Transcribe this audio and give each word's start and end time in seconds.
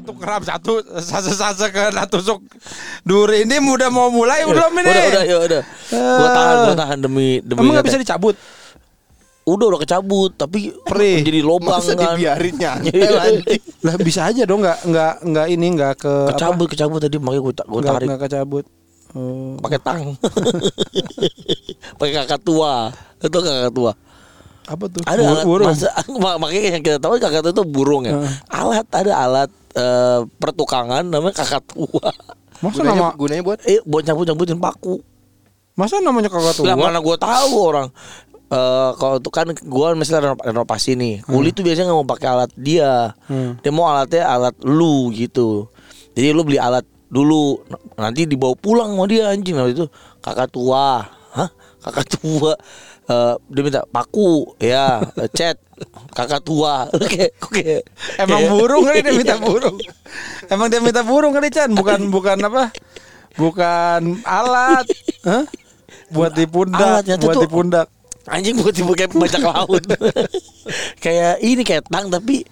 satu 0.00 0.12
kerap 0.16 0.40
satu 0.42 0.72
sase 0.98 1.32
sase 1.32 1.68
kena 1.68 2.04
tusuk 2.04 2.40
duri 3.02 3.44
ini 3.44 3.60
udah 3.60 3.86
mau 3.86 4.08
mulai 4.08 4.42
belum 4.42 4.72
ini 4.74 4.88
Udah 4.88 5.04
udah 5.06 5.22
ya 5.22 5.36
udah. 5.38 5.62
Gua 5.92 6.28
tahan 6.30 6.56
gua 6.64 6.76
tahan 6.76 6.98
demi 6.98 7.28
demi. 7.40 7.60
emang 7.60 7.72
nggak 7.76 7.86
bisa 7.86 8.00
dicabut 8.00 8.32
Udah 9.40 9.66
udah 9.66 9.80
kecabut 9.82 10.30
tapi 10.32 10.70
Perih. 10.84 11.20
jadi 11.20 11.40
lobang 11.40 11.80
Masa 11.80 11.92
kan. 11.92 12.14
dibiarin 12.14 12.54
Iya. 12.56 12.70
anjing. 12.76 13.60
lah 13.80 13.94
bisa 13.98 14.20
aja 14.24 14.42
dong 14.44 14.60
nggak 14.60 14.78
nggak 14.84 15.14
nggak 15.26 15.46
ini 15.48 15.66
nggak 15.74 15.92
ke 15.96 16.12
apa? 16.22 16.30
Kecabut 16.32 16.66
kecabut 16.66 16.98
tadi 16.98 17.16
makanya 17.18 17.42
gua 17.42 17.52
nggak 17.80 17.84
tarik 17.90 18.06
nggak 18.08 18.22
kecabut 18.24 18.64
oh. 19.12 19.56
pakai 19.58 19.80
tang. 19.80 20.00
pakai 21.98 22.14
kakak 22.16 22.40
tua. 22.40 22.92
Itu 23.18 23.36
kakak 23.36 23.72
tua. 23.72 23.92
Apa 24.70 24.84
tuh 24.86 25.02
Ada 25.02 25.18
Bur- 25.18 25.26
alat 25.26 25.44
burung 25.44 25.68
masa, 25.68 25.88
mak- 26.22 26.38
makanya 26.38 26.62
yang 26.70 26.84
kita 26.84 26.98
tahu 26.98 27.18
kakak 27.18 27.42
tua 27.42 27.52
itu 27.52 27.64
burung 27.64 28.02
ya. 28.04 28.14
Heeh. 28.14 28.32
Alat 28.48 28.86
ada 28.88 29.12
alat 29.18 29.50
eh, 29.72 30.20
pertukangan 30.36 31.02
namanya 31.02 31.34
kakak 31.36 31.66
tua. 31.66 32.10
masa 32.60 32.78
Gunanya, 32.78 32.94
nama 33.02 33.10
gunanya 33.12 33.42
buat 33.42 33.58
Eh 33.64 33.82
buat 33.82 34.02
cabut 34.02 34.24
cabutin 34.24 34.56
paku. 34.56 35.02
masa 35.72 35.98
namanya 35.98 36.28
kakak 36.28 36.54
tua 36.54 36.64
Lah 36.64 36.76
mana 36.76 36.98
gue 36.98 37.16
tahu 37.16 37.52
orang. 37.58 37.88
Eh 38.46 38.90
kalau 38.94 39.16
itu 39.16 39.26
kan 39.28 39.46
gue 39.48 39.86
misalnya 39.94 40.22
renov- 40.28 40.44
renovasi 40.44 40.92
nih, 40.92 41.22
kuli 41.24 41.50
tuh 41.50 41.62
biasanya 41.62 41.88
nggak 41.88 41.98
mau 41.98 42.08
pakai 42.08 42.28
alat 42.28 42.50
dia, 42.52 43.14
Hmm. 43.26 43.58
dia 43.58 43.70
mau 43.70 43.86
alatnya 43.86 44.22
alat 44.24 44.54
lu 44.60 45.10
gitu. 45.10 45.66
Jadi 46.12 46.30
lu 46.30 46.42
beli 46.42 46.58
alat 46.58 46.82
dulu, 47.06 47.62
nanti 47.94 48.22
dibawa 48.22 48.54
pulang 48.54 48.92
sama 48.92 49.06
dia 49.06 49.26
anjing. 49.28 49.54
Nah 49.54 49.66
itu 49.66 49.86
kakak 50.18 50.46
tua, 50.48 51.06
hah? 51.32 51.48
Kakak 51.80 52.06
tua, 52.12 52.52
Eh 53.06 53.34
dia 53.48 53.62
minta 53.62 53.80
paku, 53.86 54.54
ya, 54.56 55.00
cat, 55.38 55.56
kakak 56.10 56.42
tua. 56.42 56.84
Oke, 56.96 57.32
oke. 57.40 57.80
Emang 58.16 58.44
burung 58.48 58.82
kali 58.82 59.00
dia 59.00 59.12
minta 59.12 59.36
burung. 59.42 59.78
Emang 60.46 60.68
dia 60.68 60.78
minta 60.78 61.00
burung 61.00 61.32
kali 61.32 61.48
Chan, 61.48 61.70
bukan 61.70 62.06
bukan 62.08 62.36
apa? 62.42 62.70
Bukan 63.34 64.20
alat. 64.22 64.86
Hah? 65.22 65.44
Buat 66.10 66.34
di 66.34 66.44
pundak, 66.44 67.06
buat 67.18 67.38
di 67.38 67.48
pundak. 67.48 67.86
Anjing 68.26 68.58
buat 68.58 68.70
tipe 68.70 68.92
kayak 68.92 69.10
bajak 69.12 69.42
laut. 69.42 69.82
kayak 70.98 71.40
ini 71.40 71.62
kayak 71.62 71.86
tang 71.88 72.06
tapi 72.08 72.44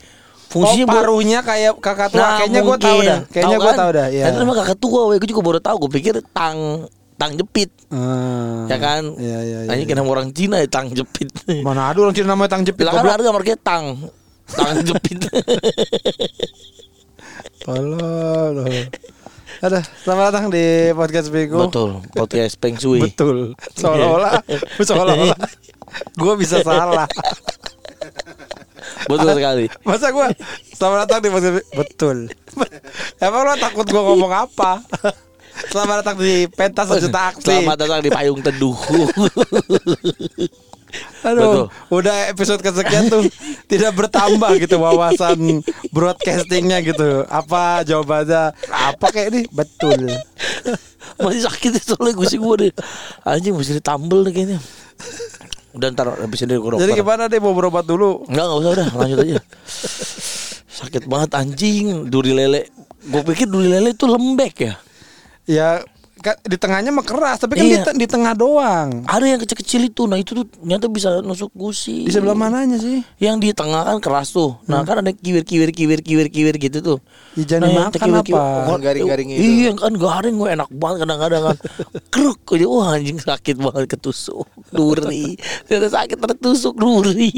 Oh, 0.49 0.65
fungsinya 0.65 0.89
buat- 0.89 0.97
paruhnya 1.05 1.39
kayak 1.45 1.77
kakak 1.77 2.09
tua. 2.09 2.25
Nah, 2.25 2.31
Kayaknya 2.41 2.61
gue 2.65 2.77
tahu 2.81 2.89
mungkin. 2.97 3.05
dah. 3.07 3.21
Kayaknya 3.29 3.57
gue 3.59 3.69
kan? 3.69 3.77
tahu 3.77 3.91
dah. 3.93 4.07
Ya. 4.09 4.25
Itu 4.33 4.43
kakak 4.49 4.79
tua, 4.81 5.01
gue 5.13 5.29
juga 5.29 5.43
baru 5.45 5.61
tahu. 5.61 5.77
Gue 5.85 5.91
pikir 5.93 6.15
tang 6.33 6.59
tang 7.19 7.35
jepit, 7.35 7.69
Ah. 7.91 8.63
ya 8.71 8.79
kan? 8.79 9.03
Iya 9.19 9.39
iya 9.43 9.59
iya. 9.67 9.71
Anjing 9.75 9.89
kena 9.91 10.07
orang 10.07 10.31
Cina 10.31 10.63
ya 10.63 10.69
tang 10.71 10.87
jepit. 10.89 11.27
Mana 11.61 11.91
ada 11.91 11.99
orang 11.99 12.15
Cina 12.15 12.31
namanya 12.31 12.55
tang 12.55 12.63
jepit 12.63 12.87
Bilang 12.87 12.95
kan 12.95 13.11
harga 13.11 13.29
markanya 13.29 13.59
tang. 13.59 13.85
Tang 14.47 14.79
jepit. 14.89 15.19
Tolol. 17.59 18.57
Ada, 19.59 19.83
selamat 20.07 20.25
datang 20.31 20.45
di 20.49 20.65
podcast 20.95 21.35
Bego. 21.35 21.67
Betul, 21.67 21.99
podcast 22.15 22.55
Peng 22.57 22.79
Shui. 22.79 23.03
Betul. 23.03 23.59
Seolah-olah 23.75 24.39
seolah-olah 24.79 25.39
gue 26.15 26.35
bisa 26.39 26.63
salah. 26.63 27.11
Betul 29.11 29.35
sekali. 29.35 29.67
Masa 29.83 30.15
gue 30.15 30.27
selamat 30.71 30.99
datang 31.05 31.21
di 31.21 31.29
podcast? 31.35 31.67
Betul. 31.75 32.17
Emang 33.19 33.43
lo 33.43 33.59
takut 33.59 33.83
gue 33.83 33.99
ngomong 33.99 34.31
apa? 34.31 34.79
Selamat 35.67 36.07
datang 36.07 36.23
di 36.23 36.47
pentas 36.47 36.87
sejuta 36.87 37.35
aksi. 37.35 37.51
Selamat 37.51 37.77
datang 37.83 37.99
di 37.99 38.11
Payung 38.15 38.39
Teduh. 38.39 38.79
Aduh, 41.27 41.67
udah 41.91 42.31
episode 42.31 42.63
kesekian 42.63 43.11
tuh 43.11 43.27
tidak 43.67 43.93
bertambah 43.99 44.55
gitu 44.63 44.79
wawasan 44.79 45.61
broadcastingnya 45.91 46.79
gitu. 46.87 47.27
Apa 47.27 47.83
jawabannya? 47.83 48.55
Apa 48.71 49.11
kayak 49.11 49.29
ini? 49.35 49.43
Betul. 49.51 50.07
Masih 51.19 51.43
sakit 51.51 51.71
itu 51.75 51.93
soalnya 51.93 52.15
gusi 52.15 52.39
gue 52.39 52.55
deh. 52.63 52.73
Anjing 53.27 53.59
mesti 53.59 53.83
ditambel 53.83 54.31
nih 54.31 54.33
kayaknya. 54.33 54.59
Udah 55.75 55.89
ntar 55.93 56.15
habis 56.17 56.41
ini 56.47 56.55
gue 56.57 56.71
Jadi 56.81 56.93
gimana 56.97 57.27
deh 57.27 57.43
mau 57.43 57.53
berobat 57.53 57.85
dulu? 57.85 58.25
Enggak, 58.31 58.47
enggak 58.47 58.59
usah 58.63 58.71
udah, 58.73 58.89
lanjut 58.95 59.19
aja. 59.27 59.41
Sakit 60.71 61.05
banget 61.11 61.31
anjing, 61.35 62.07
duri 62.07 62.33
lele. 62.33 62.71
Gue 63.05 63.27
pikir 63.27 63.51
duri 63.51 63.69
lele 63.69 63.93
itu 63.93 64.07
lembek 64.09 64.55
ya. 64.63 64.75
Ya 65.49 65.81
kan 66.19 66.35
di 66.43 66.59
tengahnya 66.59 66.91
mah 66.91 67.07
keras, 67.07 67.39
tapi 67.39 67.55
kan 67.55 67.63
di, 67.63 67.79
Iya. 67.79 67.87
te- 67.87 67.95
di 67.95 68.03
tengah 68.05 68.35
doang. 68.35 69.07
Ada 69.07 69.23
yang 69.23 69.39
kecil-kecil 69.39 69.87
itu, 69.87 70.03
nah 70.05 70.19
itu 70.19 70.35
tuh 70.35 70.51
ternyata 70.51 70.91
bisa 70.91 71.23
nusuk 71.23 71.55
gusi. 71.55 72.03
Di 72.03 72.11
sebelah 72.11 72.35
mananya 72.35 72.75
sih? 72.75 73.07
Yang 73.17 73.37
di 73.39 73.49
tengah 73.55 73.87
kan 73.87 74.03
keras 74.03 74.35
tuh. 74.35 74.59
Nah 74.67 74.83
kan 74.83 74.99
ada 74.99 75.15
kiwir 75.15 75.47
kiwir 75.47 75.71
kiwir 75.71 76.03
kiwir 76.03 76.27
kiwir 76.27 76.59
gitu 76.59 76.83
tuh. 76.83 76.99
Ya, 77.33 77.55
jangan 77.55 77.71
yang 77.71 77.95
dimakan 77.95 77.99
kiwir-kiwir- 78.03 78.67
apa? 78.67 78.75
Garing-garing 78.83 79.29
itu. 79.31 79.41
Iya 79.41 79.71
kan 79.79 79.93
garing 79.95 80.35
gue 80.35 80.49
enak 80.51 80.69
banget 80.75 80.99
kadang-kadang 81.07 81.43
kan. 81.47 81.57
Kruk 82.13 82.39
aja 82.51 82.67
wah 82.67 82.87
anjing 82.99 83.19
sakit 83.23 83.57
banget 83.57 83.85
ketusuk 83.87 84.47
duri. 84.75 85.39
Ternyata 85.71 86.03
sakit 86.03 86.19
tertusuk 86.19 86.75
duri. 86.75 87.31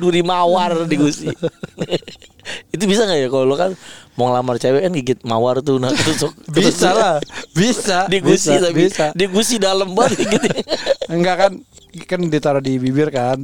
Duri 0.00 0.20
mawar 0.22 0.84
di 0.84 0.96
gusi. 0.96 1.28
itu 2.74 2.82
bisa 2.82 3.04
nggak 3.04 3.18
ya 3.18 3.28
kalau 3.28 3.44
lo 3.44 3.54
kan 3.54 3.70
mau 4.16 4.28
ngelamar 4.28 4.56
cewek 4.56 4.82
kan 4.82 4.92
gigit 4.92 5.20
mawar 5.22 5.60
tuh 5.60 5.76
nah 5.76 5.88
ketusuk. 5.88 6.32
Bisa 6.50 6.90
lah, 6.90 7.16
bisa. 7.52 8.04
Di 8.06 8.18
gusi 8.18 8.50
bisa, 8.50 8.62
tapi 8.62 8.80
bisa. 8.82 9.06
di 9.12 9.24
gusi 9.26 9.54
dalam 9.56 9.92
banget 9.92 10.24
gitu. 10.24 10.48
Enggak 11.06 11.36
kan 11.38 11.52
kan 12.00 12.20
ditaruh 12.22 12.58
di 12.58 12.76
bibir 12.76 13.08
kan 13.08 13.38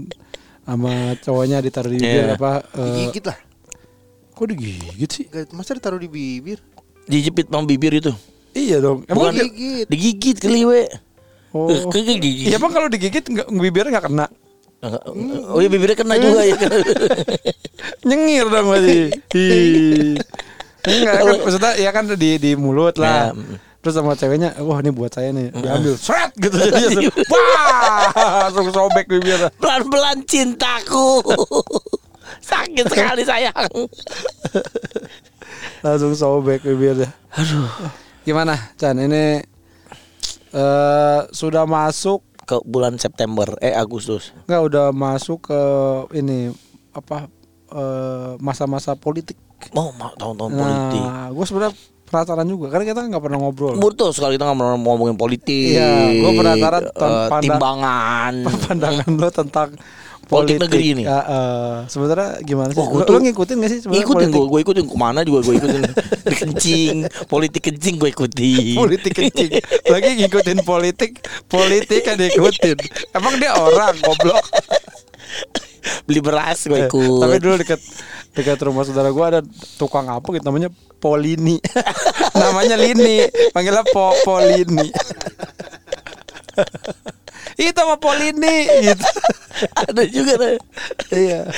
sama 0.63 0.91
cowoknya 1.17 1.61
ditaruh 1.61 1.89
di 1.89 1.99
bibir 1.99 2.25
Iya. 2.25 2.35
apa 2.35 2.53
eh, 2.73 2.87
Digigit 3.05 3.25
lah. 3.25 3.39
kok 4.33 4.47
digigit 4.47 5.11
sih 5.13 5.25
Gak- 5.27 5.51
Masa 5.51 5.73
ditaruh 5.73 5.97
di 5.97 6.07
bibir? 6.07 6.59
Dijepit 7.05 7.47
sama 7.47 7.63
bibir 7.65 7.95
itu. 7.95 8.11
iya 8.51 8.81
dong 8.81 9.05
Bukan 9.05 9.13
emang 9.13 9.31
dia- 9.33 9.47
digigit. 9.47 9.87
Digigit 9.87 10.37
kali 10.39 10.63
we. 10.63 10.83
oh 11.53 11.87
Kegigit. 11.87 12.47
iya 12.47 12.57
emang 12.57 12.71
kalau 12.71 12.87
digigit 12.87 13.23
nggak 13.23 13.47
bibirnya 13.49 13.91
nggak 13.93 14.07
kena 14.07 14.27
Oh 14.83 15.59
iya 15.59 15.67
bibirnya 15.67 15.97
kena 15.97 16.15
juga 16.17 16.45
ya. 16.45 16.57
nyengir 18.07 18.47
dong 18.47 18.67
berarti 18.69 18.99
Ih. 19.35 20.15
enggak 20.87 21.15
kan 21.17 21.35
maksudnya 21.43 21.73
ya 21.75 21.91
kan 21.91 22.05
di 22.09 22.31
di 22.39 22.51
mulut 22.55 22.95
lah 22.97 23.33
Ya, 23.33 23.35
mm. 23.35 23.57
terus 23.83 23.95
sama 23.95 24.15
ceweknya 24.15 24.55
wah 24.63 24.79
ini 24.79 24.91
buat 24.91 25.11
saya 25.11 25.31
nih 25.31 25.51
diambil 25.51 25.95
seret 25.99 26.31
gitu 26.39 26.55
jadi 26.55 27.09
wah 27.33 28.11
langsung 28.47 28.71
sobek 28.71 29.07
bibirnya 29.07 29.51
Pelan-pelan 29.59 30.23
cintaku. 30.23 31.23
Sakit 32.47 32.87
sekali 32.87 33.23
sayang. 33.23 33.71
langsung 35.83 36.13
sobek 36.15 36.63
bibirnya 36.63 37.11
Aduh. 37.35 37.71
gimana 38.23 38.55
Chan 38.75 38.99
ini 38.99 39.43
eh 40.51 41.21
sudah 41.31 41.67
masuk 41.67 42.26
Ke 42.47 42.63
bulan 42.63 42.95
September 42.97 43.59
eh 43.59 43.75
Agustus. 43.75 44.31
nggak 44.47 44.63
udah 44.65 44.87
masuk 44.91 45.51
ke 45.51 45.61
ini 46.15 46.55
apa 46.93 47.27
eh, 47.69 48.33
masa-masa 48.39 48.95
politik 48.95 49.35
Mau 49.73 49.91
mau 49.93 50.15
tahun-tahun 50.15 50.53
politik. 50.53 51.03
nah 51.03 51.27
gue 51.29 51.45
sebenarnya 51.45 51.75
penasaran 52.07 52.47
juga 52.47 52.67
karena 52.69 52.85
kita 52.87 53.01
nggak 53.05 53.19
pernah 53.21 53.39
ngobrol 53.39 53.75
Betul 53.77 54.11
sekali 54.11 54.35
kita 54.35 54.47
nggak 54.47 54.59
mau 54.59 54.79
ngomongin 54.79 55.15
politik. 55.15 55.75
Iya, 55.75 55.91
gua 56.17 56.31
penasaran 56.33 56.83
eh, 56.83 56.91
pandang- 56.95 57.43
timbangan. 57.43 58.35
pandangan 58.63 59.09
lo 59.13 59.29
tentang 59.29 59.71
Politik 60.27 60.59
politik, 60.59 60.63
negeri 60.67 60.85
ini. 60.91 61.03
Ya, 61.07 61.19
eh, 61.23 61.77
sebenarnya 61.87 62.43
gimana 62.43 62.75
sih? 62.75 62.79
Wah, 62.79 62.89
gua 62.89 62.99
lo, 62.99 63.07
tuh- 63.07 63.15
lo 63.15 63.21
ngikutin 63.23 63.57
gak 63.57 63.71
sih 63.71 63.79
Ikutin 63.87 64.29
gue, 64.29 64.43
gue 64.45 64.61
ikutin 64.61 64.85
ke 64.85 64.97
mana 64.97 65.23
juga 65.23 65.39
gue 65.41 65.55
ikutin. 65.55 65.83
Kencing, 66.43 66.97
politik 67.27 67.63
kencing 67.63 67.95
gue 67.95 68.11
ikutin. 68.11 68.75
politik 68.81 69.13
kencing 69.13 69.51
lagi 69.87 70.11
ngikutin 70.17 70.59
politik 70.63 71.23
politik 71.47 72.03
kan 72.03 72.19
diikutin 72.19 72.75
emang 73.15 73.39
dia 73.39 73.55
orang 73.55 73.95
goblok 73.99 74.43
Beli 76.03 76.21
beras 76.21 76.63
gue 76.63 76.77
Eh, 76.77 76.87
ikut. 76.87 77.19
tapi 77.19 77.37
dulu 77.37 77.55
dekat 77.57 77.81
dekat 78.33 78.59
rumah 78.61 78.83
saudara 78.83 79.09
gua 79.09 79.27
ada 79.31 79.41
tukang 79.75 80.07
apa 80.07 80.27
gitu 80.31 80.45
namanya 80.45 80.69
Polini 80.97 81.57
namanya 82.37 82.75
Lini 82.75 83.25
panggilnya 83.51 83.85
Po 83.87 84.13
Polini 84.23 84.89
itu 87.57 87.73
sama 87.73 87.97
Polini 87.97 88.57
gitu 88.83 89.09
ada 89.83 90.03
juga 90.05 90.33
deh. 90.37 90.57
iya 91.11 91.49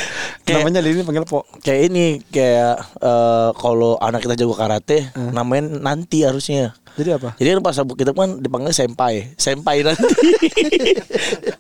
Kayak- 0.40 0.62
namanya 0.62 0.80
Lini 0.80 1.02
panggil 1.02 1.25
Po 1.25 1.42
Kayak 1.58 1.80
ini 1.88 2.04
kayak 2.25 2.75
eh, 2.96 3.48
kalau 3.52 3.98
anak 3.98 4.22
kita 4.22 4.34
jago 4.36 4.54
karate, 4.54 5.10
namanya 5.32 5.66
nanti 5.82 6.22
harusnya. 6.22 6.78
Jadi 6.98 7.14
apa 7.14 7.30
Jadi 7.34 7.48
kan 7.48 7.60
pas 7.62 7.76
kita 7.78 8.10
kan 8.10 8.30
dipanggil 8.36 8.74
senpai, 8.74 9.32
senpai 9.34 9.80
nanti. 9.80 10.02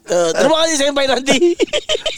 Eh, 0.08 0.30
terima 0.32 0.64
kasih 0.64 0.76
senpai 0.80 1.04
nanti. 1.04 1.36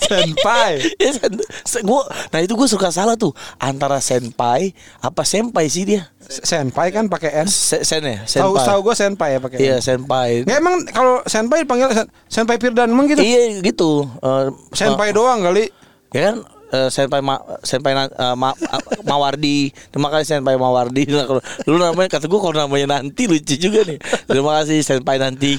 senpai 0.00 0.72
Ya, 1.02 1.10
sen- 1.10 1.42
se- 1.60 1.82
gua, 1.82 2.06
nah 2.30 2.38
itu 2.38 2.54
gue 2.54 2.64
suka 2.64 2.88
salah 2.88 3.14
tuh 3.14 3.30
antara 3.58 3.98
senpai 3.98 4.70
apa 4.98 5.22
senpai 5.22 5.66
sih 5.66 5.82
dia? 5.84 6.06
senpai 6.22 6.94
kan 6.94 7.10
pakai 7.10 7.42
n 7.42 7.48
Se- 7.50 7.82
sen 7.82 8.06
ya, 8.06 8.22
tahu 8.22 8.54
tahu 8.54 8.78
gue 8.86 8.94
senpai 8.94 9.28
ya 9.34 9.38
pakai 9.40 9.58
Iya 9.58 9.76
senpai. 9.80 10.46
Nggak, 10.46 10.56
emang 10.56 10.74
kalau 10.88 11.18
senpai 11.24 11.66
panggil 11.66 11.90
sen- 11.90 12.10
senpai 12.24 12.56
Firdan 12.56 12.86
emang 12.88 13.10
gitu 13.10 13.20
Iya 13.20 13.58
gitu. 13.60 14.06
Eh, 14.06 14.46
senpai 14.70 15.10
eh, 15.10 15.12
doang 15.12 15.42
kali 15.42 15.66
ya 16.10 16.30
kan 16.30 16.46
eh, 16.70 16.88
senpai 16.88 17.20
ma, 17.20 17.36
senpai 17.60 17.92
na- 17.92 18.10
eh, 18.10 18.34
ma, 18.34 18.50
eh, 18.54 18.82
Mawardi. 19.02 19.70
Terima 19.90 20.08
kasih 20.08 20.38
senpai 20.38 20.54
Mawardi. 20.54 21.04
Nah, 21.10 21.26
kalau 21.26 21.42
lu 21.66 21.76
namanya 21.76 22.08
kata 22.08 22.26
gue 22.26 22.40
kalau 22.40 22.56
namanya 22.56 22.98
nanti 22.98 23.26
lucu 23.26 23.54
juga 23.54 23.82
nih. 23.84 23.98
Terima 24.26 24.62
kasih 24.62 24.80
senpai 24.80 25.18
nanti. 25.18 25.58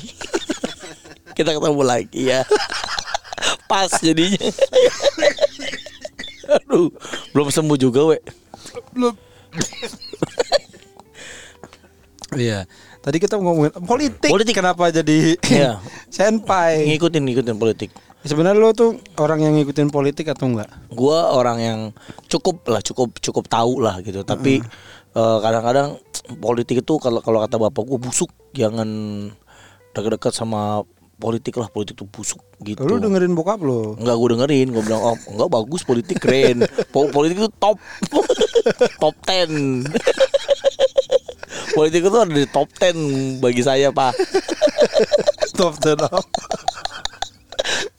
Kita 1.31 1.55
ketemu 1.55 1.81
lagi 1.81 2.27
ya. 2.27 2.43
Pas 3.65 3.87
jadinya. 3.99 4.39
Aduh, 6.51 6.91
belum 7.31 7.47
sembuh 7.47 7.79
juga, 7.79 8.03
we. 8.11 8.19
Belum. 8.91 9.15
Iya. 12.35 12.63
Tadi 13.01 13.17
kita 13.17 13.35
ngomongin 13.39 13.71
politik. 13.83 14.29
Politik. 14.29 14.55
Kenapa 14.55 14.87
jadi 14.87 15.35
Iya. 15.47 15.79
senpai? 16.07 16.85
Ngikutin 16.87 17.23
ngikutin 17.23 17.57
politik. 17.57 17.89
Sebenarnya 18.21 18.61
lo 18.61 18.69
tuh 18.77 19.01
orang 19.17 19.41
yang 19.41 19.53
ngikutin 19.57 19.89
politik 19.89 20.29
atau 20.29 20.45
enggak? 20.45 20.69
Gua 20.93 21.33
orang 21.33 21.57
yang 21.57 21.79
cukup 22.29 22.61
lah, 22.69 22.81
cukup 22.85 23.17
cukup 23.17 23.49
tahu 23.49 23.81
lah 23.81 23.97
gitu. 24.05 24.21
Tapi 24.21 24.61
eh, 25.17 25.37
kadang-kadang 25.41 25.97
politik 26.37 26.85
itu 26.85 26.93
kalau 27.01 27.17
kalau 27.25 27.41
kata 27.41 27.57
bapak 27.57 27.81
gua 27.81 27.97
busuk, 27.97 28.29
jangan 28.53 28.85
dekat-dekat 29.97 30.37
sama 30.37 30.85
politik 31.17 31.57
lah. 31.57 31.65
Politik 31.73 31.97
itu 31.97 32.05
busuk 32.05 32.41
gitu. 32.61 32.85
Lu 32.85 33.01
dengerin 33.01 33.33
bokap 33.33 33.57
lo. 33.65 33.97
Enggak 33.97 34.15
gue 34.17 34.29
dengerin, 34.37 34.67
gue 34.69 34.83
bilang 34.85 35.01
oh 35.01 35.17
enggak 35.29 35.49
bagus 35.49 35.81
politik 35.81 36.21
keren. 36.21 36.61
Po- 36.93 37.09
politik 37.09 37.41
itu 37.41 37.49
top 37.57 37.81
top 39.01 39.15
10. 39.25 39.85
politik 41.73 42.01
itu 42.05 42.17
ada 42.17 42.29
di 42.29 42.45
top 42.45 42.69
10 42.77 43.41
bagi 43.41 43.65
saya, 43.65 43.89
Pak. 43.89 44.13
Top 45.57 45.77
ten 45.77 45.99
apa? 45.99 46.21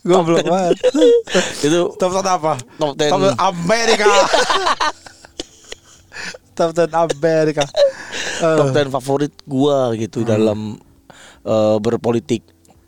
Goblok 0.02 0.42
banget. 0.42 0.76
Itu 1.66 1.94
Top 1.94 2.10
ten 2.12 2.26
apa? 2.26 2.58
Top 2.76 2.92
10. 2.92 3.06
Top 3.10 3.20
ten 3.20 3.34
Amerika. 3.38 4.06
Top 6.52 6.70
ten 6.74 6.90
Amerika. 6.90 7.64
Eh, 8.42 8.56
top 8.58 8.68
10 8.70 8.92
favorit 8.92 9.32
gua 9.44 9.94
gitu 9.94 10.20
dalam 10.22 10.76
eh, 11.42 11.76
berpolitik. 11.78 12.42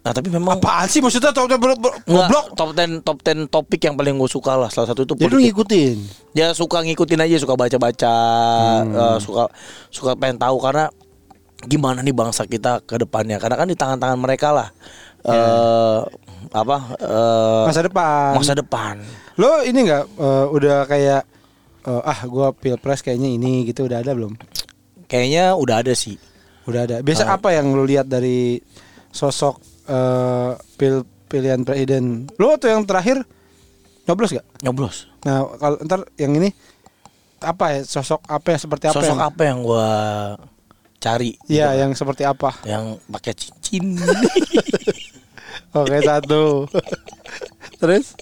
Nah, 0.05 0.13
tapi 0.13 0.29
memang 0.29 0.61
Apaan 0.61 0.85
sih 0.85 1.01
maksudnya 1.01 1.33
top 1.33 1.49
ten 1.49 1.57
ber- 1.57 1.81
ber- 1.81 1.97
Enggak, 2.05 2.29
goblok? 2.29 2.45
top 2.53 2.71
10 2.75 3.01
top 3.01 3.19
10 3.23 3.49
topik 3.49 3.81
yang 3.81 3.95
paling 3.95 4.15
gue 4.15 4.29
suka 4.29 4.53
lah. 4.55 4.69
Salah 4.69 4.91
satu 4.91 5.01
itu 5.03 5.15
Jadi 5.15 5.23
lu 5.23 5.29
politik. 5.31 5.45
ngikutin. 5.49 5.97
Ya 6.35 6.53
suka 6.53 6.83
ngikutin 6.83 7.21
aja, 7.21 7.37
suka 7.39 7.55
baca-baca, 7.55 8.17
eh, 8.85 9.19
suka 9.19 9.49
suka 9.89 10.13
pengen 10.13 10.37
tahu 10.37 10.61
karena 10.61 10.93
gimana 11.65 12.05
nih 12.05 12.13
bangsa 12.13 12.45
kita 12.45 12.85
ke 12.85 12.99
depannya. 12.99 13.41
Karena 13.41 13.57
kan 13.57 13.65
di 13.65 13.75
tangan-tangan 13.75 14.19
mereka 14.19 14.51
lah. 14.51 14.69
eh 15.25 16.01
apa? 16.51 16.77
eh, 16.99 17.65
Masa 17.71 17.81
depan. 17.81 18.31
masa 18.37 18.53
depan. 18.53 18.95
Lo 19.37 19.63
ini 19.63 19.79
enggak 19.85 20.05
eh, 20.11 20.47
udah 20.51 20.85
kayak 20.85 21.23
eh, 21.85 22.03
ah 22.05 22.19
gua 22.27 22.51
pilpres 22.51 23.01
kayaknya 23.01 23.31
ini 23.31 23.65
gitu 23.65 23.87
udah 23.87 24.03
ada 24.03 24.13
belum? 24.13 24.35
Kayaknya 25.07 25.55
udah 25.55 25.81
ada 25.81 25.93
sih. 25.95 26.17
Udah 26.65 26.89
ada. 26.89 26.97
Biasa 27.01 27.29
apa 27.29 27.53
yang 27.53 27.71
lu 27.71 27.85
lihat 27.85 28.09
dari 28.09 28.59
sosok 29.09 29.61
eh, 29.87 30.51
pil 30.77 31.05
pilihan 31.27 31.63
presiden? 31.63 32.27
Lo 32.37 32.57
tuh 32.57 32.73
yang 32.73 32.85
terakhir 32.85 33.23
nyoblos 34.05 34.37
gak? 34.37 34.47
Nyoblos. 34.61 35.09
Nah, 35.25 35.49
kalau 35.57 35.77
ntar 35.85 36.05
yang 36.17 36.37
ini 36.37 36.53
apa 37.41 37.77
ya 37.77 37.81
sosok 37.85 38.25
apa 38.25 38.47
ya 38.53 38.59
seperti 38.61 38.85
apa? 38.89 38.97
Sosok 38.97 39.17
yang, 39.17 39.21
apa 39.21 39.43
yang 39.45 39.59
gua 39.61 39.89
cari? 40.97 41.37
Iya, 41.45 41.77
yang 41.77 41.93
seperti 41.93 42.25
apa? 42.25 42.57
Yang 42.65 42.97
pakai 43.13 43.33
cincin. 43.37 43.85
Oke, 45.75 45.99
satu. 46.01 46.71
Terus 47.83 48.15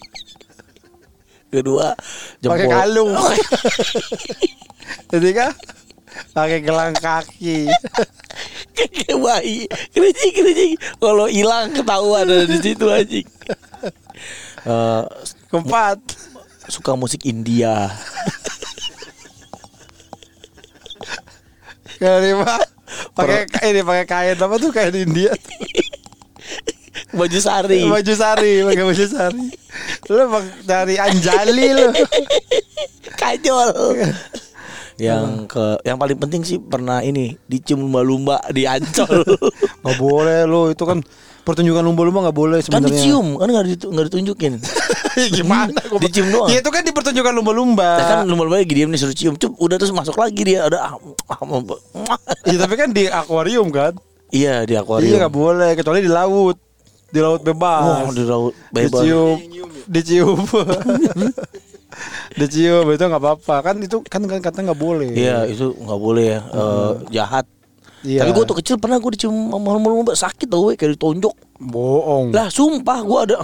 Kedua, 1.53 1.93
jempol. 2.41 2.57
pakai 2.57 2.67
kalung. 2.67 3.13
Jadi 5.13 5.31
kan 5.37 5.53
pakai 6.33 6.65
gelang 6.65 6.97
kaki. 6.97 7.69
Kayak 8.73 9.17
bayi 9.21 9.69
Kericik 9.93 10.33
kericik 10.33 10.81
Kalau 10.97 11.29
hilang 11.29 11.77
ketahuan 11.77 12.25
ada 12.25 12.49
di 12.49 12.57
situ 12.57 12.89
anjing 12.89 13.29
Eh, 14.65 15.05
Keempat. 15.53 16.01
Suka 16.73 16.97
musik 16.97 17.29
India 17.29 17.93
Kelima 22.01 22.57
pakai 23.13 23.45
ini 23.71 23.81
pakai 23.85 24.07
kain 24.09 24.37
apa 24.37 24.55
tuh 24.59 24.73
kain 24.73 24.93
India. 24.97 25.31
Baju 27.13 27.39
sari 27.39 27.85
Baju 27.85 28.13
sari, 28.13 28.61
pakai 28.63 28.85
baju 28.85 29.05
sari. 29.07 29.45
Lu 30.07 30.17
emang 30.19 30.45
dari 30.63 30.95
Anjali 30.97 31.67
lu. 31.73 31.89
Kajol 33.15 33.69
Yang 34.97 35.25
ke 35.49 35.67
Yang 35.83 35.97
paling 35.99 36.19
penting 36.21 36.43
sih 36.43 36.59
pernah 36.61 37.01
ini 37.01 37.35
Dicium 37.45 37.81
lumba-lumba 37.81 38.39
Di 38.53 38.69
Ancol 38.69 39.25
Gak 39.85 39.97
boleh 39.97 40.45
lu 40.45 40.69
itu 40.69 40.85
kan 40.85 41.01
pertunjukan 41.43 41.83
lumba-lumba 41.83 42.31
nggak 42.31 42.39
boleh 42.39 42.59
Kan 42.63 42.87
sebenarnya. 42.87 42.95
dicium 42.95 43.35
Kan 43.35 43.49
gak, 43.51 43.67
ditu- 43.67 43.91
nggak 43.91 44.07
ditunjukin 44.09 44.53
Gimana? 45.37 45.75
Gua- 45.91 46.01
Dicium 46.01 46.29
doang. 46.31 46.49
Ya 46.49 46.63
itu 46.63 46.71
kan 46.71 46.81
di 46.81 46.93
pertunjukan 46.93 47.33
lumba-lumba. 47.35 47.99
Nah, 47.99 48.07
kan 48.07 48.19
lumba-lumba 48.25 48.63
lagi 48.63 48.73
diam 48.73 48.89
nih 48.89 48.97
suruh 48.97 49.13
cium 49.13 49.35
Cup, 49.35 49.53
Udah 49.59 49.77
terus 49.77 49.91
masuk 49.91 50.15
lagi 50.15 50.41
dia 50.41 50.65
Ada 50.65 50.79
ah, 50.79 50.97
ah, 51.29 51.37
ah, 51.37 52.19
Iya 52.47 52.57
tapi 52.57 52.75
kan 52.79 52.95
di 52.95 53.11
akuarium 53.11 53.69
kan. 53.69 53.93
Iya 54.31 54.65
di 54.65 54.73
Iya 54.73 54.81
akuarium 54.81 55.19
nggak 55.19 55.35
boleh 55.35 55.71
kecuali 55.75 56.01
di 56.01 56.09
laut. 56.09 56.57
Di 57.13 57.21
laut 57.21 57.45
bebas. 57.45 57.85
Wah 57.85 58.11
di 58.11 58.25
laut 58.25 58.55
bebas 58.73 59.05
Dicium, 59.05 59.37
dicium. 59.87 60.39
dicium 62.41 62.89
itu 62.89 63.05
nggak 63.05 63.21
apa-apa 63.21 63.57
kan 63.61 63.77
itu 63.85 64.01
kan 64.09 64.25
kan 64.25 64.41
kata 64.41 64.65
nggak 64.65 64.81
boleh. 64.81 65.13
Iya 65.13 65.45
itu 65.45 65.77
nggak 65.77 66.01
boleh 66.01 66.25
ya 66.25 66.41
eh, 66.41 66.93
jahat. 67.13 67.45
Iya. 68.03 68.27
Tapi 68.27 68.31
gue 68.35 68.45
tuh 68.49 68.57
kecil 68.59 68.77
pernah 68.83 68.99
gue 68.99 69.11
dicium 69.15 69.53
lumba 69.55 70.17
sakit 70.17 70.51
tau 70.51 70.73
we, 70.73 70.75
kayak 70.75 70.99
ditonjok. 70.99 71.37
Bohong. 71.63 72.35
Lah 72.35 72.51
sumpah 72.51 72.99
gue 73.05 73.19
ada. 73.31 73.37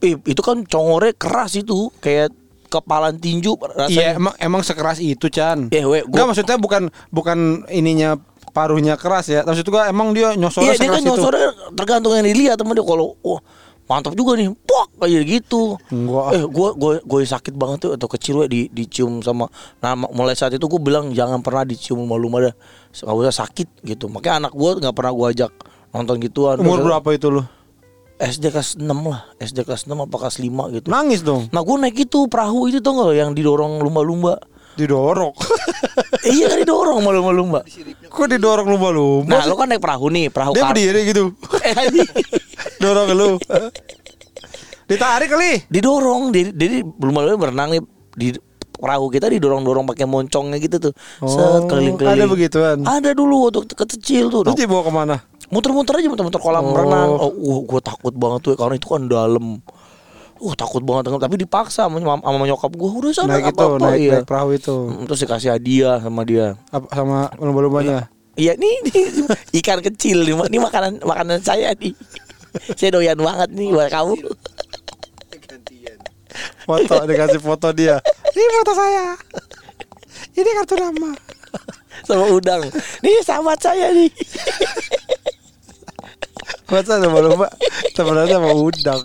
Eh, 0.00 0.16
itu 0.16 0.40
kan 0.40 0.64
congore 0.64 1.12
keras 1.12 1.60
itu 1.60 1.92
kayak 2.00 2.32
kepalan 2.72 3.20
tinju 3.20 3.52
rasanya. 3.60 3.90
Iya 3.92 4.06
emang 4.16 4.34
emang 4.40 4.62
sekeras 4.64 4.98
itu 4.98 5.28
Chan. 5.28 5.68
Eh, 5.70 5.84
we, 5.84 6.02
Enggak 6.02 6.08
gua- 6.08 6.28
maksudnya 6.32 6.56
bukan 6.56 6.82
bukan 7.12 7.38
ininya 7.68 8.16
paruhnya 8.50 8.94
keras 8.94 9.26
ya. 9.26 9.40
Maksud 9.42 9.66
gua 9.66 9.86
emang 9.86 10.10
dia 10.10 10.32
nyosornya 10.32 10.72
Iya 10.72 10.78
dia 10.78 10.90
kan 10.90 11.00
itu. 11.00 11.08
nyosornya 11.08 11.48
tergantung 11.72 12.12
yang 12.12 12.24
dilihat 12.24 12.56
teman 12.56 12.72
dia 12.72 12.82
kalau 12.82 13.14
wah 13.20 13.40
mantap 13.86 14.12
juga 14.12 14.34
nih 14.34 14.50
pok 14.58 14.98
kayak 14.98 15.22
gitu 15.24 15.78
Enggak. 15.88 16.26
eh 16.32 16.42
gue 16.42 16.68
gue 16.74 16.92
gue 17.00 17.18
sakit 17.22 17.54
banget 17.54 17.78
tuh 17.80 17.90
atau 17.94 18.08
kecil 18.08 18.42
we, 18.42 18.46
di 18.46 18.60
dicium 18.66 19.22
sama 19.22 19.46
nah 19.78 19.94
ma- 19.94 20.10
mulai 20.10 20.34
saat 20.34 20.50
itu 20.50 20.66
gue 20.66 20.82
bilang 20.82 21.14
jangan 21.14 21.38
pernah 21.38 21.62
dicium 21.62 22.02
malu 22.02 22.26
dah 22.32 22.50
nggak 22.92 23.14
usah 23.22 23.46
sakit 23.46 23.86
gitu 23.86 24.10
makanya 24.10 24.42
anak 24.42 24.58
gue 24.58 24.70
nggak 24.82 24.90
pernah 24.90 25.14
gue 25.14 25.26
ajak 25.30 25.52
nonton 25.94 26.18
gituan 26.18 26.58
Umur 26.58 26.82
Terus- 26.82 26.86
berapa 26.90 27.08
itu 27.14 27.26
lu? 27.30 27.42
SD 28.16 28.44
kelas 28.48 28.74
6 28.74 28.90
lah 29.06 29.20
SD 29.38 29.58
kelas 29.62 29.86
6 29.86 29.94
apa 29.94 30.16
kelas 30.18 30.36
5 30.40 30.50
gitu 30.74 30.86
Nangis 30.88 31.20
dong. 31.20 31.46
nah 31.52 31.62
gue 31.62 31.76
naik 31.78 31.96
itu 32.00 32.26
perahu 32.26 32.66
itu 32.66 32.82
tau 32.82 32.98
gak 32.98 33.14
yang 33.14 33.38
didorong 33.38 33.78
lumba-lumba 33.78 34.42
Didorong. 34.76 35.32
iya 36.28 36.46
kan 36.46 36.58
didorong 36.58 36.98
sama 36.98 37.10
lumba-lumba 37.10 37.60
Kok 38.06 38.26
didorong 38.28 38.68
lumba-lumba? 38.68 39.30
nah 39.30 39.42
lo 39.42 39.54
kan 39.54 39.66
naik 39.66 39.80
perahu 39.80 40.06
nih 40.08 40.28
perahu 40.28 40.52
dia 40.52 40.62
kar- 40.62 40.70
berdiri 40.70 41.00
gitu. 41.06 41.24
eh. 41.58 41.74
Dorong 42.82 43.08
lu. 43.10 43.30
Ditarik 44.86 45.28
kali. 45.28 45.66
didorong 45.66 46.30
jadi 46.30 46.50
jadi 46.52 46.76
belum 46.84 47.14
lalu 47.16 47.34
berenang 47.36 47.68
nih 47.70 47.82
di 48.12 48.28
perahu 48.70 49.08
kita 49.08 49.26
didorong-dorong 49.28 49.82
pakai 49.84 50.04
moncongnya 50.04 50.56
gitu 50.56 50.76
tuh 50.78 50.92
set 51.18 51.40
Oh, 51.56 51.64
keliling-keliling 51.64 52.12
ada 52.14 52.26
begituan. 52.28 52.76
ada 52.84 53.10
dulu 53.10 53.48
waktu 53.48 53.64
kecil 53.66 54.28
tuh 54.28 54.44
Lu 54.44 54.52
dibawa 54.52 54.82
ke 54.82 54.92
mana? 54.94 55.16
muter-muter 55.46 55.94
aja 55.96 56.06
muter-muter 56.06 56.36
kolam 56.36 56.60
Oh. 56.64 56.74
renang 56.76 57.10
oh 57.12 57.30
wah 57.32 57.60
gue 57.64 57.80
takut 57.80 58.10
banget 58.12 58.40
tuh 58.42 58.52
karena 58.52 58.74
itu 58.74 58.86
kan 58.86 59.02
dalam 59.06 59.62
Uh 60.36 60.52
takut 60.52 60.84
banget 60.84 61.08
tapi 61.08 61.40
dipaksa 61.40 61.88
sama, 61.88 61.96
sama 62.00 62.44
nyokap 62.44 62.72
gue 62.76 62.90
udah 62.92 63.12
sana 63.16 63.40
naik 63.40 63.50
itu, 63.50 63.56
apa-apa 63.56 63.88
naik, 63.88 64.00
iya. 64.00 64.12
naik 64.20 64.26
perahu 64.28 64.48
itu. 64.52 64.76
Mm, 64.76 65.02
terus 65.08 65.20
dikasih 65.24 65.50
hadiah 65.56 65.96
sama 65.96 66.22
dia 66.28 66.46
Apa, 66.68 66.86
sama 66.92 67.18
lumba-lumbanya. 67.40 68.12
Iya 68.36 68.52
nih, 68.60 68.74
nih 68.84 69.04
ikan 69.64 69.80
kecil 69.80 70.28
nih, 70.28 70.36
ini 70.36 70.58
makanan 70.60 71.00
makanan 71.00 71.40
saya 71.40 71.72
nih. 71.72 71.96
Saya 72.76 72.92
doyan 72.92 73.16
banget 73.16 73.48
nih 73.52 73.72
buat 73.72 73.88
kamu. 73.88 74.16
Foto 76.66 76.94
dikasih 77.08 77.40
foto 77.40 77.68
dia. 77.72 77.96
Ini 78.36 78.44
foto 78.60 78.72
saya. 78.76 79.16
Ini 80.36 80.50
kartu 80.60 80.74
nama. 80.76 81.16
Sama 82.04 82.28
udang. 82.28 82.60
Nih 83.00 83.24
sahabat 83.24 83.56
saya 83.56 83.88
nih. 83.94 84.12
Masa 86.68 86.98
lumba-lumba 86.98 87.48
temenan 87.94 88.26
sama 88.28 88.50
udang. 88.52 89.00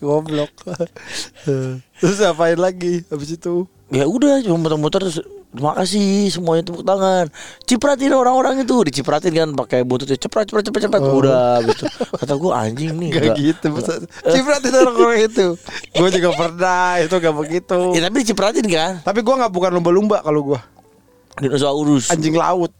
Goblok. 0.00 0.50
Terus 2.00 2.18
apain 2.20 2.58
lagi 2.58 3.02
habis 3.08 3.34
itu? 3.34 3.66
Ya 3.92 4.08
udah 4.08 4.40
cuma 4.42 4.58
muter-muter 4.58 5.06
terus 5.06 5.20
Terima 5.54 5.70
kasih 5.70 6.34
semuanya 6.34 6.66
tepuk 6.66 6.82
tangan. 6.82 7.30
Cipratin 7.62 8.10
orang-orang 8.10 8.66
itu, 8.66 8.74
dicipratin 8.82 9.30
kan 9.30 9.48
pakai 9.54 9.86
buntutnya 9.86 10.18
ceprat 10.18 10.50
ceprat 10.50 10.66
ceprat 10.66 10.90
ceprat 10.90 10.98
udah 10.98 11.62
gitu. 11.62 11.86
Kata 12.10 12.34
gue 12.34 12.50
anjing 12.50 12.90
nih. 12.98 13.10
Gak 13.14 13.22
nggak- 13.22 13.38
gitu 13.38 13.66
maksud- 13.70 14.02
Cipratin 14.26 14.74
orang-orang 14.74 15.30
itu 15.30 15.46
Gue 15.94 16.08
juga 16.10 16.30
pernah 16.34 16.98
Itu 16.98 17.14
gak 17.22 17.36
begitu 17.38 17.78
Ya 17.94 18.00
tapi 18.02 18.26
dicipratin 18.26 18.66
kan. 18.66 18.92
Tapi 19.06 19.22
gue 19.22 19.30
gak 19.30 19.52
bukan 19.54 19.70
lumba-lumba 19.78 20.26
Kalau 20.26 20.42
gue 20.42 20.58
Dinosaurus. 21.38 22.10
Anjing 22.10 22.34
laut 22.34 22.74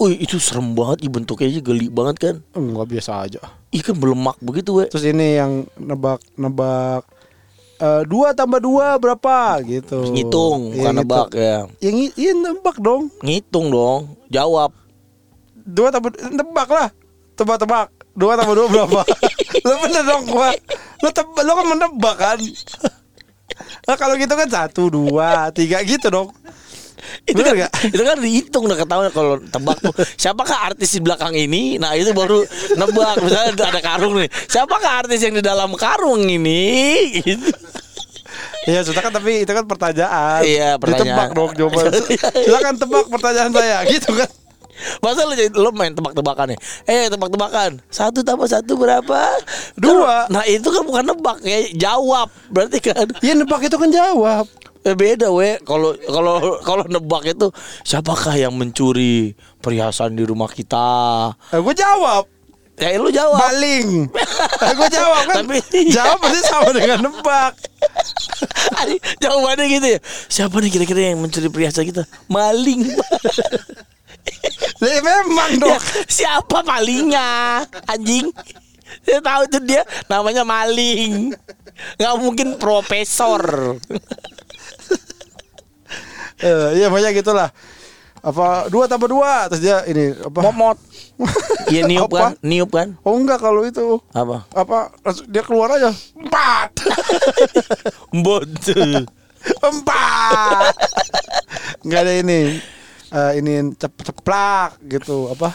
Wih 0.00 0.16
itu 0.16 0.40
serem 0.40 0.72
banget, 0.72 1.04
Ih, 1.04 1.12
bentuknya 1.12 1.52
aja 1.52 1.60
geli 1.60 1.92
banget 1.92 2.16
kan. 2.16 2.34
Enggak 2.56 2.88
biasa 2.88 3.10
aja. 3.20 3.40
Ih 3.68 3.84
kan 3.84 3.92
belemak 3.92 4.40
begitu 4.40 4.80
we. 4.80 4.88
Terus 4.88 5.04
ini 5.04 5.36
yang 5.36 5.68
nebak-nebak 5.76 7.04
eh, 7.76 8.02
Dua 8.08 8.32
tambah 8.32 8.64
dua 8.64 8.96
berapa? 8.96 9.60
Gitu. 9.60 10.00
Ngitung, 10.16 10.72
Iya, 10.72 10.88
bukan 10.88 10.94
nebak 11.04 11.28
ya. 11.36 11.68
Yang 11.84 12.16
iya 12.16 12.32
nebak 12.32 12.80
dong. 12.80 13.12
Ngitung 13.20 13.68
dong, 13.68 14.16
jawab. 14.32 14.72
Dua 15.52 15.92
tambah 15.92 16.16
Nebak 16.16 16.68
lah. 16.72 16.88
Tebak-tebak. 17.36 17.92
Dua 18.16 18.40
tambah 18.40 18.56
dua 18.56 18.66
berapa? 18.72 19.00
Lo 19.68 19.74
bener 19.84 20.02
dong 20.08 20.24
gua. 20.32 20.48
Lo, 21.04 21.08
tebak, 21.12 21.44
lo 21.44 21.52
kan 21.60 21.66
menebak 21.76 22.16
kan? 22.16 22.38
Nah 23.84 23.96
kalau 24.00 24.16
gitu 24.16 24.32
kan 24.32 24.48
Satu, 24.48 24.88
dua, 24.88 25.52
tiga 25.52 25.84
gitu 25.84 26.08
dong 26.08 26.32
itu 27.26 27.40
kan, 27.40 27.52
gak? 27.54 27.72
itu 27.94 28.02
kan 28.02 28.16
dihitung 28.18 28.62
udah 28.66 28.78
ketahuan 28.78 29.10
kalau 29.14 29.34
tebak 29.38 29.78
tuh. 29.78 29.94
Siapakah 30.18 30.58
artis 30.72 30.90
di 30.96 31.00
belakang 31.02 31.34
ini? 31.34 31.78
Nah 31.78 31.94
itu 31.94 32.10
baru 32.10 32.42
nebak. 32.74 33.22
Misalnya 33.22 33.70
ada 33.70 33.80
karung 33.80 34.18
nih. 34.18 34.28
Siapakah 34.50 35.06
artis 35.06 35.20
yang 35.22 35.34
di 35.38 35.44
dalam 35.44 35.70
karung 35.78 36.26
ini? 36.26 36.62
Gitu. 37.20 37.52
Iya 38.68 38.84
sudah 38.84 39.00
kan 39.00 39.12
tapi 39.12 39.42
itu 39.44 39.52
kan 39.52 39.64
pertanyaan. 39.64 40.40
Iya, 40.44 40.76
pertanyaan. 40.76 41.08
Ditebak 41.16 41.30
dong 41.32 41.50
jawaban. 41.56 41.84
Silakan 42.44 42.74
tebak 42.76 43.06
pertanyaan 43.08 43.50
saya. 43.54 43.78
Gitu 43.92 44.10
kan. 44.12 44.30
Masa 45.04 45.28
lu 45.28 45.36
lu 45.36 45.70
main 45.76 45.92
tebak-tebakan 45.92 46.56
nih 46.56 46.58
eh 46.88 47.12
tebak-tebakan. 47.12 47.84
Satu 47.92 48.24
tambah 48.24 48.48
satu 48.48 48.80
berapa? 48.80 49.36
Dua. 49.76 50.24
nah 50.32 50.40
itu 50.48 50.72
kan 50.72 50.82
bukan 50.88 51.04
nebak 51.04 51.44
ya 51.44 51.68
jawab. 51.76 52.32
Berarti 52.48 52.80
kan 52.80 53.04
Iya 53.20 53.36
nebak 53.36 53.60
itu 53.60 53.76
kan 53.76 53.92
jawab 53.92 54.48
Eh, 54.80 54.96
beda 54.96 55.28
we 55.28 55.60
kalau 55.60 55.92
kalau 56.00 56.56
kalau 56.64 56.84
nebak 56.88 57.28
itu 57.28 57.52
siapakah 57.84 58.32
yang 58.32 58.56
mencuri 58.56 59.36
perhiasan 59.60 60.16
di 60.16 60.24
rumah 60.24 60.48
kita 60.48 60.88
eh, 61.52 61.60
Gue 61.60 61.76
jawab 61.76 62.24
ya 62.80 62.96
lu 62.96 63.12
jawab 63.12 63.36
Baling 63.36 64.08
eh, 64.08 64.72
Gue 64.72 64.88
jawab 64.88 65.28
kan 65.28 65.44
Tapi- 65.44 65.92
Jawab 65.92 66.16
pasti 66.24 66.40
sama 66.48 66.72
dengan 66.72 66.98
nebak 67.04 67.52
Adi, 68.80 68.96
jawabannya 69.20 69.66
gitu 69.68 69.86
ya. 69.96 70.00
Siapa 70.28 70.56
nih 70.60 70.72
kira-kira 70.72 71.12
yang 71.12 71.20
mencuri 71.20 71.48
perhiasan 71.48 71.84
kita? 71.84 72.04
Maling. 72.28 72.88
Lah, 74.80 75.00
Memang 75.00 75.50
dong 75.60 75.76
ya, 75.76 75.80
siapa 76.08 76.64
malingnya? 76.64 77.60
Anjing. 77.84 78.32
Saya 79.04 79.20
tahu 79.20 79.40
itu 79.48 79.58
dia 79.64 79.82
namanya 80.08 80.44
maling. 80.44 81.32
Gak 81.96 82.14
mungkin 82.16 82.56
profesor. 82.56 83.40
Eh, 86.40 86.68
Iya 86.76 86.88
banyak 86.88 87.12
gitulah 87.16 87.50
apa 88.20 88.68
dua 88.68 88.84
tambah 88.84 89.08
dua 89.08 89.48
terus 89.48 89.64
dia 89.64 89.80
ini 89.84 90.12
apa 90.12 90.44
Momot. 90.44 90.76
Iya 91.72 91.88
niup 91.88 92.10
Apa? 92.10 92.18
kan? 92.20 92.32
Niup 92.42 92.68
kan? 92.68 92.88
oh 93.00 93.16
enggak 93.16 93.40
kalau 93.40 93.64
itu 93.64 93.96
Apa? 94.12 94.44
apa 94.52 94.92
dia 95.24 95.40
keluar 95.40 95.72
aja 95.72 95.88
empat 96.14 96.68
Betul. 98.26 99.08
empat 99.58 100.74
nggak 101.80 102.00
ada 102.02 102.12
ini 102.16 102.40
Eh, 103.10 103.42
ini 103.42 103.74
cep 103.74 103.90
ceplak 103.98 104.78
gitu 104.86 105.32
apa 105.32 105.50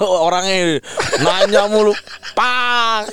Orangnya 0.00 0.80
nanya 1.20 1.68
mulu. 1.68 1.92
Pak. 2.32 3.12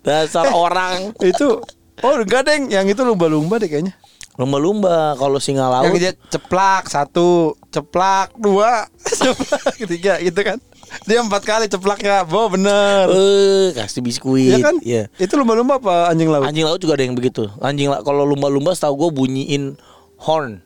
Dasar 0.00 0.48
orang 0.50 1.12
itu 1.20 1.60
oh 2.00 2.14
enggak 2.16 2.44
deng 2.44 2.68
yang 2.68 2.84
itu 2.84 3.00
lumba-lumba 3.00 3.56
deh 3.56 3.68
kayaknya 3.68 3.92
lumba-lumba 4.34 5.14
kalau 5.14 5.38
singa 5.38 5.66
laut. 5.66 5.86
yang 5.86 5.96
dia 5.96 6.12
ceplak 6.26 6.86
satu 6.86 7.54
ceplak 7.68 8.34
dua 8.34 8.90
ceplak 9.20 9.74
ketiga 9.76 10.18
gitu 10.18 10.40
kan 10.40 10.58
dia 11.02 11.18
empat 11.18 11.42
kali 11.42 11.66
ceplaknya 11.66 12.22
bo 12.22 12.46
bener 12.46 13.06
Eh, 13.08 13.70
kasih 13.72 13.98
biskuit. 14.00 14.46
Iya 14.48 14.58
kan 14.60 14.76
Iya. 14.80 15.02
itu 15.16 15.34
lumba-lumba 15.34 15.76
apa 15.76 16.06
anjing 16.06 16.28
laut 16.28 16.44
Anjing 16.44 16.62
laut 16.62 16.78
juga 16.78 16.94
ada 16.94 17.02
yang 17.02 17.14
begitu. 17.14 17.50
Anjing 17.58 17.88
la- 17.88 17.98
kalau 18.00 18.22
lumba-lumba 18.22 18.70
setahu 18.70 18.94
gue 19.00 19.10
bunyiin 19.12 19.74
horn. 20.18 20.62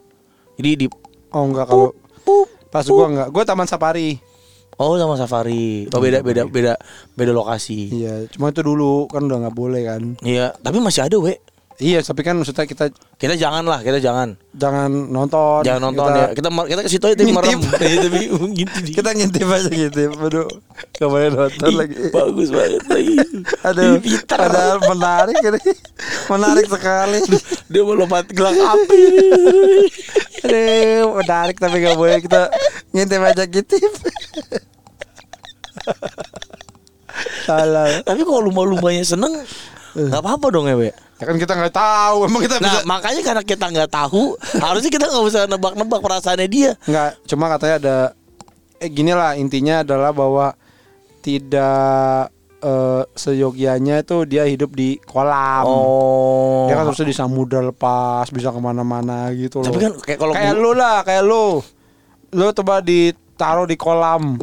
Jadi 0.57 0.71
di 0.75 0.87
oh 1.29 1.45
enggak 1.45 1.67
kalau 1.67 1.97
pup, 2.23 2.45
pas 2.69 2.85
gua 2.85 3.07
enggak 3.07 3.29
gua 3.31 3.45
taman 3.45 3.65
safari 3.65 4.21
Oh 4.77 4.95
sama 4.95 5.15
safari. 5.15 5.89
Oh 5.89 5.99
beda 5.99 6.21
beda 6.21 6.45
beda 6.45 6.73
beda 7.13 7.33
lokasi. 7.33 7.89
iya 7.91 8.23
cuma 8.29 8.49
itu 8.49 8.61
dulu 8.61 9.07
kan 9.07 9.23
udah 9.23 9.43
nggak 9.43 9.57
boleh 9.57 9.83
kan 9.83 10.03
Iya, 10.21 10.55
tapi 10.57 10.79
masih 10.79 11.03
ada, 11.03 11.17
we. 11.17 11.35
Iya 11.79 11.99
tapi 12.01 12.21
kan 12.21 12.35
maksudnya 12.35 12.65
kita 12.65 12.91
Kita 13.15 13.35
jangan 13.35 13.63
lah, 13.63 13.81
kita 13.81 13.99
jangan. 13.99 14.39
jangan 14.53 14.87
nonton 14.91 15.63
Jangan 15.63 15.83
nonton 15.85 16.07
kita, 16.07 16.19
ya. 16.21 16.27
Kita 16.33 16.49
kita 16.65 16.81
ke 16.81 16.89
situ 16.89 17.05
aja 17.05 17.15
tapi 17.15 17.27
Ngintip. 17.27 17.39
merem. 17.39 17.61
Iya, 17.83 17.99
tapi 18.01 18.19
gitu 18.53 18.79
kita 18.93 19.09
ngintip 19.13 19.47
aja 19.49 19.69
ngintip 19.69 20.11
aduh 20.17 20.47
gak 20.93 21.09
boleh 21.09 21.29
nonton 21.29 21.71
lagi 21.73 21.95
Bagus 22.09 22.49
banget 22.49 22.83
lagi. 22.85 23.17
aduh 23.61 23.93
ada 24.29 24.63
menarik 24.85 25.37
ini 25.37 25.61
menarik 26.29 26.67
sekali 26.67 27.19
Dia 27.71 27.81
mau 27.83 27.95
lompat 27.95 28.27
gelang 28.29 28.55
api. 28.55 29.03
aduh 30.45 31.07
menarik 31.17 31.57
tapi 31.57 31.77
gak 31.81 31.97
boleh 31.97 32.19
kita 32.21 32.51
ngintip 32.93 33.19
aja 33.21 33.43
ngintip 33.45 33.93
salah 37.41 37.89
tapi 38.03 38.21
kalau 38.21 38.45
lumba-lumbanya 38.45 39.03
seneng 39.03 39.33
nggak 39.91 40.21
apa-apa 40.21 40.47
dong 40.49 40.67
ya, 40.67 40.77
we. 40.77 40.91
Ya 41.19 41.25
kan 41.25 41.37
kita 41.37 41.53
nggak 41.53 41.75
tahu 41.75 42.17
emang 42.27 42.41
kita 42.41 42.57
Nah, 42.57 42.65
bisa 42.65 42.79
makanya 42.85 43.23
karena 43.23 43.43
kita 43.43 43.67
nggak 43.69 43.91
tahu, 43.91 44.23
harusnya 44.57 44.89
kita 44.89 45.07
nggak 45.07 45.25
usah 45.25 45.43
nebak-nebak 45.47 45.99
perasaannya 45.99 46.47
dia. 46.47 46.71
nggak 46.81 47.11
cuma 47.27 47.47
katanya 47.49 47.77
ada 47.77 47.97
eh 48.77 48.87
gini 48.87 49.11
lah 49.11 49.35
intinya 49.35 49.83
adalah 49.83 50.11
bahwa 50.11 50.55
tidak 51.21 52.31
eh, 52.59 53.03
seyogianya 53.13 54.01
itu 54.01 54.23
dia 54.25 54.43
hidup 54.45 54.71
di 54.73 54.99
kolam 55.01 55.63
Oh. 55.63 56.67
dia 56.67 56.75
kan 56.75 56.87
harusnya 56.87 57.07
di 57.07 57.17
samudra 57.17 57.61
lepas 57.61 58.31
bisa 58.31 58.49
ke 58.49 58.59
mana-mana 58.59 59.31
gitu 59.33 59.61
loh 59.61 59.67
Tapi 59.67 59.79
kan 59.81 59.93
kayak 59.97 60.19
kalau 60.19 60.33
kayak 60.33 60.55
lu 60.55 60.71
lah 60.73 61.03
kayak 61.03 61.23
lu 61.23 61.59
lu 62.31 62.47
coba 62.53 62.79
ditaruh 63.39 63.71
di 63.71 63.79
kolam 63.79 64.35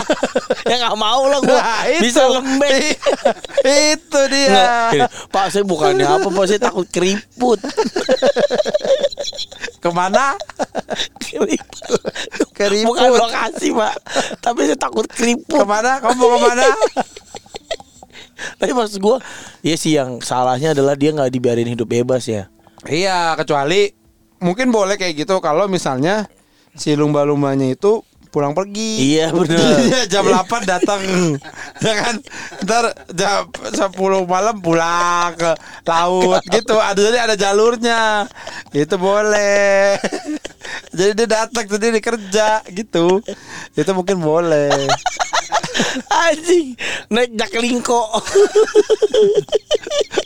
ya 0.68 0.76
nggak 0.76 0.98
mau 1.00 1.24
lah 1.24 1.40
gua 1.40 1.56
Nah, 1.56 1.88
itu. 1.88 2.02
bisa 2.04 2.28
lembek. 2.28 3.00
itu 3.96 4.20
dia 4.28 4.48
Nggak, 4.52 4.90
gini, 4.92 5.02
Pak 5.32 5.44
saya 5.48 5.64
bukannya 5.64 6.04
apa 6.04 6.28
Pak 6.28 6.44
saya 6.44 6.60
takut 6.60 6.84
keriput. 6.86 7.56
ke 9.82 9.88
mana 9.88 10.36
keriput. 11.16 12.00
Keriput. 12.52 12.92
Bukan 12.92 13.10
lokasi 13.16 13.72
Pak, 13.72 13.94
tapi 14.44 14.68
saya 14.68 14.76
takut 14.76 15.08
keriput. 15.08 15.56
ke 15.56 15.64
mana 15.64 16.04
kamu 16.04 16.20
mau 16.20 16.36
ke 16.36 16.38
mana 16.44 16.68
Tapi 18.60 18.72
maksud 18.76 19.00
gua, 19.00 19.24
ya 19.64 19.72
sih 19.74 19.96
yang 19.96 20.20
salahnya 20.20 20.76
adalah 20.76 20.92
dia 20.92 21.16
nggak 21.16 21.32
dibiarin 21.32 21.70
hidup 21.70 21.88
bebas 21.88 22.28
ya. 22.28 22.52
iya 22.84 23.32
kecuali 23.40 23.88
mungkin 24.44 24.68
boleh 24.68 25.00
kayak 25.00 25.24
gitu 25.24 25.40
kalau 25.40 25.64
misalnya 25.64 26.28
si 26.76 26.92
lumba-lumbanya 26.92 27.72
itu 27.72 28.04
pulang 28.34 28.50
pergi. 28.50 29.14
Iya 29.14 29.30
benar. 29.38 29.78
Iya 29.78 30.00
jam 30.10 30.26
8 30.26 30.66
datang. 30.66 31.00
Ya 31.78 31.92
kan? 32.02 32.14
Ntar 32.66 32.84
jam 33.14 33.46
10 33.54 33.94
malam 34.26 34.58
pulang 34.58 35.38
ke 35.38 35.54
laut 35.86 36.42
gitu. 36.50 36.74
Ada 36.82 36.98
Jadi 36.98 37.18
ada 37.22 37.34
jalurnya. 37.38 38.26
Itu 38.74 38.98
boleh. 38.98 39.94
Jadi 40.96 41.12
dia 41.14 41.26
datang 41.30 41.70
sendiri 41.70 42.02
kerja 42.02 42.66
gitu. 42.74 43.22
Itu 43.78 43.90
mungkin 43.94 44.18
boleh 44.18 44.90
Anjing, 46.06 46.78
naik 47.10 47.34
jaklingko. 47.34 48.00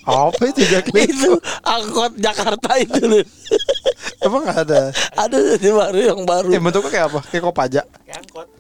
Apa 0.05 0.43
itu 0.49 0.63
jakling? 0.69 1.09
itu 1.09 1.33
angkot 1.63 2.13
Jakarta 2.17 2.77
itu 2.77 3.01
loh. 3.05 3.25
Emang 4.21 4.45
ada 4.45 4.93
Ada 5.15 5.57
sih 5.57 5.73
baru 5.73 5.99
yang 6.01 6.21
baru. 6.25 6.49
Eh 6.53 6.61
bentuknya 6.61 6.91
kayak 6.91 7.07
apa? 7.13 7.21
Kayak 7.29 7.43
kopaja 7.45 7.83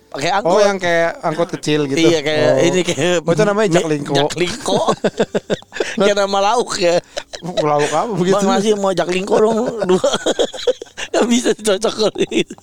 Pakai 0.08 0.30
angkot. 0.32 0.56
Oh 0.56 0.60
yang 0.60 0.78
kayak 0.80 1.20
angkot 1.20 1.48
kecil 1.52 1.84
gitu 1.84 2.00
Iya 2.00 2.24
kayak 2.24 2.48
Oh. 2.48 2.64
ini 2.64 2.80
kayak 2.80 3.16
Oh 3.20 3.32
itu 3.36 3.44
namanya 3.44 3.68
jaklingko 3.76 4.14
Jaklingko. 4.16 4.80
kayak 6.00 6.16
nama 6.16 6.38
lauk 6.40 6.72
ya. 6.80 6.96
Lauk 7.44 7.92
apa 7.92 8.12
begitu 8.16 8.40
Bang 8.40 8.48
masih 8.48 8.72
mau 8.80 8.96
jaklingko 8.96 9.36
dong 9.36 9.56
dua. 9.84 10.08
Gak 11.12 11.24
bisa 11.28 11.50
cocok 11.52 11.94
kalau 11.94 12.24
itu. 12.32 12.56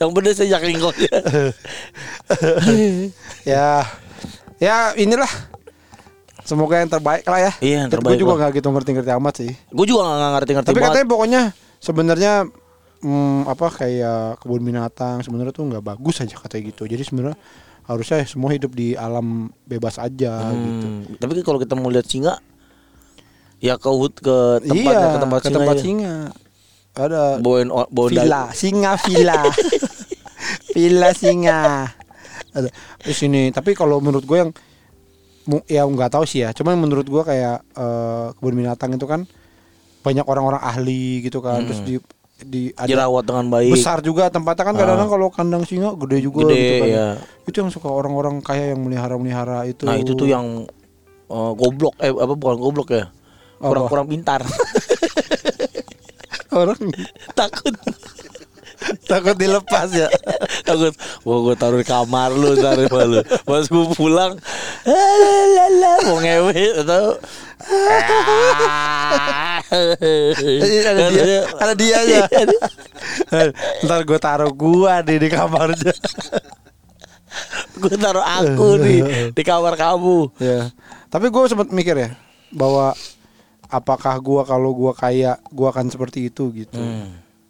Yang 0.00 0.10
bener 0.14 0.32
saya 0.32 0.48
jaklingko 0.56 0.90
ya. 0.98 1.18
ya 3.56 3.68
ya 4.58 4.76
inilah 4.94 5.30
semoga 6.42 6.80
yang 6.80 6.90
terbaik 6.90 7.24
lah 7.24 7.40
ya 7.40 7.52
Iya, 7.60 7.76
yang 7.84 7.88
gue 7.88 7.94
terbaik 8.00 8.18
juga 8.18 8.32
lah. 8.34 8.38
nggak 8.42 8.52
gitu 8.58 8.68
ngerti-ngerti 8.72 9.10
amat 9.14 9.34
sih 9.36 9.52
Gue 9.68 9.84
juga 9.84 10.00
gak 10.08 10.32
ngerti-ngerti 10.40 10.68
tapi 10.68 10.78
banget. 10.80 10.90
katanya 10.94 11.06
pokoknya 11.06 11.42
sebenarnya 11.78 12.32
mm, 13.00 13.40
apa 13.46 13.66
kayak 13.70 14.42
kebun 14.42 14.62
binatang 14.64 15.22
sebenarnya 15.22 15.52
tuh 15.52 15.64
nggak 15.68 15.84
bagus 15.84 16.18
aja 16.18 16.34
katanya 16.34 16.74
gitu. 16.74 16.82
Jadi 16.84 17.02
sebenarnya 17.04 17.38
harusnya 17.86 18.20
semua 18.26 18.50
hidup 18.52 18.74
di 18.74 18.92
alam 18.92 19.48
bebas 19.64 19.96
aja 19.96 20.50
gitu. 20.52 20.86
Hmm, 20.86 21.16
Tapi 21.16 21.30
kan 21.38 21.44
kalau 21.46 21.58
kita 21.62 21.72
mau 21.72 21.88
lihat 21.88 22.04
singa 22.04 22.36
ya 23.58 23.74
ke 23.74 23.90
hut 23.90 24.14
ke 24.18 24.36
tempatnya 24.62 24.92
iya, 24.98 25.14
ke 25.14 25.18
tempat 25.22 25.38
ke 25.38 25.46
singa. 25.46 25.56
tempat 25.56 25.74
ya. 25.74 25.82
singa. 25.82 26.16
Ada 26.98 27.38
Bawain 27.38 27.70
dal- 27.70 28.10
villa, 28.10 28.42
singa 28.50 28.98
villa. 28.98 29.46
villa 30.74 31.08
singa. 31.14 31.86
Ada 32.50 32.68
di 33.06 33.14
sini. 33.14 33.54
Tapi 33.54 33.78
kalau 33.78 34.02
menurut 34.02 34.26
gue 34.26 34.38
yang 34.42 34.50
ya 35.70 35.86
nggak 35.86 36.10
tahu 36.10 36.26
sih 36.26 36.42
ya. 36.42 36.50
Cuman 36.50 36.74
menurut 36.74 37.06
gue 37.06 37.22
kayak 37.22 37.62
eh, 37.62 38.26
kebun 38.34 38.54
binatang 38.58 38.98
itu 38.98 39.06
kan 39.06 39.22
banyak 40.02 40.26
orang-orang 40.26 40.58
ahli 40.58 41.22
gitu 41.22 41.38
kan. 41.38 41.62
Terus 41.62 41.80
di 41.86 41.94
di 42.38 42.62
ada 42.74 42.86
dirawat 42.86 43.26
dengan 43.26 43.46
baik. 43.50 43.74
besar 43.74 43.98
juga 43.98 44.30
tempatnya 44.30 44.70
kan 44.70 44.74
kadang-kadang 44.78 45.10
kalau 45.10 45.26
kandang 45.34 45.66
singa 45.66 45.90
gede 45.98 46.22
juga 46.22 46.46
Gede, 46.46 46.54
gitu 46.54 46.74
kan. 46.78 46.88
ya. 46.90 47.08
Itu 47.46 47.56
yang 47.62 47.70
suka 47.74 47.88
orang-orang 47.90 48.38
kaya 48.42 48.74
yang 48.74 48.82
melihara-melihara 48.82 49.66
itu. 49.66 49.86
Nah, 49.86 49.98
itu 49.98 50.14
tuh 50.14 50.30
yang 50.30 50.66
eh, 51.30 51.52
goblok 51.54 51.94
eh 51.98 52.10
apa 52.10 52.34
bukan 52.34 52.58
goblok 52.58 52.88
ya? 52.94 53.10
Kurang-kurang 53.58 54.06
pintar. 54.06 54.42
orang 56.52 56.80
Takut 57.32 57.74
takut 59.10 59.34
dilepas 59.34 59.90
ya. 59.90 60.06
takut 60.62 60.94
wah 61.26 61.38
gue 61.42 61.56
taruh 61.58 61.82
di 61.82 61.86
kamar 61.86 62.30
lu 62.30 62.54
taruh 62.54 62.86
lu 62.86 63.18
pas 63.42 63.66
gue 63.66 63.84
pulang 63.98 64.38
lalala 64.86 65.92
mau 66.06 66.22
ngewe 66.22 66.86
atau 66.86 67.18
ada 70.88 71.06
dia, 71.10 71.42
ada 71.58 71.74
dia 71.74 71.94
aja. 72.00 72.18
Ntar 73.84 74.00
gue 74.06 74.18
taruh 74.22 74.52
gua 74.54 75.02
di 75.02 75.18
di 75.18 75.28
kamarnya. 75.28 75.92
gue 77.78 77.94
taruh 77.98 78.24
aku 78.24 78.78
nih 78.80 79.34
di 79.34 79.42
kamar 79.42 79.74
kamu 79.74 80.32
ya. 80.38 80.70
Tapi 81.10 81.26
gue 81.28 81.42
sempat 81.50 81.68
mikir 81.74 81.98
ya 81.98 82.10
bahwa 82.54 82.94
apakah 83.68 84.16
gua 84.18 84.42
kalau 84.42 84.72
gua 84.72 84.92
kaya 84.92 85.36
gua 85.48 85.70
akan 85.70 85.88
seperti 85.88 86.26
itu 86.26 86.48
gitu. 86.52 86.80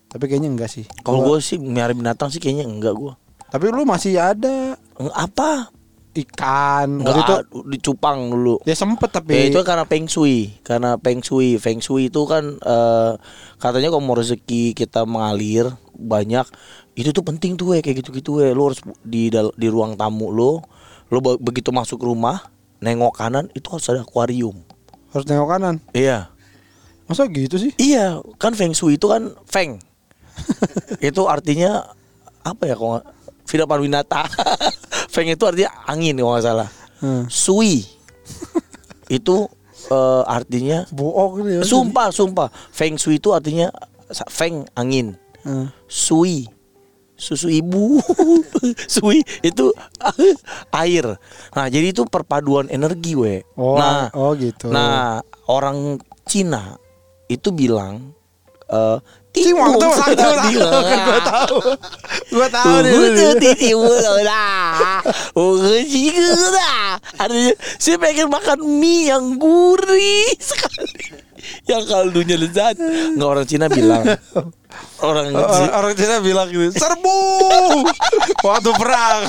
Tapi 0.09 0.25
kayaknya 0.25 0.49
enggak 0.49 0.71
sih. 0.71 0.85
kalau 1.01 1.21
Gua- 1.23 1.39
sih 1.39 1.57
melihara 1.57 1.93
binatang 1.93 2.29
sih 2.29 2.39
kayaknya 2.39 2.65
enggak 2.65 2.93
gue 2.93 3.13
Tapi 3.47 3.65
lu 3.69 3.85
masih 3.85 4.17
ada 4.17 4.77
apa 5.11 5.69
ikan. 6.15 6.99
enggak 6.99 7.15
Waktu 7.15 7.23
itu 7.23 7.35
dicupang 7.69 8.19
dulu 8.27 8.59
ya 8.65 8.73
sempet 8.73 9.09
tapi 9.09 9.33
Ya 9.33 9.43
itu 9.47 9.61
karena 9.63 9.85
feng 9.85 10.05
shui, 10.05 10.57
karena 10.61 10.97
feng 10.97 11.21
shui. 11.21 11.57
Feng 11.57 11.79
shui 11.79 12.09
itu 12.09 12.25
kan 12.25 12.57
eh, 12.57 13.13
katanya 13.57 13.89
kalau 13.89 14.03
mau 14.03 14.17
rezeki 14.17 14.73
kita 14.73 15.05
mengalir 15.05 15.69
banyak, 15.93 16.47
itu 16.95 17.11
tuh 17.11 17.23
penting 17.23 17.55
tuh 17.55 17.73
ya 17.73 17.81
kayak 17.81 18.03
gitu-gitu 18.03 18.41
ya. 18.41 18.51
Lu 18.51 18.67
harus 18.67 18.81
di 19.01 19.31
di 19.31 19.67
ruang 19.69 19.95
tamu 19.95 20.29
lo, 20.29 20.65
lo 21.09 21.19
be- 21.21 21.39
begitu 21.39 21.69
masuk 21.69 22.01
rumah, 22.01 22.49
nengok 22.81 23.15
kanan 23.15 23.47
itu 23.53 23.69
harus 23.69 23.87
ada 23.87 24.03
akuarium. 24.03 24.65
Harus 25.13 25.25
nengok 25.27 25.49
kanan. 25.49 25.77
Iya. 25.93 26.29
Masa 27.09 27.25
gitu 27.29 27.57
sih? 27.57 27.73
Iya, 27.81 28.21
kan 28.37 28.53
feng 28.53 28.77
shui 28.77 29.01
itu 29.01 29.09
kan 29.09 29.33
feng. 29.49 29.81
itu 31.03 31.23
artinya 31.25 31.89
apa 32.45 32.63
ya 32.69 32.75
kalau 32.77 32.99
nggak- 32.99 33.09
Virapan 33.49 33.81
Winata. 33.81 34.23
feng 35.15 35.29
itu 35.33 35.45
artinya 35.49 35.73
angin 35.89 36.21
kalau 36.21 36.37
nggak 36.37 36.45
salah. 36.45 36.69
Hmm. 37.01 37.25
Sui 37.33 37.87
itu 39.19 39.37
eh, 39.89 40.23
artinya 40.29 40.85
Bohong 40.93 41.49
ya. 41.49 41.65
Sumpah, 41.65 42.13
sumpah. 42.13 42.53
Feng 42.53 43.01
Shui 43.01 43.17
itu 43.17 43.33
artinya 43.33 43.73
feng 44.29 44.69
angin. 44.77 45.17
Hmm. 45.49 45.73
Sui 45.89 46.45
susu 47.19 47.51
ibu. 47.51 47.99
Sui 48.95 49.21
itu 49.43 49.75
air. 50.83 51.19
Nah, 51.53 51.67
jadi 51.67 51.91
itu 51.91 52.07
perpaduan 52.07 52.71
energi, 52.71 53.19
we. 53.19 53.43
Oh, 53.59 53.77
nah, 53.77 54.09
oh 54.15 54.33
gitu. 54.39 54.71
nah, 54.71 55.21
orang 55.51 55.99
Cina 56.25 56.79
itu 57.29 57.53
bilang 57.53 58.15
eh 58.69 58.99
Cimong 59.39 59.77
tuh 59.79 59.93
satu 59.93 60.25
kan 60.35 60.51
gua 60.51 61.21
tahu. 61.23 61.59
Gua 62.33 62.49
tahu 62.51 62.77
di 63.39 63.51
timur 63.55 64.03
lah. 64.25 65.05
Uhuh 65.37 65.79
juga 65.85 66.47
dah. 66.57 66.91
Artinya 67.21 67.55
saya 67.79 67.97
pengen 68.01 68.29
makan 68.33 68.59
mie 68.67 69.13
yang 69.13 69.39
gurih 69.39 70.27
sekali. 70.49 71.28
Yang 71.67 71.83
kaldunya 71.89 72.37
lezat. 72.37 72.77
Nggak 73.15 73.29
orang 73.29 73.47
Cina 73.47 73.67
bilang. 73.69 74.05
Orang 75.01 75.33
Orang, 75.33 75.53
Cina. 75.55 75.69
orang 75.75 75.95
Cina 75.97 76.15
bilang 76.21 76.49
gitu, 76.51 76.71
serbu 76.71 77.19
waktu 78.43 78.71
perang. 78.77 79.21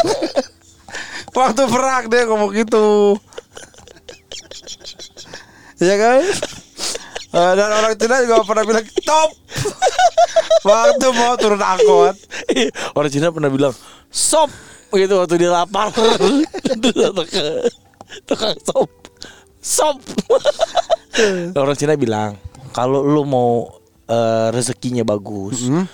Waktu 1.32 1.64
perang 1.70 2.04
dia 2.10 2.26
ngomong 2.26 2.52
gitu. 2.54 3.16
Iya 5.80 5.96
kan? 5.96 6.22
Eh, 7.30 7.52
dan 7.56 7.70
orang 7.72 7.94
Cina 7.96 8.16
juga 8.26 8.42
pernah 8.42 8.64
bilang 8.66 8.86
top 9.06 9.30
waktu 10.66 11.08
mau 11.14 11.34
turun 11.38 11.62
angkot. 11.62 12.16
Orang 12.98 13.10
Cina 13.14 13.30
pernah 13.30 13.48
bilang 13.48 13.74
sop 14.10 14.50
gitu 14.92 15.22
waktu 15.22 15.38
dia 15.38 15.54
lapar. 15.54 15.94
Tukang, 18.26 18.58
tukang 18.66 18.90
sop. 19.62 20.02
Sop. 21.20 21.60
orang 21.60 21.76
Cina 21.76 21.94
bilang 21.94 22.40
kalau 22.72 23.02
lu 23.02 23.24
mau 23.24 23.68
eh, 24.06 24.48
rezekinya 24.50 25.04
bagus, 25.04 25.66
Hmm. 25.66 25.86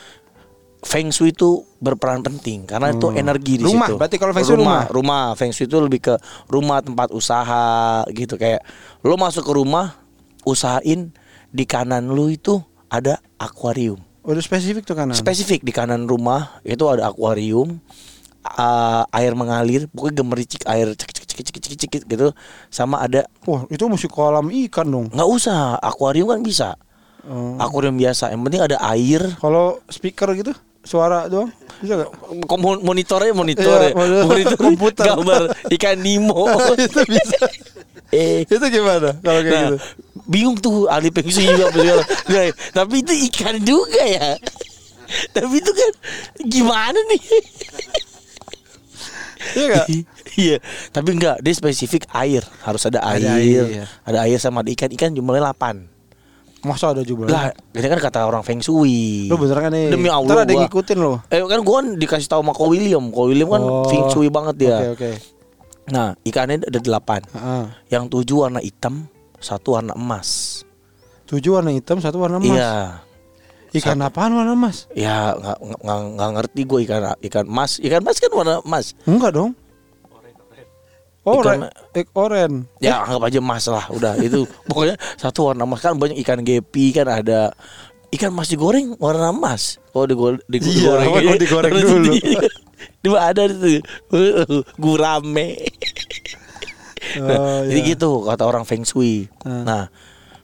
Feng 0.82 1.10
Shui 1.10 1.34
itu 1.34 1.66
berperan 1.76 2.22
penting 2.22 2.64
karena 2.64 2.94
itu 2.94 3.10
energi 3.12 3.58
di 3.58 3.66
Rumah, 3.66 3.90
situ. 3.90 3.98
berarti 3.98 4.18
kalau 4.18 4.32
Feng 4.32 4.46
Shui 4.46 4.54
rumah, 4.56 4.86
rumah 4.88 5.22
Feng 5.34 5.50
Shui 5.50 5.66
itu 5.66 5.78
lebih 5.78 5.98
ke 6.00 6.14
rumah 6.46 6.78
tempat 6.80 7.10
usaha 7.10 7.66
gitu 8.08 8.38
kayak 8.38 8.62
lu 9.02 9.18
masuk 9.18 9.42
ke 9.42 9.52
rumah 9.52 9.98
usahain 10.44 11.10
di 11.50 11.66
kanan 11.66 12.06
lu 12.06 12.30
itu 12.30 12.62
ada 12.86 13.18
akuarium. 13.36 13.98
Udah 14.22 14.40
spesifik 14.40 14.86
tuh 14.86 14.94
kanan. 14.94 15.14
Spesifik 15.14 15.62
di 15.62 15.70
kanan 15.70 16.06
rumah 16.06 16.62
itu 16.62 16.86
ada 16.86 17.10
akuarium 17.10 17.82
uh, 18.46 19.04
air 19.10 19.34
mengalir, 19.34 19.90
pokoknya 19.90 20.22
gemericik 20.22 20.62
air 20.70 20.94
cek 20.94 21.10
cek 21.12 21.26
cek 21.26 21.38
cek 21.42 21.62
cek 21.66 21.90
cek 21.90 22.04
gitu 22.06 22.28
sama 22.70 23.02
ada 23.02 23.26
Wah, 23.50 23.66
itu 23.68 23.82
mesti 23.90 24.06
kolam 24.06 24.54
ikan 24.70 24.86
dong. 24.86 25.08
nggak 25.10 25.30
usah 25.30 25.82
akuarium 25.82 26.30
kan 26.30 26.42
bisa. 26.46 26.70
Oh. 27.26 27.58
Akuarium 27.58 27.98
biasa, 27.98 28.30
yang 28.30 28.46
penting 28.46 28.62
ada 28.62 28.78
air 28.94 29.18
Kalau 29.42 29.82
speaker 29.90 30.30
gitu, 30.38 30.54
suara 30.86 31.26
doang 31.26 31.50
bisa 31.82 31.98
gak? 32.06 32.10
Monitornya 32.86 33.34
monitor 33.34 33.82
Iya, 33.82 33.92
ya. 33.92 34.24
monitor 34.24 34.58
komputer. 34.70 35.06
gambar 35.10 35.42
ikan 35.74 35.98
Nemo. 36.00 36.46
itu 36.78 37.02
bisa. 37.10 37.42
eh, 38.16 38.46
itu 38.46 38.54
gimana 38.70 39.18
kalau 39.20 39.42
kayak 39.42 39.52
nah, 39.52 39.66
gitu? 39.74 39.78
bingung 40.30 40.56
tuh 40.62 40.86
ahli 40.86 41.10
feng 41.10 41.28
shui 41.28 41.50
juga. 41.50 42.06
Nah, 42.30 42.46
tapi 42.72 43.02
itu 43.02 43.14
ikan 43.34 43.58
juga 43.66 44.02
ya. 44.06 44.38
tapi 45.34 45.62
itu 45.62 45.72
kan 45.74 45.92
gimana 46.46 46.98
nih? 47.10 47.22
Iya 49.54 49.66
gak? 49.72 49.86
Iya, 50.36 50.58
tapi 50.92 51.16
enggak, 51.16 51.40
dia 51.40 51.54
spesifik 51.54 52.10
air, 52.12 52.44
harus 52.62 52.84
ada 52.84 53.00
air. 53.08 53.24
Ada 53.24 53.32
air. 53.40 53.66
Ada 54.04 54.18
air 54.28 54.36
sama 54.36 54.60
ada 54.60 54.72
ikan, 54.74 54.92
ikan 54.92 55.12
jumlahnya 55.12 55.54
8. 55.54 55.88
Masa 56.66 56.92
ada 56.92 57.06
jubah? 57.06 57.30
Lah, 57.30 57.54
ini 57.72 57.86
kan 57.86 58.02
kata 58.02 58.26
orang 58.26 58.42
feng 58.42 58.58
shui. 58.58 59.30
Lu 59.30 59.38
bener 59.38 59.54
kan 59.56 59.70
nih? 59.70 59.94
Demi 59.94 60.10
Ntar 60.10 60.18
Allah 60.18 60.34
ada 60.36 60.50
yang 60.50 60.60
gua. 60.60 60.68
ngikutin 60.68 60.98
lo. 60.98 61.14
Eh 61.30 61.40
kan 61.40 61.62
gua 61.62 61.76
kan 61.78 61.88
dikasih 61.94 62.26
tahu 62.26 62.42
sama 62.42 62.52
Ko 62.52 62.68
William. 62.68 63.06
Ko 63.14 63.30
William 63.30 63.48
kan 63.48 63.62
Oh. 63.62 63.86
feng 63.86 64.10
shui 64.10 64.28
banget 64.28 64.56
dia. 64.60 64.78
Oke 64.82 64.90
oke. 64.98 65.12
Nah, 65.86 66.18
ikannya 66.20 66.66
ada 66.66 66.80
delapan. 66.82 67.22
Heeh. 67.30 67.64
Yang 67.94 68.04
tujuh 68.10 68.38
warna 68.42 68.60
hitam, 68.60 69.06
satu 69.38 69.78
warna 69.78 69.94
emas. 69.94 70.66
Tujuh 71.30 71.54
warna 71.54 71.70
hitam, 71.70 72.02
satu 72.02 72.18
warna 72.18 72.42
emas. 72.42 72.58
Iya. 72.58 72.74
Ikan 73.76 74.00
apaan 74.00 74.32
warna 74.32 74.56
emas? 74.56 74.88
Ya 74.96 75.36
nggak 75.36 75.58
nggak- 76.16 76.34
ngerti 76.40 76.62
gue 76.64 76.80
ikan 76.88 77.02
ikan 77.20 77.46
emas. 77.46 77.78
Ikan 77.78 78.00
emas 78.00 78.18
kan 78.18 78.32
warna 78.32 78.54
emas. 78.64 78.96
Enggak 79.04 79.36
dong. 79.36 79.52
Oren, 81.26 81.66
Ikan- 81.66 81.74
ik 81.98 82.08
oren. 82.14 82.54
Ya 82.78 83.02
anggap 83.02 83.26
aja 83.26 83.40
emas 83.42 83.66
lah. 83.66 83.86
Udah 83.90 84.14
itu 84.22 84.46
pokoknya 84.70 84.94
satu 85.18 85.50
warna 85.50 85.66
emas 85.66 85.82
kan 85.82 85.98
banyak 85.98 86.22
ikan 86.22 86.46
gepi 86.46 86.94
kan 86.94 87.10
ada 87.10 87.50
ikan 88.14 88.30
emas 88.30 88.48
digoreng 88.48 88.94
warna 89.02 89.34
emas. 89.34 89.82
Oh 89.92 90.06
digoreng, 90.06 90.38
Iya, 90.46 90.62
digoreng, 90.62 91.40
digoreng 91.42 91.74
dulu. 91.82 92.14
Di 93.02 93.10
ada 93.34 93.42
itu 93.50 93.82
gurame. 94.78 95.58
Oh, 97.16 97.62
Jadi 97.64 97.80
iya. 97.82 97.90
gitu 97.96 98.26
kata 98.26 98.44
orang 98.46 98.66
feng 98.66 98.86
shui. 98.86 99.26
Hmm. 99.42 99.66
Nah 99.66 99.90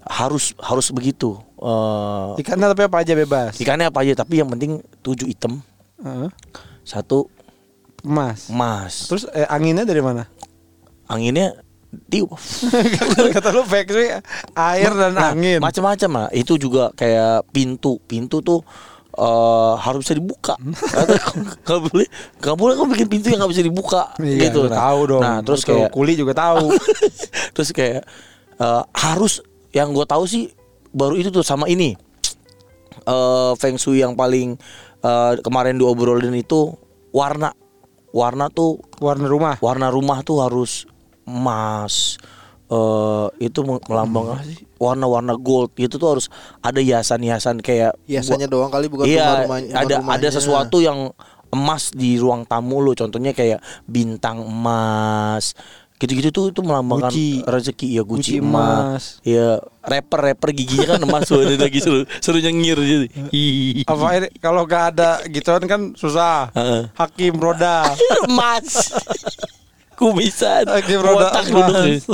harus 0.03 0.53
harus 0.57 0.89
begitu. 0.89 1.37
Eh, 1.55 2.41
Ikannya 2.41 2.67
tapi 2.67 2.83
apa 2.83 2.97
aja 2.99 3.13
bebas. 3.13 3.53
ikannya 3.55 3.87
apa 3.87 4.01
aja 4.01 4.13
tapi 4.15 4.37
yang 4.37 4.49
penting 4.49 4.81
tujuh 4.99 5.25
item 5.25 5.61
Heeh. 5.97 6.29
satu 6.81 7.29
Emas. 8.01 8.49
emas. 8.49 9.05
Terus 9.05 9.23
eh, 9.29 9.45
anginnya 9.45 9.83
dari 9.83 10.01
mana? 10.01 10.25
anginnya 11.05 11.53
tiup. 12.07 12.33
kata, 13.35 13.51
lu 13.51 13.61
factory 13.61 14.09
air 14.51 14.91
dan 14.91 15.11
Nah, 15.11 15.35
angin. 15.35 15.59
Macam-macam 15.59 16.09
lah. 16.09 16.27
Itu 16.31 16.55
juga 16.55 16.89
kayak 16.91 17.51
pintu. 17.51 17.99
Pintu 18.01 18.39
tuh 18.39 18.63
eh 19.11 19.73
harus 19.77 20.01
bisa 20.01 20.15
dibuka. 20.15 20.55
Kata, 20.55 21.13
Nggak 21.61 21.79
boleh, 21.83 22.07
nggak 22.39 22.55
boleh 22.55 22.73
kau 22.73 22.87
bikin 22.87 23.05
pintu 23.05 23.27
yang 23.27 23.43
nggak 23.43 23.51
bisa 23.51 23.61
dibuka 23.61 24.01
Iya, 24.17 24.47
gitu. 24.47 24.65
gua 24.65 24.79
tahu 24.79 24.99
dong. 25.05 25.21
Nah 25.21 25.37
terus 25.43 25.61
Betul, 25.61 25.71
kayak 25.77 25.89
kuli 25.91 26.13
juga 26.15 26.33
tahu. 26.33 26.65
terus 27.53 27.69
kayak 27.69 28.01
eh, 28.55 28.83
harus 28.95 29.43
yang 29.71 29.91
gue 29.91 30.03
tahu 30.03 30.23
sih 30.23 30.51
baru 30.89 31.15
itu 31.15 31.29
tuh 31.29 31.41
sama 31.41 31.65
ini. 31.65 31.95
Eh 33.01 33.51
feng 33.55 33.75
shui 33.75 33.99
yang 33.99 34.13
paling 34.13 34.55
eh, 34.99 35.33
kemarin 35.39 35.75
diobrolin 35.75 36.33
itu 36.33 36.75
warna. 37.09 37.51
Warna 38.11 38.47
tuh 38.47 38.75
Warna 38.99 39.23
rumah. 39.25 39.55
warna 39.57 39.87
rumah 39.87 40.19
tuh 40.21 40.43
harus 40.43 40.83
emas. 41.23 42.19
Eh 42.67 43.27
itu 43.47 43.59
melambang 43.63 44.35
warna-warna 44.75 45.35
gold 45.35 45.71
gitu 45.73 45.95
tuh 45.95 46.17
harus 46.17 46.27
ada 46.59 46.79
hiasan-hiasan 46.79 47.59
kayak 47.59 47.95
Hiasannya 48.03 48.47
doang 48.47 48.67
kali 48.67 48.87
bukan 48.87 49.05
iya 49.05 49.43
rumah-rumah- 49.43 49.59
ada 49.61 49.75
ada 49.77 49.95
rumah-rumahnya. 49.99 50.29
sesuatu 50.31 50.77
yang 50.79 51.11
emas 51.51 51.91
di 51.91 52.15
ruang 52.15 52.41
tamu 52.43 52.79
lo 52.79 52.91
contohnya 52.91 53.29
kayak 53.29 53.59
bintang 53.83 54.39
emas 54.41 55.51
gitu-gitu 56.01 56.33
tuh 56.33 56.45
itu 56.49 56.65
melambangkan 56.65 57.13
Gucci. 57.13 57.45
rezeki 57.45 57.87
ya 57.93 58.01
Gucci, 58.01 58.41
Gucci 58.41 58.41
emas. 58.41 58.57
emas. 58.65 59.03
ya 59.21 59.61
rapper 59.85 60.19
rapper 60.25 60.49
giginya 60.49 60.97
kan 60.97 60.99
emas 61.05 61.29
tuh 61.29 61.45
ada 61.45 61.53
lagi 61.55 61.77
seru 61.77 62.01
seru 62.17 62.41
nyengir 62.41 62.81
jadi 62.81 63.07
Ih. 63.29 63.85
Apa 63.85 64.17
ini 64.17 64.27
kalau 64.41 64.65
gak 64.65 64.97
ada 64.97 65.21
gituan 65.29 65.61
kan 65.69 65.93
susah. 65.93 66.49
Hakim 66.97 67.37
roda. 67.37 67.85
emas 68.25 68.89
kumisan 69.93 70.65
Lagi 70.65 70.97
roda 70.97 71.29
botak 71.29 71.45
emas. 71.53 72.09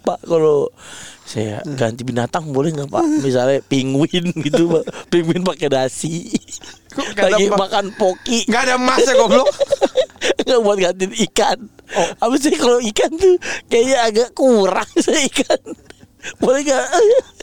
Pak 0.00 0.18
kalau 0.24 0.72
saya 1.28 1.60
ganti 1.76 2.02
binatang 2.02 2.50
boleh 2.50 2.72
nggak 2.74 2.90
Pak? 2.90 3.04
Misalnya 3.20 3.60
penguin 3.62 4.32
gitu 4.34 4.66
Pak. 4.72 5.12
Penguin 5.12 5.44
pakai 5.44 5.68
dasi. 5.68 6.32
Nggak 7.02 7.28
Lagi 7.30 7.44
emas? 7.46 7.58
makan 7.58 7.84
poki. 7.94 8.38
Gak 8.46 8.62
ada 8.64 8.74
emasnya 8.76 9.14
goblok. 9.14 9.48
Nggak 10.46 10.60
buat 10.60 10.78
gantiin 10.78 11.12
ikan. 11.30 11.58
Oh. 11.90 12.28
Abis 12.28 12.46
itu 12.46 12.56
kalau 12.56 12.78
ikan 12.80 13.10
tuh 13.14 13.34
kayaknya 13.66 13.96
agak 14.02 14.28
kurang 14.32 14.86
saya 14.96 15.24
ikan. 15.26 15.60
Boleh 16.42 16.60
nggak? 16.60 16.86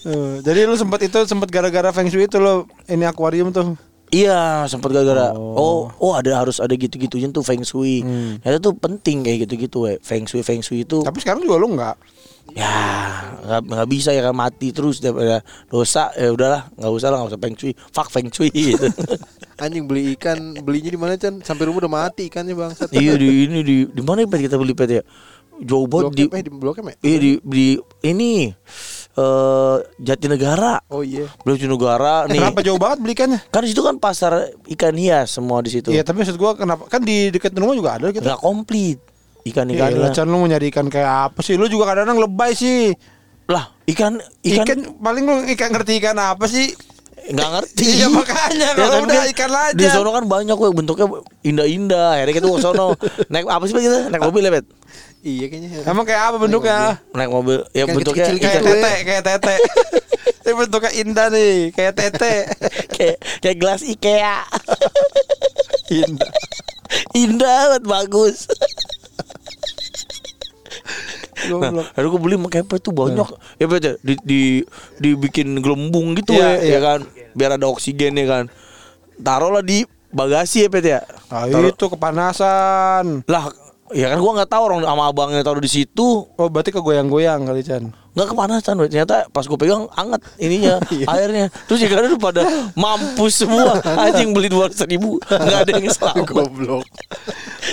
Eh, 0.06 0.36
jadi 0.40 0.64
lu 0.64 0.78
sempat 0.78 1.02
itu 1.02 1.18
sempat 1.26 1.50
gara-gara 1.50 1.90
feng 1.90 2.08
shui 2.08 2.30
itu 2.30 2.38
lo 2.38 2.70
ini 2.86 3.04
akuarium 3.04 3.50
tuh. 3.50 3.74
Iya 4.08 4.64
sempat 4.66 4.94
gara-gara 4.94 5.34
Oh. 5.34 5.58
oh. 5.58 5.82
oh 6.00 6.14
ada 6.14 6.38
harus 6.38 6.62
ada 6.62 6.72
gitu-gitunya 6.72 7.28
tuh 7.28 7.42
feng 7.42 7.66
shui. 7.66 8.06
Hmm. 8.06 8.38
Itu 8.40 8.62
tuh 8.62 8.74
penting 8.78 9.26
kayak 9.26 9.44
gitu-gitu 9.44 9.84
we. 9.84 9.98
Feng 10.00 10.24
shui 10.24 10.40
feng 10.42 10.62
shui 10.62 10.86
itu 10.86 11.02
Tapi 11.02 11.18
sekarang 11.18 11.42
juga 11.42 11.58
lu 11.58 11.74
nggak. 11.74 11.98
ya 12.56 12.72
nggak 13.44 13.62
nggak 13.68 13.88
bisa 13.92 14.16
ya 14.16 14.24
kan 14.24 14.32
mati 14.32 14.72
terus 14.72 15.04
daripada 15.04 15.44
dosa 15.68 16.16
ya 16.16 16.32
udahlah 16.32 16.72
nggak 16.80 16.94
usah 16.96 17.08
lah 17.12 17.18
nggak 17.20 17.32
usah 17.36 17.42
feng 17.44 17.56
shui 17.60 17.74
fuck 17.92 18.08
feng 18.08 18.32
shui 18.32 18.48
gitu 18.56 18.88
Anjing 19.58 19.86
beli 19.86 20.14
ikan, 20.14 20.54
belinya 20.60 20.90
di 20.90 21.00
mana 21.00 21.14
Chan? 21.16 21.42
Sampai 21.42 21.66
rumah 21.66 21.82
udah 21.82 21.94
mati 22.06 22.30
ikannya 22.30 22.54
bangsat. 22.54 22.94
iya 22.94 23.14
di 23.14 23.46
ini 23.46 23.60
di 23.60 23.76
di 23.86 24.02
mana 24.02 24.22
Pet, 24.24 24.40
kita 24.40 24.56
beli 24.56 24.72
pet 24.72 24.90
ya 24.92 25.04
jauh 25.58 25.90
banget 25.90 26.14
di 26.14 26.24
eh 26.30 26.44
di 26.46 26.52
Blok 26.52 26.78
M 26.78 26.88
ya? 26.88 26.96
iya 27.02 27.18
di 27.18 27.32
di 27.42 27.66
ini 28.04 28.54
eh 29.12 29.76
Jatinegara 29.98 30.86
Oh 30.88 31.02
iya. 31.02 31.26
beli 31.42 31.58
Jatinegara 31.58 32.30
nih 32.30 32.38
Kenapa 32.38 32.62
jauh 32.62 32.78
banget 32.78 32.98
beli 33.02 33.14
ikannya? 33.14 33.40
kan 33.50 33.66
di 33.66 33.74
situ 33.74 33.82
kan 33.82 33.98
pasar 33.98 34.34
ikan 34.70 34.94
hias 34.94 35.34
semua 35.34 35.58
di 35.60 35.74
situ 35.74 35.90
Iya, 35.90 36.06
tapi 36.06 36.22
maksud 36.22 36.38
gua 36.38 36.54
kenapa 36.54 36.86
kan 36.86 37.02
di 37.02 37.34
dekat 37.34 37.50
rumah 37.52 37.74
juga 37.74 37.98
ada 37.98 38.14
gitu. 38.14 38.22
nggak 38.22 38.38
komplit 38.38 39.02
ikan 39.44 39.66
Iya, 39.66 40.14
Chan 40.14 40.30
lu 40.30 40.38
mau 40.38 40.46
nyari 40.46 40.70
ikan 40.70 40.86
kayak 40.86 41.34
apa 41.34 41.40
sih? 41.42 41.58
Lu 41.58 41.66
juga 41.66 41.88
kadang-kadang 41.88 42.22
lebay 42.22 42.54
sih. 42.54 42.94
lah 43.48 43.74
ikan 43.88 44.20
ikan, 44.44 44.62
Ikan, 44.62 44.80
paling 45.00 45.24
lu 45.24 45.40
ikan 45.48 45.72
ngerti 45.72 45.98
ikan 45.98 46.20
apa 46.20 46.46
sih? 46.46 46.76
Nggak 47.28 47.50
ngerti 47.50 47.84
Iya, 47.94 48.08
makanya, 48.08 48.68
kalau 48.72 48.88
tapi 48.90 49.04
udah 49.04 49.18
kan 49.18 49.28
ikan 49.30 49.52
aja. 49.54 49.76
di 49.76 49.86
sono 49.86 50.10
kan 50.10 50.24
banyak 50.26 50.54
kok 50.54 50.72
bentuknya 50.72 51.06
indah-indah 51.42 52.08
akhirnya 52.14 52.34
kita 52.34 52.48
ke 52.48 52.60
sono 52.60 52.86
naik 53.32 53.46
apa 53.46 53.64
sih 53.64 53.76
kita 53.76 54.08
naik 54.08 54.24
mobil 54.24 54.42
ya 54.42 54.52
bet 54.54 54.68
Iya 55.20 55.46
kayaknya. 55.46 55.70
Emang 55.84 56.06
kayak 56.06 56.22
apa 56.24 56.38
bentuknya? 56.38 57.04
naik 57.12 57.28
mobil 57.28 57.60
ya 57.70 57.84
Ikan 57.84 57.96
bentuknya 57.96 58.24
kecil-kecil 58.24 58.48
Kayak 58.48 58.56
gitu 58.56 58.70
ikan- 58.70 58.80
tete, 58.80 58.94
kayak 59.04 59.24
tete. 59.26 59.56
Ini 60.46 60.52
bentuknya 60.56 60.92
indah 60.96 61.28
nih, 61.28 61.54
kayak 61.70 61.94
tete. 61.94 62.34
kayak 62.96 63.16
kayak 63.38 63.58
gelas 63.58 63.82
IKEA 63.84 64.38
Indah. 65.90 66.32
indah 67.14 67.60
banget 67.68 67.84
bagus 67.86 68.38
Nah, 71.40 71.70
lalu 71.94 72.08
gue 72.10 72.20
beli 72.20 72.36
pakai 72.42 72.60
apa 72.62 72.76
tuh 72.78 72.92
banyak. 72.92 73.28
Ya 73.56 73.66
bet 73.66 73.80
ya, 73.80 73.94
di, 74.02 74.14
di 74.20 74.42
dibikin 74.98 75.60
gelembung 75.60 76.12
gitu 76.14 76.34
Iya, 76.34 76.44
ya, 76.44 76.52
iya. 76.58 76.72
ya 76.72 76.80
kan, 76.82 77.00
biar 77.38 77.56
ada 77.56 77.70
oksigen 77.70 78.18
ya 78.18 78.26
kan. 78.26 78.44
Taruhlah 79.18 79.62
di 79.62 79.86
bagasi 80.10 80.66
ya 80.66 80.68
bet 80.68 80.84
ya. 80.84 81.00
Ah, 81.30 81.46
Taruh- 81.46 81.70
itu 81.70 81.86
kepanasan. 81.88 83.22
Lah, 83.24 83.54
ya 83.90 84.10
kan 84.10 84.18
gua 84.18 84.32
nggak 84.36 84.50
tahu 84.50 84.64
orang 84.66 84.82
sama 84.82 85.04
abangnya 85.06 85.42
taruh 85.42 85.62
di 85.62 85.70
situ. 85.70 86.26
Oh, 86.28 86.50
berarti 86.50 86.70
kegoyang-goyang 86.72 87.46
kali 87.46 87.62
Chan. 87.62 87.94
nggak 88.18 88.34
kepanasan 88.34 88.82
bet. 88.82 88.90
ternyata 88.90 89.30
pas 89.30 89.46
gue 89.46 89.54
pegang 89.54 89.86
anget 89.94 90.18
ininya 90.42 90.82
airnya 91.14 91.54
terus 91.70 91.78
ya 91.78 91.86
kan 91.86 92.02
udah 92.02 92.18
pada 92.18 92.42
mampus 92.74 93.46
semua 93.46 93.78
anjing 94.10 94.34
beli 94.34 94.50
dua 94.50 94.74
ribu 94.90 95.22
nggak 95.22 95.60
ada 95.62 95.72
yang 95.78 95.86
selamat 95.86 96.26
Goblok. 96.26 96.82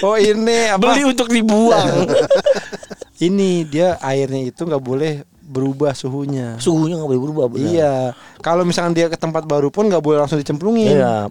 Oh, 0.05 0.21
ini 0.21 0.69
apa? 0.69 0.85
beli 0.85 1.09
untuk 1.09 1.33
dibuang 1.33 2.13
Ini 3.25 3.65
dia 3.65 3.97
airnya 4.05 4.45
itu 4.45 4.69
nggak 4.69 4.85
boleh 4.85 5.25
berubah 5.55 5.93
suhunya. 5.93 6.59
suhunya 6.59 6.99
nggak 6.99 7.09
boleh 7.09 7.23
berubah 7.23 7.45
benar 7.49 7.71
Iya. 7.71 7.95
Kalau 8.41 8.63
misalkan 8.63 8.93
dia 8.93 9.07
ke 9.07 9.15
tempat 9.15 9.43
baru 9.43 9.71
pun 9.71 9.87
nggak 9.87 10.01
boleh 10.01 10.19
langsung 10.19 10.37
dicemplungin. 10.37 10.91
Iya, 10.93 11.31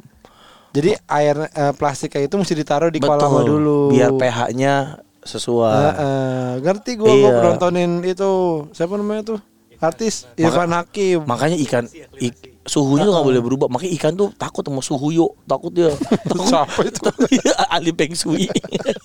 Jadi 0.72 0.90
air 0.98 1.36
eh, 1.46 1.74
plastik 1.74 2.10
kayak 2.10 2.26
itu 2.26 2.36
mesti 2.36 2.54
ditaruh 2.56 2.88
di 2.88 2.98
kolam 2.98 3.20
betul. 3.30 3.46
dulu. 3.46 3.80
biar 3.92 4.10
pH-nya 4.12 4.76
sesuai 5.22 5.76
Heeh. 5.92 6.50
ngerti 6.60 6.92
gua 6.96 7.08
Iya. 7.10 7.32
nontonin 7.42 8.02
itu 8.02 8.32
siapa 8.72 8.96
namanya 8.96 9.24
tuh 9.26 9.40
artis 9.78 10.26
Irfan 10.34 10.72
Hakim. 10.72 11.24
makanya 11.24 11.60
ikan 11.60 11.86
ik- 12.18 12.53
suhunya 12.64 13.04
nggak 13.04 13.26
boleh 13.26 13.42
berubah 13.42 13.68
makanya 13.68 13.92
ikan 13.98 14.14
tuh 14.14 14.32
takut 14.34 14.64
sama 14.64 14.80
suhu 14.80 15.12
yo 15.12 15.28
takut 15.44 15.70
dia 15.70 15.92
takut 16.32 16.48
Siapa 16.48 16.80
itu? 16.82 17.02
Ahli 17.74 17.92
peng 17.92 18.14
shui 18.14 18.48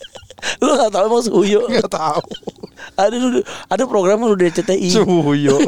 lu 0.62 0.70
nggak 0.70 0.90
tahu 0.90 1.04
emang 1.04 1.22
suhu 1.22 1.42
yo 1.42 1.60
Nggak 1.64 1.90
tahu. 1.90 2.22
ada 2.94 3.16
ada 3.66 3.82
program 3.84 4.22
lu 4.22 4.34
di 4.34 4.48
CTI 4.48 4.86
Suyo. 4.88 5.58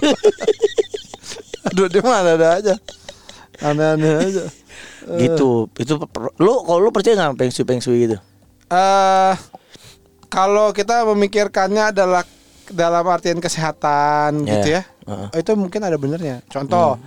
Aduh 1.67 1.87
dia 1.87 2.01
mana 2.01 2.35
ada 2.35 2.49
aja. 2.57 2.75
Aneh-aneh 3.61 4.15
aja. 4.25 4.45
gitu 5.19 5.67
itu 5.75 5.97
lu 6.39 6.53
kalau 6.63 6.79
lu 6.79 6.91
percaya 6.91 7.17
nggak 7.19 7.35
peng 7.35 7.51
shui 7.51 7.65
peng 7.65 7.81
shui 7.81 8.05
gitu 8.05 8.17
eh 8.71 9.35
kalau 10.29 10.71
kita 10.71 11.03
memikirkannya 11.05 11.91
adalah 11.91 12.23
dalam 12.71 13.03
artian 13.05 13.37
kesehatan 13.37 14.47
Ya. 14.47 14.53
gitu 14.55 14.69
ya. 14.71 14.83
Heeh. 15.03 15.43
Itu 15.43 15.59
mungkin 15.59 15.83
ada 15.83 15.97
benernya. 15.97 16.39
Contoh 16.47 17.03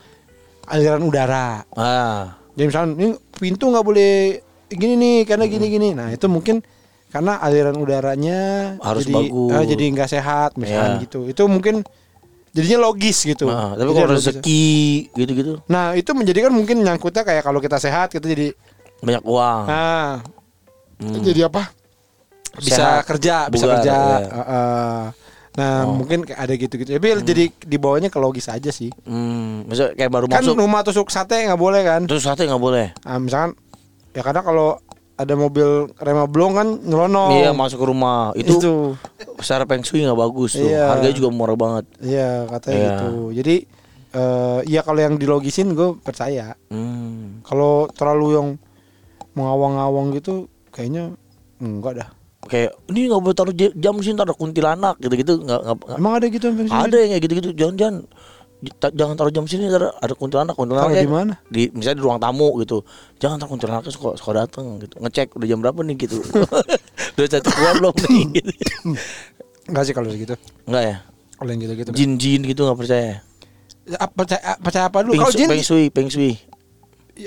aliran 0.66 1.02
udara. 1.02 1.64
ah 1.72 2.40
Jadi 2.54 2.66
misalnya 2.66 2.92
ini 2.96 3.08
pintu 3.34 3.68
nggak 3.68 3.82
boleh 3.82 4.40
gini 4.68 4.94
nih 4.96 5.18
karena 5.24 5.46
gini 5.46 5.66
gini. 5.68 5.90
Nah 5.92 6.10
itu 6.10 6.26
mungkin 6.26 6.62
karena 7.10 7.38
aliran 7.38 7.76
udaranya 7.76 8.40
Harus 8.80 9.04
jadi 9.04 9.14
bagus. 9.26 9.52
eh, 9.54 9.66
jadi 9.68 9.84
nggak 9.92 10.10
sehat 10.10 10.52
misalnya 10.56 10.98
Ya. 10.98 11.04
gitu. 11.04 11.26
Itu 11.26 11.46
mungkin 11.46 11.82
jadinya 12.52 12.80
logis 12.84 13.22
gitu. 13.24 13.46
Ah, 13.48 13.74
tapi 13.74 13.90
kalau 13.90 14.14
rezeki 14.14 14.66
gitu-gitu 15.12 15.54
Nah 15.66 15.94
itu 15.94 16.14
menjadikan 16.14 16.50
mungkin 16.50 16.82
nyangkutnya 16.82 17.22
kayak 17.22 17.42
kalau 17.42 17.58
kita 17.58 17.78
sehat 17.78 18.10
kita 18.10 18.26
jadi 18.26 18.54
banyak 19.00 19.24
uang 19.24 19.62
nah 19.66 20.22
Hmm. 20.94 21.20
jadi 21.20 21.52
apa? 21.52 21.68
Bisa 22.56 22.78
Sehat, 22.78 23.04
kerja, 23.10 23.36
bisa 23.50 23.66
bugar, 23.66 23.76
kerja. 23.82 23.92
ya. 23.92 24.30
Heeh. 24.30 25.02
Nah 25.54 25.86
Oh. 25.86 25.94
mungkin 25.96 26.26
ada 26.28 26.50
gitu-gitu. 26.50 26.90
Tapi 26.92 27.08
jadi 27.22 27.46
dibawanya 27.62 28.08
ke 28.08 28.18
logis 28.18 28.48
aja 28.48 28.70
sih. 28.70 28.90
hmm, 29.04 29.66
misalnya 29.66 29.94
kayak 29.94 30.10
baru 30.10 30.26
Kan 30.26 30.42
masuk 30.42 30.58
rumah 30.58 30.82
tusuk 30.82 31.08
sate 31.08 31.46
nggak 31.46 31.58
boleh 31.58 31.82
kan? 31.82 32.02
terus 32.04 32.22
sate 32.22 32.44
nggak 32.44 32.58
boleh 32.60 32.90
Nah, 33.00 33.18
misalkan 33.18 33.54
ya 34.12 34.22
karena 34.22 34.42
kalau 34.42 34.82
ada 35.14 35.34
mobil 35.36 35.66
remnya 35.96 36.26
blong 36.26 36.54
kan 36.54 36.68
nyelonong. 36.80 37.30
iya 37.36 37.52
masuk 37.52 37.78
ke 37.78 37.88
rumah 37.88 38.34
itu, 38.34 38.58
Itu. 38.58 38.98
secara 39.38 39.64
peng 39.64 39.82
shui 39.82 40.02
nggak 40.02 40.18
bagus 40.20 40.54
tuh 40.54 40.66
Iya. 40.66 40.90
harganya 40.90 41.16
juga 41.16 41.30
murah 41.30 41.54
banget 41.56 41.86
Iya 42.00 42.50
katanya 42.50 42.74
Iya. 42.76 42.90
gitu. 42.90 43.12
Jadi 43.36 43.56
eh 44.12 44.60
ya 44.68 44.82
kalau 44.82 45.00
yang 45.00 45.16
dilogisin 45.16 45.74
gue 45.74 45.98
percaya. 45.98 46.58
hmm. 46.68 47.42
Kalau 47.44 47.90
terlalu 47.90 48.28
yang 48.32 48.48
mengawang-awang 49.32 50.14
gitu 50.14 50.46
kayaknya 50.70 51.14
enggak 51.58 51.94
dah. 52.00 52.10
Kayak 52.44 52.72
ini 52.88 53.08
nggak 53.08 53.20
boleh 53.20 53.34
taruh 53.34 53.52
jam 53.54 53.94
di 53.94 54.04
sini 54.04 54.16
taruh 54.16 54.34
kuntilanak 54.34 54.96
gitu-gitu 54.98 55.40
nggak 55.40 55.60
nggak 55.60 55.76
nggak- 55.80 55.98
Emang 55.98 56.14
ada 56.14 56.26
gitu 56.28 56.46
ada 56.66 56.96
yang 56.96 57.10
kayak 57.12 57.24
gitu-gitu 57.24 57.50
jangan 57.54 57.76
jangan 57.76 57.96
ta- 58.74 58.92
jangan 58.92 59.16
taruh 59.16 59.30
jam 59.30 59.44
sini 59.44 59.68
taruh 59.68 59.92
ada 59.94 60.14
kuntilanak 60.14 60.54
kuntilanak 60.54 60.88
Taruh 60.90 61.00
di 61.00 61.10
mana? 61.10 61.34
di 61.46 61.62
misalnya 61.70 61.98
di 61.98 62.04
ruang 62.04 62.18
tamu 62.18 62.50
gitu 62.60 62.84
jangan 63.18 63.38
taruh 63.38 63.52
kuntilanaknya 63.52 63.90
suka 63.90 64.16
suka 64.16 64.32
dateng 64.38 64.66
gitu 64.78 64.96
ngecek 64.98 65.28
udah 65.34 65.46
jam 65.46 65.60
berapa 65.60 65.80
nih 65.82 65.96
gitu 66.00 66.18
udah 67.16 67.26
satu 67.26 67.50
keluar 67.50 67.74
belum 67.76 67.96
nih 68.02 68.24
gitu. 68.38 68.52
Enggak 69.64 69.84
sih 69.86 69.94
kalau 69.94 70.08
segitu. 70.08 70.36
enggak 70.64 70.84
ya 70.86 70.96
Kalau 71.34 71.50
yang 71.50 71.62
gitu-gitu. 71.62 71.90
jin 71.92 72.12
jin 72.16 72.42
gitu 72.42 72.62
nggak 72.62 72.78
percaya 72.78 73.24
Ah, 73.94 74.08
percaya, 74.08 74.40
percaya 74.58 74.88
apa 74.88 75.00
dulu? 75.02 75.12
peng, 75.14 75.22
Kalau 75.22 75.34
jin 75.34 75.48
peng 75.50 75.60
shui 75.62 75.86
peng 75.90 76.08
shui 76.08 76.40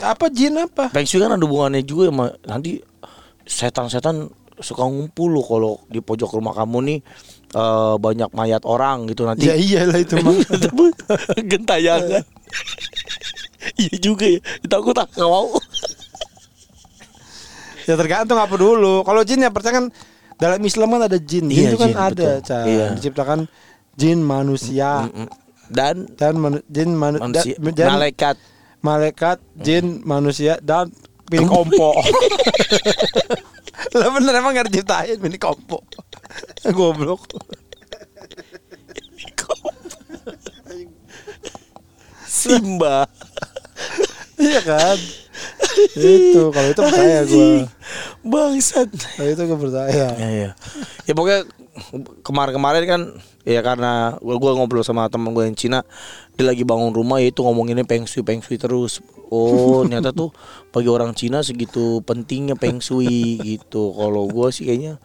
apa 0.01 0.25
jin 0.29 0.57
apa? 0.57 0.89
Shui 0.99 1.21
kan 1.21 1.31
ada 1.31 1.39
hubungannya 1.39 1.81
juga 1.81 2.09
sama 2.09 2.27
nanti 2.43 2.81
setan-setan 3.45 4.29
suka 4.59 4.83
ngumpul 4.83 5.29
loh 5.31 5.45
kalau 5.45 5.73
di 5.87 5.99
pojok 5.99 6.33
rumah 6.33 6.53
kamu 6.53 6.79
nih 6.83 6.99
eh, 7.53 7.95
banyak 7.97 8.31
mayat 8.31 8.63
orang 8.63 9.05
gitu 9.07 9.25
nanti. 9.25 9.47
Ya 9.47 9.55
iyalah 9.55 9.99
itu 9.99 10.17
mah. 10.19 10.37
Gentayangan. 11.51 12.25
Iya 13.75 13.99
juga 13.99 14.23
ya. 14.25 14.39
Takut 14.63 14.95
tak 14.95 15.11
nggak 15.11 15.27
mau. 15.27 15.51
ya 17.83 17.95
tergantung 17.95 18.39
apa 18.39 18.55
dulu. 18.55 19.03
Kalau 19.03 19.23
jin 19.23 19.43
ya 19.43 19.51
percaya 19.51 19.83
kan 19.83 19.87
dalam 20.37 20.63
Islam 20.63 20.89
kan 20.89 21.03
ada 21.05 21.19
jin. 21.19 21.51
Jin 21.51 21.51
Iya, 21.51 21.69
itu 21.71 21.77
kan 21.77 21.91
jin, 21.91 21.99
ada. 21.99 22.29
Chan. 22.41 22.63
Iya. 22.63 22.87
Diciptakan 22.95 23.39
jin 23.95 24.23
manusia. 24.23 25.11
Dan 25.67 26.07
dan 26.15 26.39
manu- 26.39 26.63
jin 26.71 26.95
manu- 26.95 27.19
manusia, 27.19 27.59
da- 27.59 27.91
malaikat. 27.91 28.37
malaikat, 28.79 29.43
jin, 29.59 29.99
manusia 30.07 30.63
dan 30.63 30.95
mini 31.27 31.43
kompo. 31.43 31.91
Lah 33.97 34.13
bener 34.13 34.37
emang 34.37 34.53
gak 34.53 34.69
diciptain 34.69 35.17
mini 35.17 35.41
kompo. 35.41 35.81
Goblok. 36.77 37.25
Simba. 42.29 43.09
Iya 44.37 44.61
kan? 44.61 44.99
Itu 45.97 46.43
kalau 46.53 46.69
itu 46.69 46.81
percaya 46.81 47.21
gua. 47.25 47.25
Anjing. 47.25 47.63
Bangsat. 48.25 48.89
Kalau 48.93 49.31
itu 49.31 49.43
gue 49.47 49.59
percaya. 49.59 50.07
Ya 50.17 50.29
ya. 50.29 50.51
Ya 51.09 51.13
pokoknya 51.17 51.49
kemarin-kemarin 52.25 52.85
kan 52.89 53.03
ya 53.45 53.61
karena 53.61 54.17
gua, 54.21 54.37
gua 54.41 54.53
ngobrol 54.57 54.85
sama 54.85 55.09
temen 55.13 55.37
gue 55.37 55.45
yang 55.45 55.57
Cina 55.57 55.85
dia 56.37 56.45
lagi 56.49 56.65
bangun 56.65 56.93
rumah 56.93 57.21
ya 57.21 57.29
itu 57.33 57.41
ngomonginnya 57.41 57.85
peng 57.85 58.05
shui 58.09 58.25
peng 58.25 58.41
shui 58.41 58.61
terus. 58.61 59.01
Oh, 59.27 59.83
ternyata 59.83 60.15
tuh 60.15 60.31
bagi 60.71 60.87
orang 60.87 61.11
Cina 61.17 61.43
segitu 61.43 62.01
pentingnya 62.07 62.55
peng 62.55 62.79
shui 62.79 63.41
gitu. 63.43 63.93
Kalau 63.97 64.29
gua 64.31 64.53
sih 64.53 64.69
kayaknya 64.69 65.01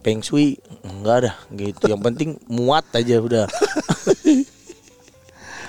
peng 0.00 0.22
shui 0.22 0.62
enggak 0.86 1.16
ada 1.26 1.32
gitu. 1.54 1.90
Yang 1.90 2.02
penting 2.06 2.30
muat 2.46 2.86
aja 2.94 3.18
udah. 3.18 3.46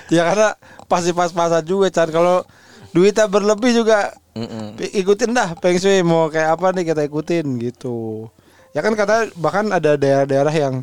Ya 0.08 0.24
karena 0.24 0.56
pasti 0.88 1.12
pas-pasan 1.12 1.68
juga 1.68 1.92
Chan 1.92 2.08
kalau 2.16 2.48
duitnya 2.96 3.28
berlebih 3.28 3.76
juga 3.84 4.16
Mm-mm. 4.38 4.66
ikutin 4.78 5.34
dah 5.34 5.58
Feng 5.58 5.82
Shui 5.82 6.06
mau 6.06 6.30
kayak 6.30 6.60
apa 6.60 6.70
nih 6.78 6.94
kita 6.94 7.02
ikutin 7.10 7.58
gitu. 7.58 8.30
Ya 8.78 8.86
kan 8.86 8.94
kata 8.94 9.34
bahkan 9.34 9.66
ada 9.74 9.98
daerah-daerah 9.98 10.54
yang 10.54 10.76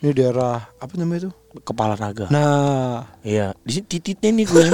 ini 0.00 0.14
daerah 0.14 0.70
apa 0.78 0.92
namanya 0.94 1.26
itu? 1.26 1.30
Kepala 1.66 1.98
naga. 1.98 2.30
Nah, 2.30 3.10
Iya, 3.26 3.52
di 3.66 3.70
sini 3.74 3.86
tititnya 3.90 4.30
nih 4.30 4.46
gue. 4.46 4.64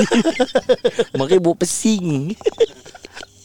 Makanya 1.19 1.41
bau 1.41 1.57
pesing. 1.57 2.37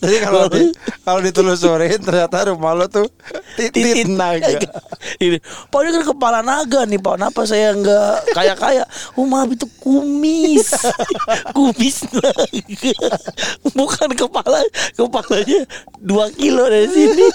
Jadi 0.02 0.18
kalau 0.26 0.50
di, 0.50 0.74
kalau 1.06 1.20
ditelusurin 1.22 2.02
ternyata 2.02 2.50
rumah 2.50 2.74
lo 2.74 2.90
tuh 2.90 3.06
titit 3.54 4.10
naga. 4.10 4.58
Ini, 5.24 5.38
Pak 5.70 5.80
ini 5.82 5.90
kan 5.98 6.04
kepala 6.14 6.40
naga 6.42 6.86
nih 6.90 6.98
Pak. 6.98 7.22
Kenapa 7.22 7.42
saya 7.46 7.74
nggak 7.78 8.34
kaya 8.34 8.54
kaya? 8.58 8.84
Oh 9.14 9.26
maaf 9.30 9.50
itu 9.54 9.66
kumis, 9.82 10.74
kumis 11.58 12.06
naga. 12.10 12.98
Bukan 13.78 14.10
kepala, 14.18 14.62
kepalanya 14.98 15.62
dua 16.02 16.34
kilo 16.34 16.66
dari 16.66 16.90
sini. 16.90 17.26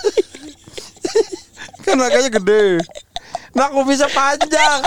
Kan 1.87 2.03
naganya 2.03 2.31
gede. 2.35 2.83
Nah 3.57 3.73
kumisnya 3.73 4.07
panjang. 4.09 4.81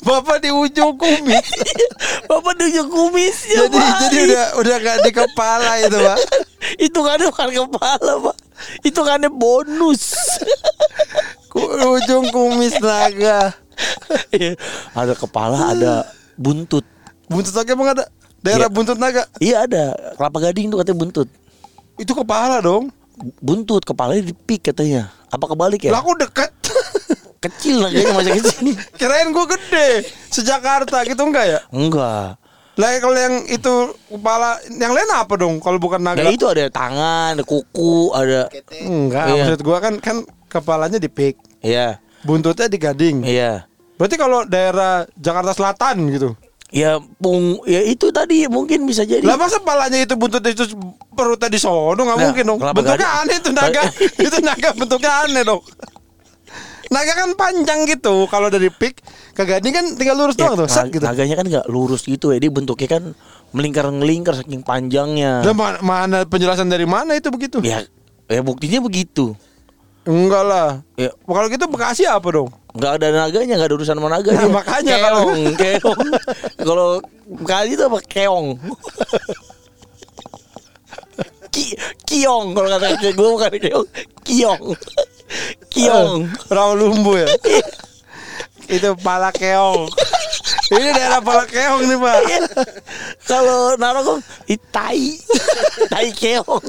Bapak 0.00 0.38
di 0.38 0.48
ujung 0.48 0.94
kumis. 0.94 1.42
Bapak 2.24 2.54
tunjuk 2.54 2.86
kumisnya 2.86 3.66
jadi 3.66 3.74
Pak. 3.74 3.96
jadi 4.06 4.18
udah 4.24 4.46
udah 4.56 4.76
gak 4.78 4.98
di 5.02 5.10
kepala 5.10 5.72
itu, 5.78 5.98
Pak. 5.98 6.18
itu 6.78 7.00
kan 7.00 7.18
bukan 7.20 7.48
kepala 7.66 8.12
Pak. 8.22 8.36
Itu 8.80 9.00
kan 9.02 9.20
bonus. 9.28 10.14
Ku- 11.48 11.74
Ujung 11.96 12.30
kumis 12.30 12.78
naga. 12.78 13.50
Iya, 14.30 14.54
ada 14.90 15.14
kepala, 15.14 15.70
ada 15.70 15.92
buntut. 16.34 16.82
Buntut 17.26 17.50
naga 17.52 17.70
emang 17.72 17.90
ada? 17.92 18.04
Daerah 18.38 18.66
Iya. 18.66 18.72
buntut 18.72 18.96
naga. 18.96 19.22
Iya 19.38 19.66
ada 19.66 19.84
kelapa 20.14 20.38
gading 20.40 20.70
tuh 20.70 20.78
katanya 20.78 20.98
buntut. 20.98 21.28
Itu 21.94 22.14
kepala 22.14 22.62
dong. 22.62 22.94
Buntut 23.42 23.82
kepalanya 23.82 24.22
dipik 24.24 24.70
katanya. 24.70 25.10
Apa 25.28 25.50
kebalik 25.50 25.82
ya? 25.82 25.90
Lah 25.90 25.98
aku 25.98 26.14
deket. 26.14 26.54
Kecil 27.38 27.78
naganya 27.78 28.12
masih 28.12 28.32
kecil. 28.42 28.74
Kirain 28.98 29.30
gua 29.30 29.46
gede. 29.46 30.10
Sejakarta 30.28 31.06
gitu 31.06 31.22
enggak 31.22 31.46
ya? 31.46 31.60
Enggak. 31.70 32.34
Lah 32.74 32.90
kalau 32.98 33.14
yang 33.14 33.42
itu 33.46 33.74
kepala 34.06 34.54
yang 34.70 34.94
lain 34.94 35.10
apa 35.10 35.34
dong 35.34 35.58
kalau 35.58 35.78
bukan 35.78 35.98
naga? 35.98 36.22
Nah 36.22 36.30
itu 36.30 36.46
ada 36.46 36.66
tangan, 36.66 37.34
ada 37.34 37.42
kuku, 37.42 38.10
ada. 38.10 38.46
Enggak, 38.78 39.24
Iya. 39.28 39.34
maksud 39.44 39.60
gua 39.62 39.78
kan 39.78 39.98
kan 39.98 40.16
kepalanya 40.46 40.96
di 40.96 41.06
pik, 41.06 41.38
Iya, 41.58 41.98
buntutnya 42.22 42.66
di 42.66 42.78
gading. 42.78 43.26
iya. 43.26 43.66
Berarti 43.94 44.14
kalau 44.14 44.46
daerah 44.46 45.02
Jakarta 45.12 45.50
Selatan 45.52 46.06
gitu. 46.08 46.38
Ya 46.68 47.00
pung, 47.18 47.58
ya 47.64 47.80
itu 47.82 48.12
tadi 48.12 48.46
mungkin 48.46 48.84
bisa 48.84 49.02
jadi. 49.02 49.24
Lah 49.24 49.34
masa 49.34 49.58
kepalanya 49.58 49.98
itu 49.98 50.14
buntutnya 50.14 50.52
itu 50.52 50.68
perutnya 51.10 51.48
di 51.48 51.58
sono 51.58 51.96
nggak 51.96 52.14
Nah, 52.14 52.24
mungkin 52.28 52.44
dong. 52.46 52.58
Bentuknya 52.60 52.94
gading. 53.00 53.20
aneh 53.24 53.36
itu 53.36 53.50
naga. 53.50 53.82
itu 54.28 54.38
naga 54.38 54.68
bentuknya 54.76 55.10
aneh 55.24 55.42
dong. 55.42 55.60
Naga 56.88 57.12
kan 57.14 57.30
panjang 57.36 57.84
gitu. 57.84 58.24
Kalau 58.26 58.48
dari 58.48 58.68
pik 58.68 59.04
ke 59.32 59.42
gading 59.42 59.72
kan 59.72 59.86
tinggal 59.94 60.16
lurus 60.16 60.34
Ya, 60.34 60.48
doang 60.48 60.64
tuh, 60.64 60.68
set 60.68 60.88
gitu. 60.88 61.04
Naganya 61.04 61.36
kan 61.36 61.46
nggak 61.46 61.66
lurus 61.68 62.02
gitu 62.02 62.32
ya, 62.32 62.38
dia 62.38 62.48
bentuknya 62.48 62.88
kan 62.90 63.02
melingkar-ngelingkar 63.50 64.34
saking 64.34 64.60
panjangnya. 64.60 65.44
Lah 65.44 65.52
ma- 65.52 65.80
mana 65.80 66.24
penjelasan 66.24 66.66
dari 66.66 66.84
mana 66.84 67.12
itu 67.12 67.28
begitu? 67.28 67.60
Ya, 67.60 67.84
ya 68.24 68.40
buktinya 68.40 68.80
begitu. 68.80 69.36
Enggak 70.02 70.40
lah. 70.42 70.68
Ya, 70.96 71.12
Kalau 71.12 71.48
gitu 71.48 71.68
Bekasi 71.68 72.08
apa 72.08 72.24
dong? 72.24 72.48
nggak 72.68 72.92
ada 72.94 73.06
naganya, 73.10 73.54
nggak 73.58 73.68
ada 73.68 73.76
urusan 73.76 73.96
sama 73.96 74.08
naga. 74.08 74.30
Nah, 74.30 74.48
makanya 74.54 74.94
kalau- 75.02 75.28
keong, 75.28 75.44
keong. 75.56 76.00
kalau 76.62 76.88
kali 77.42 77.74
itu 77.74 77.82
apa 77.82 77.98
keong? 78.00 78.48
Ki, 81.48 81.74
kiong 82.04 82.52
kalau 82.52 82.68
kata 82.70 82.86
gue 83.00 83.12
bukan 83.12 83.52
keong, 83.58 83.86
kiong. 84.22 84.62
Kiong. 85.72 86.30
Rawa 86.48 86.72
lumbu 86.74 87.18
ya. 87.18 87.28
itu 88.74 88.90
pala 89.00 89.32
keong. 89.32 89.88
Ini 90.68 90.92
daerah 90.92 91.20
pala 91.24 91.48
keong 91.48 91.88
nih, 91.88 91.96
Pak. 91.96 92.20
Kalau 93.24 93.74
narokong 93.80 94.20
itai, 94.44 95.16
tai 95.92 96.12
keong. 96.12 96.64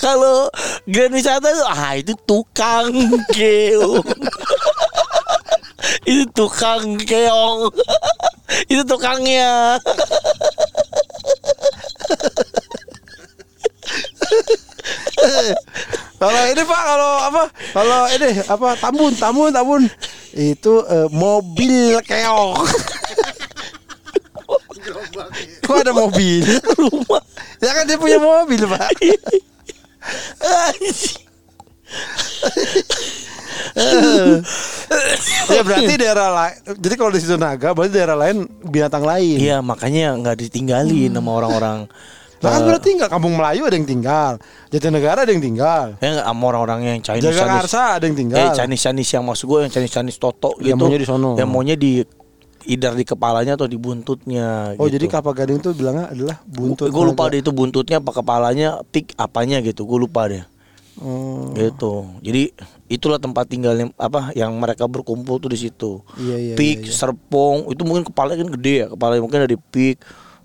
Kalau 0.00 0.48
grand 0.84 1.12
wisata 1.12 1.48
tuh 1.48 1.66
ah 1.68 1.96
itu 1.96 2.12
tukang 2.28 2.92
keong. 3.32 4.04
itu 6.10 6.24
tukang 6.36 7.00
keong. 7.00 7.72
itu 8.68 8.82
tukangnya. 8.84 9.80
Kalau 16.20 16.42
ini 16.52 16.62
Pak, 16.68 16.82
kalau 16.84 17.12
apa? 17.32 17.42
Kalau 17.72 18.00
ini 18.12 18.30
apa? 18.44 18.68
Tambun, 18.76 19.12
tambun, 19.16 19.48
tambun. 19.48 19.82
Itu 20.36 20.84
eh, 20.84 21.08
mobil 21.08 21.96
keong. 22.04 22.60
Kok 25.64 25.76
ada 25.80 25.96
mobil? 25.96 26.44
Rumah. 26.76 27.24
Ya 27.64 27.72
kan 27.72 27.88
dia 27.88 27.96
punya 27.96 28.20
mobil, 28.20 28.60
Pak. 28.68 28.90
Ya 35.50 35.60
berarti 35.66 35.94
daerah 35.98 36.28
lain. 36.32 36.56
Jadi 36.78 36.94
kalau 36.96 37.12
di 37.12 37.20
situ 37.20 37.36
naga, 37.36 37.72
berarti 37.74 37.92
daerah 37.94 38.16
lain 38.18 38.46
binatang 38.64 39.04
lain. 39.04 39.38
Iya 39.38 39.58
makanya 39.62 40.16
nggak 40.18 40.36
ditinggalin 40.46 41.12
sama 41.14 41.30
orang-orang. 41.32 41.78
Lah 42.40 42.56
kan 42.56 42.60
berarti 42.64 42.96
tinggal 42.96 43.08
kampung 43.12 43.36
Melayu 43.36 43.68
ada 43.68 43.76
yang 43.76 43.84
tinggal, 43.84 44.40
Jatinegara 44.72 45.28
ada 45.28 45.32
yang 45.32 45.44
tinggal, 45.44 46.00
Ya 46.00 46.24
sama 46.24 46.44
orang-orang 46.48 46.80
yang 46.88 46.98
Chinese 47.04 47.36
Jagakarsa 47.36 48.00
ada 48.00 48.04
yang 48.08 48.16
tinggal. 48.16 48.40
Eh 48.40 48.48
Chinese 48.56 48.82
Chinese 48.88 49.10
yang 49.12 49.24
maksud 49.28 49.44
gue 49.44 49.58
yang 49.68 49.72
Chinese 49.72 49.92
Chinese 49.92 50.16
Toto 50.16 50.56
Yang 50.56 50.80
gitu. 50.80 50.84
maunya 50.88 50.98
di 50.98 51.06
sono. 51.06 51.30
Yang 51.36 51.48
maunya 51.52 51.76
di 51.76 51.92
idar 52.64 52.92
di 52.96 53.04
kepalanya 53.04 53.60
atau 53.60 53.68
di 53.68 53.76
buntutnya. 53.76 54.72
Oh 54.80 54.88
gitu. 54.88 54.96
jadi 55.00 55.06
kapal 55.20 55.32
gading 55.36 55.60
tuh 55.60 55.76
bilangnya 55.76 56.12
adalah 56.12 56.40
buntut. 56.48 56.88
Gue 56.88 57.04
lupa 57.04 57.28
deh 57.28 57.44
itu 57.44 57.52
buntutnya 57.52 58.00
apa 58.00 58.12
kepalanya, 58.12 58.80
pik 58.88 59.20
apanya 59.20 59.60
gitu. 59.60 59.84
Gue 59.84 60.00
lupa 60.00 60.24
deh. 60.28 60.44
Oh, 61.00 61.56
Gitu. 61.56 61.92
Jadi 62.20 62.52
itulah 62.92 63.16
tempat 63.16 63.48
tinggalnya 63.48 63.88
apa 63.96 64.36
yang 64.36 64.52
mereka 64.60 64.84
berkumpul 64.84 65.40
tuh 65.40 65.48
di 65.48 65.56
situ. 65.56 66.04
Iya, 66.20 66.36
iya, 66.36 66.54
Pik, 66.56 66.84
iya, 66.84 66.88
iya. 66.88 66.92
serpong, 66.92 67.72
itu 67.72 67.82
mungkin 67.88 68.04
kepalanya 68.04 68.44
kan 68.44 68.50
gede 68.60 68.74
ya. 68.84 68.86
Kepalanya 68.92 69.22
mungkin 69.24 69.40
ada 69.40 69.56
pik, 69.56 69.96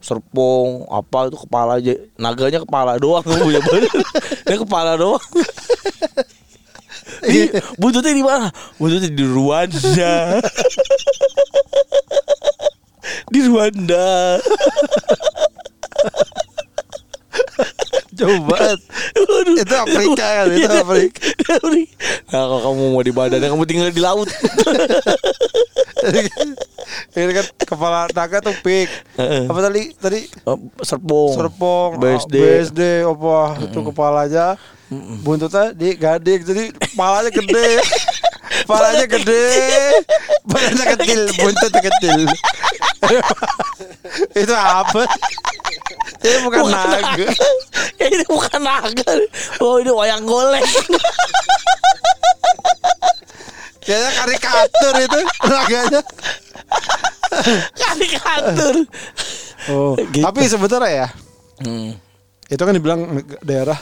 serpong, 0.05 0.85
apa 0.85 1.33
itu 1.33 1.37
kepala 1.41 1.81
aja. 1.81 1.97
Naganya 2.21 2.61
kepala 2.61 3.01
doang 3.01 3.25
badan. 3.25 3.89
Dia 4.45 4.57
kepala 4.61 4.93
doang. 4.93 5.25
Di, 7.25 7.49
buntutnya 7.81 8.13
di 8.13 8.21
mana? 8.21 8.53
Buntutnya 8.77 9.09
di 9.09 9.25
Rwanda. 9.25 10.37
di 13.33 13.39
Rwanda. 13.49 14.37
Waduh. 18.25 19.59
Itu 19.59 19.75
Afrika 19.75 20.23
kan, 20.23 20.47
itu 20.47 20.63
Iya, 20.63 20.79
Afrika. 20.81 21.19
Afrika. 21.59 21.93
Nah, 22.31 22.47
kalau 22.47 22.61
kamu 22.63 22.83
mau 22.95 23.03
di 23.03 23.11
badan, 23.11 23.43
kamu 23.43 23.67
tinggal 23.67 23.91
di 23.91 23.99
laut. 23.99 24.31
Ini 27.12 27.31
kan 27.31 27.45
kepala 27.58 28.08
naga 28.10 28.38
tuh. 28.39 28.55
Heeh. 28.62 29.43
Apa 29.45 29.60
tadi? 29.62 29.81
Tadi 29.93 30.19
Eh, 30.25 30.58
Serpong. 30.81 31.31
Serpong, 31.34 31.89
BSD. 31.97 32.36
ah, 32.36 32.41
BSD 32.41 32.81
apa 33.03 33.38
itu 33.62 33.79
kepalanya 33.84 34.45
buntutnya 35.21 35.73
di 35.73 35.95
gading 35.95 36.41
jadi 36.43 36.63
kepalanya 36.71 37.31
gede. 37.31 37.69
Kepalanya 38.55 39.05
gede, 39.05 39.45
badannya 40.47 40.86
kecil, 40.95 41.21
buntutnya 41.38 41.81
kecil. 41.81 42.21
itu 44.41 44.53
apa? 44.55 45.03
Ini 46.23 46.38
bukan 46.41 46.63
naga. 46.65 47.27
Ya 47.99 48.05
ini 48.08 48.25
bukan 48.25 48.62
naga. 48.63 49.12
Oh 49.60 49.77
ini 49.77 49.91
wayang 49.91 50.23
golek. 50.23 50.63
Kayaknya 53.86 54.12
karikatur 54.17 54.93
itu 54.98 55.19
naganya. 55.45 56.02
Karikatur. 57.76 58.76
Oh, 59.71 59.93
Gitu. 60.13 60.21
tapi 60.21 60.45
sebenarnya 60.45 60.91
ya, 60.91 61.08
Hmm. 61.63 61.95
itu 62.45 62.60
kan 62.60 62.74
dibilang 62.76 63.02
daerah 63.41 63.80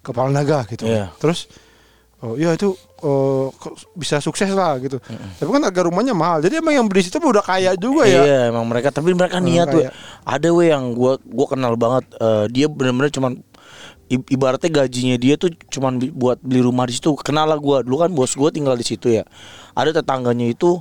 kepala 0.00 0.32
naga 0.32 0.64
gitu. 0.66 0.88
Iya. 0.88 1.12
Terus 1.20 1.46
oh 2.22 2.34
iya 2.34 2.56
itu 2.56 2.72
oh, 3.04 3.52
kok 3.52 3.76
bisa 3.94 4.18
sukses 4.18 4.48
lah 4.50 4.80
gitu. 4.80 4.96
Tapi 5.36 5.46
kan 5.46 5.62
harga 5.62 5.86
rumahnya 5.86 6.16
mahal. 6.16 6.40
Jadi 6.40 6.58
emang 6.58 6.74
yang 6.74 6.86
beli 6.88 7.04
situ 7.04 7.20
udah 7.20 7.44
kaya 7.44 7.76
juga 7.76 8.08
ya. 8.08 8.22
Iya 8.24 8.38
emang 8.50 8.64
mereka 8.66 8.90
tapi 8.90 9.12
mereka 9.12 9.38
niat 9.38 9.68
tuh. 9.70 9.86
Ada 10.24 10.48
we 10.50 10.72
yang 10.72 10.96
gua 10.96 11.20
gua 11.22 11.46
kenal 11.52 11.76
banget 11.76 12.08
eh, 12.16 12.44
dia 12.50 12.66
benar-benar 12.66 13.12
cuman 13.12 13.32
ibaratnya 14.12 14.70
gajinya 14.84 15.16
dia 15.16 15.34
tuh 15.40 15.48
cuman 15.72 15.96
buat 16.12 16.38
beli 16.42 16.60
rumah 16.60 16.84
di 16.88 16.96
situ. 16.98 17.16
Kenal 17.20 17.48
lah 17.48 17.56
gua. 17.56 17.80
Dulu 17.80 18.02
kan 18.02 18.10
bos 18.12 18.36
gua 18.36 18.52
tinggal 18.52 18.76
di 18.76 18.84
situ 18.84 19.08
ya. 19.08 19.24
Ada 19.72 20.02
tetangganya 20.02 20.48
itu 20.50 20.80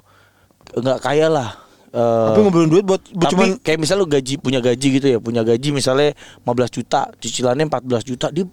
nggak 0.75 0.99
kaya 0.99 1.27
lah. 1.31 1.49
Eh, 1.91 2.27
Tapi 2.31 2.39
ngumpulin 2.47 2.71
duit 2.71 2.85
buat, 2.87 3.03
buat 3.03 3.19
tapi 3.19 3.31
cuman 3.35 3.47
kayak 3.59 3.79
misalnya 3.83 4.01
lu 4.03 4.07
gaji 4.07 4.33
punya 4.39 4.59
gaji 4.63 4.87
gitu 4.95 5.07
ya, 5.11 5.19
punya 5.19 5.43
gaji 5.43 5.75
misalnya 5.75 6.15
15 6.47 6.71
juta, 6.71 7.11
cicilannya 7.19 7.67
14 7.67 8.07
juta, 8.07 8.31
dia 8.31 8.47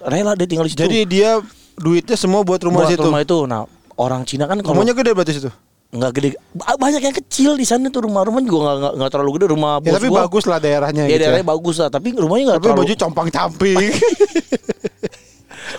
rela 0.00 0.32
dia 0.32 0.48
tinggal 0.48 0.64
di 0.64 0.72
situ. 0.72 0.88
jadi 0.88 0.98
dia 1.04 1.30
duitnya 1.76 2.16
semua 2.16 2.40
buat 2.40 2.64
rumah 2.64 2.88
buat 2.88 2.96
situ. 2.96 3.04
rumah 3.04 3.20
itu. 3.20 3.44
Nah, 3.44 3.68
orang 4.00 4.24
Cina 4.24 4.48
kan 4.48 4.56
kalau 4.64 4.72
Rumahnya 4.72 4.96
gede 4.96 5.10
berarti 5.12 5.32
situ. 5.36 5.50
Nggak 5.94 6.10
gede 6.12 6.28
ba- 6.50 6.74
banyak 6.74 6.98
yang 7.00 7.14
kecil 7.14 7.54
di 7.54 7.62
sana 7.62 7.86
tuh 7.86 8.02
rumah-rumah 8.02 8.42
juga 8.42 8.74
nggak 8.74 8.92
nggak- 8.98 9.10
terlalu 9.10 9.30
gede 9.38 9.46
rumah 9.48 9.78
Ya 9.78 9.84
bos 9.86 9.94
tapi 9.94 10.08
gua. 10.08 10.18
bagus 10.26 10.44
lah 10.44 10.58
daerahnya 10.58 11.02
ya 11.02 11.08
gitu. 11.08 11.20
daerahnya 11.22 11.46
bagus 11.46 11.76
lah 11.78 11.88
tapi 11.88 12.08
rumahnya 12.12 12.44
nggak 12.44 12.58
Tapi 12.58 12.66
terlalu 12.66 12.80
baju 12.82 12.94
compang 12.98 13.28
camping. 13.30 13.78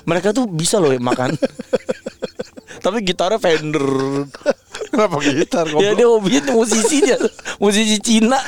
mereka 0.06 0.32
tuh 0.32 0.46
bisa 0.46 0.78
loh 0.78 0.90
ya 0.90 1.00
makan 1.00 1.36
tapi 2.84 2.98
gitarnya 3.02 3.38
Fender 3.38 3.86
Kenapa 4.86 5.18
gitar 5.20 5.66
ya 5.76 5.92
dia 5.92 6.08
hobinya 6.08 6.54
musisi 6.54 7.02
dia 7.02 7.20
musisi 7.58 8.00
Cina 8.00 8.40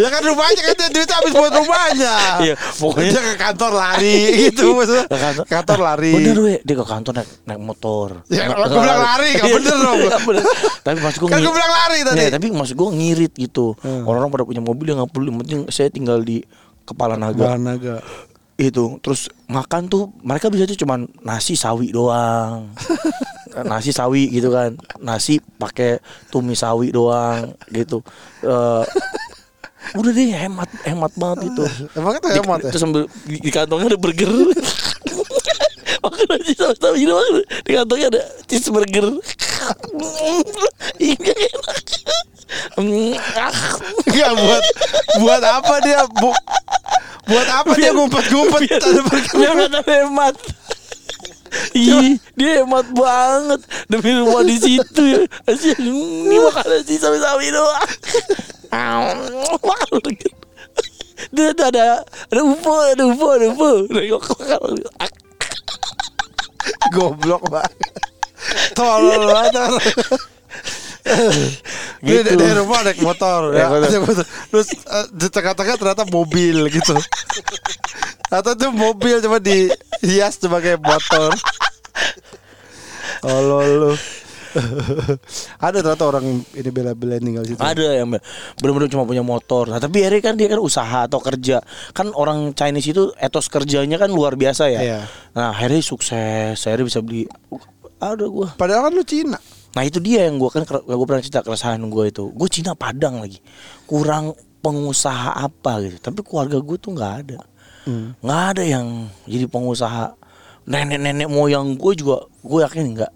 Ya 0.00 0.08
kan 0.08 0.22
rumahnya 0.22 0.62
kan 0.64 0.88
duitnya 0.88 1.14
habis 1.14 1.32
buat 1.32 1.52
rumahnya. 1.52 2.14
Iya, 2.40 2.54
pokoknya- 2.74 3.12
dia 3.12 3.22
ke 3.22 3.34
kantor 3.36 3.72
lari 3.72 4.16
gitu 4.42 4.64
maksudnya. 4.72 5.04
Ke 5.04 5.18
kantor. 5.18 5.44
kantor 5.46 5.78
lari. 5.80 6.12
bener 6.12 6.36
we 6.38 6.54
dia 6.60 6.74
ke 6.74 6.84
kantor 6.84 7.12
naik 7.14 7.30
naik 7.44 7.60
motor 7.60 8.08
Ya, 8.26 8.42
nggak 8.46 8.68
bilang 8.70 9.02
lari, 9.02 9.28
nggak 9.32 9.46
Iya, 9.46 9.54
bener 9.54 9.76
dong. 9.76 9.98
bener. 10.22 10.44
tapi 10.80 10.96
maksud 10.98 11.18
gue 11.18 11.28
Kan 11.28 11.38
gua 11.38 11.52
bilang 11.52 11.72
lari 11.74 11.98
tadi. 12.02 12.24
tapi 12.30 12.46
maksud 12.50 12.74
gue 12.74 12.88
ngirit 12.90 13.32
gitu 13.34 13.76
Hmm. 13.76 14.02
orang-orang 14.02 14.30
pada 14.30 14.44
punya 14.44 14.60
mobil 14.60 14.86
yang 14.86 14.98
nggak 14.98 15.10
perlu 15.10 15.28
yang 15.28 15.38
penting 15.38 15.60
saya 15.68 15.88
tinggal 15.88 16.18
di 16.18 16.40
kepala 16.82 17.14
naga 17.14 17.44
Bahan 17.46 17.62
naga. 17.62 17.96
itu 18.56 18.98
terus 18.98 19.28
makan 19.46 19.86
tuh 19.86 20.12
mereka 20.18 20.48
bisa 20.48 20.64
tuh 20.64 20.76
cuman 20.76 21.04
nasi 21.20 21.54
sawi 21.54 21.90
doang 21.90 22.68
nasi 23.66 23.90
sawi 23.90 24.28
gitu 24.28 24.48
kan 24.48 24.72
nasi 24.98 25.38
pakai 25.52 25.98
tumis 26.28 26.58
sawi 26.58 26.88
doang 26.88 27.50
gitu 27.68 28.04
Eh, 28.40 28.84
udah 29.92 30.10
deh 30.10 30.28
hemat 30.30 30.68
hemat 30.84 31.12
banget 31.14 31.38
gitu 31.48 31.64
Emang 31.94 32.14
itu 32.14 32.28
Di- 32.28 32.36
hemat 32.36 32.58
ya? 32.60 32.70
terus 32.70 32.82
sambil 32.82 33.02
di, 33.24 33.36
di 33.38 33.50
kantongnya 33.50 33.88
ada 33.90 33.98
burger 33.98 34.28
makan 36.04 36.24
nasi 36.30 36.52
sawi 36.54 36.76
sawi 36.76 37.02
doang 37.04 37.36
di 37.60 37.70
kantongnya 37.70 38.06
ada 38.08 38.20
cheeseburger 38.46 39.06
Iya, 41.00 41.16
enak 41.16 41.78
Enggak 44.06 44.32
buat 44.34 44.64
buat 45.18 45.42
apa 45.42 45.74
dia 45.80 46.02
bu, 46.10 46.30
buat 47.24 47.48
apa 47.48 47.72
dia 47.78 47.94
ngumpet-ngumpet 47.94 48.60
biar, 48.66 48.80
ada 48.80 49.02
burger. 49.02 49.34
biar 49.36 49.54
kata 49.60 49.80
hemat 49.86 50.34
Ih, 51.72 52.14
dia 52.34 52.62
hemat 52.62 52.86
banget 52.90 53.60
demi 53.86 54.10
rumah 54.14 54.42
di 54.42 54.54
situ 54.54 55.02
ya. 55.02 55.20
Asyik, 55.44 55.82
ini 55.82 56.36
makan 56.38 56.62
nasi 56.64 56.94
sawi-sawi 56.94 57.50
doang. 57.50 57.90
Dia 61.30 61.52
tuh 61.52 61.66
ada 61.68 62.02
ada 62.02 62.40
UFO, 62.42 62.74
ada 62.80 63.02
UFO, 63.06 63.28
ada 63.36 63.46
UFO. 63.52 63.70
Goblok 66.94 67.44
banget. 67.50 67.72
Tolol 68.74 69.22
banget. 69.28 69.52
Dia 72.00 72.24
Gitu. 72.24 72.32
dari 72.32 72.54
rumah 72.56 72.80
naik 72.80 73.00
motor 73.04 73.52
ya. 73.52 73.68
Naik 73.68 73.84
motor. 73.84 73.90
Naik 73.92 74.02
motor. 74.08 74.24
Terus 74.24 74.68
eh, 74.72 75.06
di 75.12 75.26
tengah-tengah 75.28 75.76
ternyata 75.76 76.04
mobil 76.08 76.56
gitu. 76.72 76.96
Atau 78.30 78.54
itu 78.54 78.68
mobil 78.72 79.20
cuma 79.20 79.36
dihias 79.42 80.40
sebagai 80.40 80.80
motor. 80.80 81.34
Tolol 83.20 83.68
lu. 83.76 83.92
Ada 85.66 85.82
ternyata 85.84 86.04
orang 86.06 86.24
ini 86.42 86.70
bela-belain 86.70 87.22
tinggal 87.22 87.44
situ. 87.46 87.60
Ada 87.60 88.02
yang 88.02 88.08
benar-benar 88.58 88.88
cuma 88.90 89.04
punya 89.06 89.22
motor. 89.22 89.70
Nah, 89.70 89.78
tapi 89.78 90.02
akhirnya 90.02 90.22
kan 90.22 90.34
dia 90.36 90.48
kan 90.50 90.60
usaha 90.60 91.06
atau 91.06 91.20
kerja. 91.22 91.62
Kan 91.94 92.10
orang 92.14 92.52
Chinese 92.54 92.90
itu 92.90 93.10
etos 93.16 93.46
kerjanya 93.46 93.96
kan 93.96 94.10
luar 94.10 94.34
biasa 94.34 94.70
ya. 94.70 94.80
Iya. 94.80 95.00
Nah, 95.36 95.54
akhirnya 95.54 95.80
sukses. 95.82 96.58
Akhirnya 96.58 96.86
bisa 96.86 97.00
beli 97.02 97.26
ada 98.00 98.24
gua. 98.26 98.52
Padahal 98.56 98.88
kan 98.88 98.92
lu 98.96 99.04
Cina. 99.04 99.38
Nah 99.70 99.86
itu 99.86 100.02
dia 100.02 100.26
yang 100.26 100.42
gue 100.42 100.50
kan 100.50 100.66
gue 100.66 101.06
pernah 101.06 101.22
cerita 101.22 101.46
keresahan 101.46 101.78
gue 101.78 102.04
itu. 102.10 102.26
Gue 102.34 102.48
Cina 102.50 102.74
Padang 102.74 103.22
lagi, 103.22 103.38
kurang 103.86 104.34
pengusaha 104.58 105.38
apa 105.38 105.78
gitu. 105.86 106.02
Tapi 106.02 106.26
keluarga 106.26 106.58
gue 106.58 106.76
tuh 106.80 106.90
nggak 106.90 107.14
ada, 107.22 107.40
Hmm. 107.86 108.12
nggak 108.18 108.42
ada 108.56 108.62
yang 108.66 109.06
jadi 109.30 109.46
pengusaha. 109.46 110.18
Nenek-nenek 110.66 111.30
moyang 111.30 111.78
gue 111.78 111.92
juga 111.94 112.26
gue 112.42 112.58
yakin 112.66 112.84
nggak. 112.98 113.12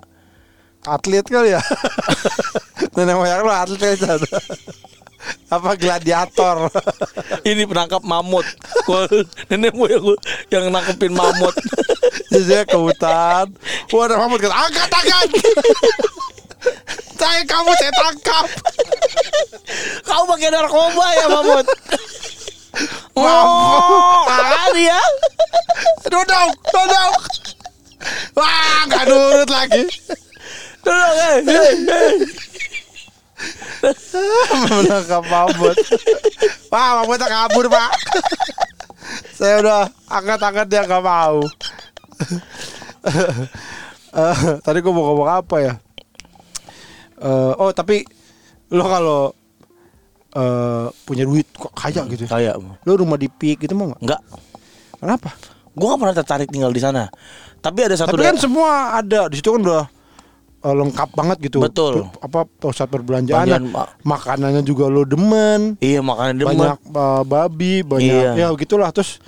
Atlet 0.84 1.24
kali 1.24 1.56
ya. 1.56 1.62
Nenek 2.96 3.16
moyang 3.16 3.40
lu 3.40 3.52
atlet 3.52 3.96
kan. 3.96 4.20
Apa 5.48 5.80
gladiator. 5.80 6.68
Ini 7.48 7.64
penangkap 7.64 8.04
mamut. 8.04 8.44
Nenek 9.48 9.72
moyang 9.72 10.04
gue 10.04 10.18
yang 10.52 10.68
nangkepin 10.68 11.16
mamut. 11.16 11.56
Jadi 12.28 12.68
ke 12.68 12.76
hutan. 12.76 13.48
Wah 13.96 14.02
ada 14.04 14.20
mamut 14.20 14.44
kan. 14.44 14.52
Angkat 14.52 14.88
tangan. 14.92 15.28
Saya 17.16 17.40
kamu 17.48 17.70
saya 17.80 17.92
tangkap. 17.96 18.46
Kau 20.04 20.28
pakai 20.28 20.52
narkoba 20.52 21.06
ya 21.16 21.26
mamut. 21.32 21.66
Oh, 23.14 24.26
ah 24.26 24.68
dia. 24.76 24.98
Duduk, 26.04 26.50
duduk. 26.68 27.14
Wah, 28.36 28.84
nggak 28.90 29.04
nurut 29.08 29.48
lagi. 29.48 29.86
Duduk, 30.84 31.12
eh. 31.16 31.38
Menangkap 34.70 35.22
mamut. 35.26 35.76
Wah, 36.68 37.02
mamutnya 37.02 37.28
kabur, 37.28 37.66
Pak. 37.68 37.90
Saya 39.34 39.60
udah 39.60 39.80
angkat-angkat 40.08 40.66
dia 40.68 40.82
nggak 40.84 41.02
mau. 41.02 41.42
Eh, 44.14 44.36
tadi 44.62 44.78
gua 44.78 44.92
mau 44.94 45.04
ngomong 45.10 45.28
apa 45.28 45.56
ya? 45.58 45.74
Eh, 47.18 47.52
oh, 47.58 47.74
tapi 47.74 48.06
lo 48.70 48.86
kalau 48.86 49.20
eh, 50.32 50.86
punya 51.02 51.26
duit 51.26 51.50
kok 51.50 51.74
kaya 51.74 52.06
gitu. 52.06 52.24
ya? 52.24 52.30
Kayak 52.30 52.54
Lo 52.86 52.94
rumah 52.94 53.18
di 53.18 53.26
Pik 53.26 53.66
gitu 53.66 53.74
mau 53.74 53.90
nggak? 53.90 54.00
enggak. 54.00 54.20
Kenapa? 54.94 55.30
Gue 55.74 55.90
gak 55.90 56.00
pernah 56.00 56.16
tertarik 56.16 56.48
tinggal 56.48 56.70
di 56.70 56.78
sana. 56.78 57.10
Tapi 57.58 57.80
ada 57.82 57.98
satu 57.98 58.14
Tapi 58.14 58.22
kan 58.22 58.38
daerah- 58.38 58.40
semua 58.40 58.70
ada 58.94 59.26
di 59.26 59.36
situ 59.36 59.50
kan 59.50 59.60
udah 59.60 59.84
eh, 60.64 60.74
lengkap 60.74 61.08
banget 61.12 61.36
gitu. 61.42 61.60
Betul. 61.60 62.08
Apa 62.18 62.48
pusat 62.48 62.88
perbelanjaan, 62.88 63.44
Belanjaan, 63.44 63.64
Pak. 63.70 63.86
makanannya 64.02 64.62
juga 64.62 64.88
lo 64.88 65.04
demen, 65.04 65.76
Iya 65.78 66.00
makanan 66.00 66.34
demen. 66.34 66.56
banyak 66.56 66.78
eh, 66.80 67.22
babi, 67.22 67.74
banyak 67.84 68.34
Iya. 68.34 68.48
ya 68.48 68.56
gitulah. 68.56 68.88
Terus 68.88 69.20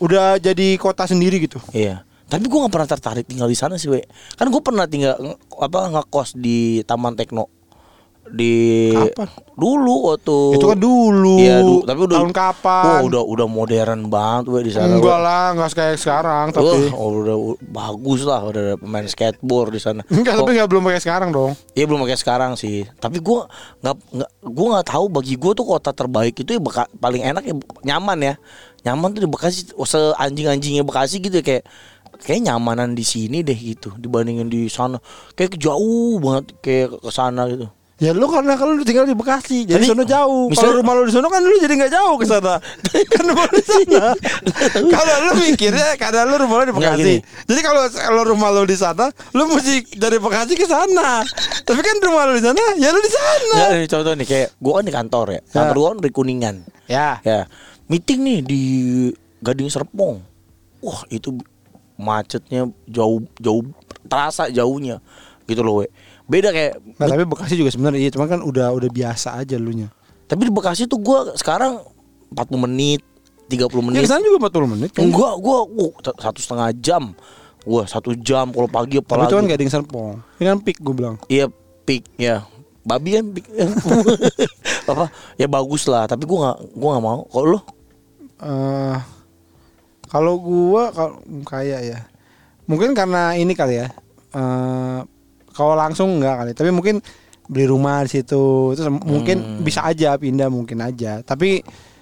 udah 0.00 0.40
jadi 0.40 0.74
kota 0.74 1.04
sendiri 1.04 1.36
gitu. 1.38 1.60
Iya. 1.70 2.08
Tapi 2.24 2.46
gue 2.46 2.56
gak 2.56 2.70
pernah 2.70 2.86
tertarik 2.88 3.26
tinggal 3.26 3.50
di 3.50 3.58
sana 3.58 3.74
sih, 3.74 3.90
we. 3.90 4.06
Kan 4.38 4.48
gue 4.48 4.62
pernah 4.62 4.86
tinggal 4.86 5.18
apa 5.52 5.90
ngekos 5.90 6.38
di 6.38 6.80
Taman 6.82 7.12
Tekno 7.12 7.50
di 8.30 8.54
Kapan? 8.90 9.28
dulu 9.54 9.94
waktu 10.08 10.38
Itu 10.56 10.66
kan 10.66 10.78
dulu. 10.78 11.36
Iya, 11.36 11.60
du- 11.60 11.84
tapi 11.84 12.00
udah 12.02 12.16
tahun 12.16 12.32
kapan? 12.32 12.84
Wah, 12.86 13.00
udah 13.04 13.22
udah 13.22 13.46
modern 13.46 14.00
banget 14.06 14.44
we 14.46 14.58
di 14.62 14.72
sana. 14.72 14.96
Enggak 14.96 15.18
lah, 15.18 15.44
enggak 15.52 15.70
kayak 15.74 15.96
sekarang 15.96 16.46
tapi. 16.50 16.90
oh, 16.90 17.08
udah 17.20 17.36
bagus 17.60 18.20
lah, 18.22 18.40
udah 18.40 18.60
ada 18.62 18.74
pemain 18.76 19.04
skateboard 19.04 19.70
di 19.70 19.80
sana. 19.80 20.00
Enggak, 20.06 20.38
tapi 20.38 20.50
enggak 20.54 20.68
belum 20.68 20.84
kayak 20.86 21.02
sekarang 21.02 21.28
dong. 21.28 21.52
Iya 21.72 21.84
belum 21.84 22.02
kayak 22.02 22.20
sekarang 22.20 22.52
sih. 22.54 22.86
Tapi 22.96 23.18
gua 23.18 23.50
nggak 23.80 23.96
nggak 24.10 24.30
gua 24.46 24.66
nggak 24.74 24.86
tahu 24.88 25.04
bagi 25.06 25.34
gua 25.34 25.52
tuh 25.52 25.66
kota 25.66 25.90
terbaik 25.90 26.34
itu 26.36 26.50
ya 26.50 26.60
Beka- 26.60 26.90
paling 26.96 27.20
enak 27.20 27.42
ya 27.42 27.54
nyaman 27.84 28.18
ya. 28.22 28.34
Nyaman 28.80 29.12
tuh 29.12 29.20
di 29.20 29.28
Bekasi 29.28 29.60
se 29.76 30.00
anjing-anjingnya 30.16 30.82
Bekasi 30.82 31.20
gitu 31.20 31.36
ya, 31.36 31.44
kayak 31.44 31.64
kayak 32.20 32.40
nyamanan 32.48 32.92
di 32.92 33.00
sini 33.00 33.40
deh 33.40 33.56
gitu 33.56 33.92
dibandingin 33.96 34.48
di 34.48 34.68
sana. 34.68 34.96
Kayak 35.34 35.60
jauh 35.60 36.16
banget 36.16 36.56
kayak 36.60 36.96
ke 36.96 37.10
sana 37.10 37.44
gitu. 37.44 37.68
Ya 38.00 38.16
lu 38.16 38.32
karena 38.32 38.56
kalau 38.56 38.72
lu 38.72 38.80
tinggal 38.80 39.04
di 39.04 39.12
Bekasi, 39.12 39.68
jadi 39.68 39.84
sono 39.84 40.08
jauh. 40.08 40.48
Kalau 40.56 40.80
rumah 40.80 40.96
lu 40.96 41.04
di 41.04 41.12
sono 41.12 41.28
kan 41.28 41.44
lu 41.44 41.52
jadi 41.60 41.76
nggak 41.76 41.92
jauh 41.92 42.16
ke 42.16 42.24
sana. 42.24 42.56
kan 43.12 43.24
rumah 43.28 43.44
lu 43.44 43.60
di 43.60 43.66
sana. 43.68 44.16
kalau 44.88 45.14
lu 45.28 45.32
mikirnya 45.44 46.00
karena 46.00 46.24
lu 46.24 46.40
rumah 46.40 46.64
lu 46.64 46.72
di 46.72 46.74
Bekasi. 46.80 47.14
Jadi 47.20 47.60
kalau 47.60 47.84
kalau 47.92 48.22
rumah 48.24 48.48
lu 48.56 48.64
di 48.64 48.72
sana, 48.72 49.12
lu 49.36 49.52
mesti 49.52 50.00
dari 50.00 50.16
Bekasi 50.16 50.56
ke 50.56 50.64
sana. 50.64 51.20
Tapi 51.68 51.80
kan 51.84 51.96
rumah 52.00 52.24
lu 52.32 52.40
di 52.40 52.44
sana, 52.48 52.64
ya 52.80 52.88
lu 52.88 53.04
di 53.04 53.12
sana. 53.12 53.58
Nih, 53.76 53.84
contoh 53.84 54.12
nih 54.16 54.26
kayak 54.26 54.48
gua 54.56 54.72
kan 54.80 54.84
di 54.88 54.94
kantor 54.96 55.26
ya. 55.36 55.40
Kantor 55.52 55.76
gua 55.76 55.88
kan 55.92 55.98
di 56.00 56.08
Kuningan. 56.08 56.56
Ya. 56.88 57.20
Ya, 57.20 57.52
meeting 57.92 58.24
nih 58.24 58.38
di 58.40 58.62
Gading 59.44 59.68
Serpong. 59.68 60.24
Wah, 60.80 61.04
itu 61.12 61.36
macetnya 62.00 62.64
jauh 62.88 63.28
jauh 63.36 63.60
terasa 64.08 64.48
jauhnya. 64.48 65.04
Gitu 65.44 65.60
loh, 65.60 65.84
we. 65.84 65.92
Beda 66.30 66.54
kayak 66.54 66.78
Nah, 66.94 67.10
tapi 67.10 67.26
Bekasi 67.26 67.58
juga 67.58 67.74
sebenarnya 67.74 67.98
iya, 67.98 68.10
cuma 68.14 68.30
kan 68.30 68.38
udah 68.38 68.70
udah 68.70 68.86
biasa 68.86 69.34
aja 69.34 69.58
lu 69.58 69.74
nya. 69.74 69.90
Tapi 70.30 70.46
di 70.46 70.52
Bekasi 70.54 70.86
tuh 70.86 71.02
gua 71.02 71.34
sekarang 71.34 71.82
40 72.30 72.64
menit, 72.70 73.02
30 73.50 73.66
Ya 73.66 73.82
menit. 73.82 74.00
ke 74.06 74.08
sana 74.08 74.22
juga 74.22 74.46
40 74.46 74.70
menit 74.70 74.90
kan. 74.94 75.02
Enggak, 75.02 75.34
gua 75.42 75.66
uh, 75.66 75.90
satu 76.22 76.38
setengah 76.38 76.70
jam. 76.78 77.10
Gua 77.66 77.82
satu 77.84 78.14
jam 78.14 78.54
kalau 78.54 78.70
pagi 78.70 78.96
Tapi 78.96 79.04
apalagi. 79.04 79.26
itu 79.26 79.36
kan 79.36 79.46
Gading 79.50 79.70
Serpong. 79.74 80.22
Ini 80.38 80.46
kan 80.48 80.58
peak 80.62 80.78
gue 80.78 80.94
bilang. 80.94 81.16
Iya, 81.26 81.50
peak 81.82 82.06
ya. 82.14 82.46
Babi 82.80 83.18
kan 83.18 83.24
peak. 83.34 83.46
apa? 84.94 85.10
Ya 85.34 85.50
bagus 85.50 85.84
lah, 85.90 86.06
tapi 86.06 86.30
gua 86.30 86.38
nggak 86.46 86.58
gua 86.78 86.88
nggak 86.94 87.04
mau. 87.04 87.20
Kalau 87.26 87.46
lu? 87.50 87.60
eh 88.40 88.96
kalau 90.06 90.34
gua 90.38 90.94
kalau 90.94 91.18
kayak 91.42 91.80
ya. 91.84 91.98
Mungkin 92.64 92.94
karena 92.94 93.34
ini 93.34 93.52
kali 93.52 93.82
ya. 93.82 93.88
eh 94.30 95.00
kalau 95.60 95.76
langsung 95.76 96.16
enggak 96.16 96.40
kali, 96.40 96.52
tapi 96.56 96.72
mungkin 96.72 97.04
beli 97.50 97.68
rumah 97.68 98.00
di 98.06 98.16
situ 98.16 98.72
terus 98.72 98.88
mungkin 98.88 99.60
bisa 99.60 99.84
aja 99.84 100.16
pindah 100.16 100.48
mungkin 100.48 100.80
aja. 100.80 101.20
Tapi 101.20 101.60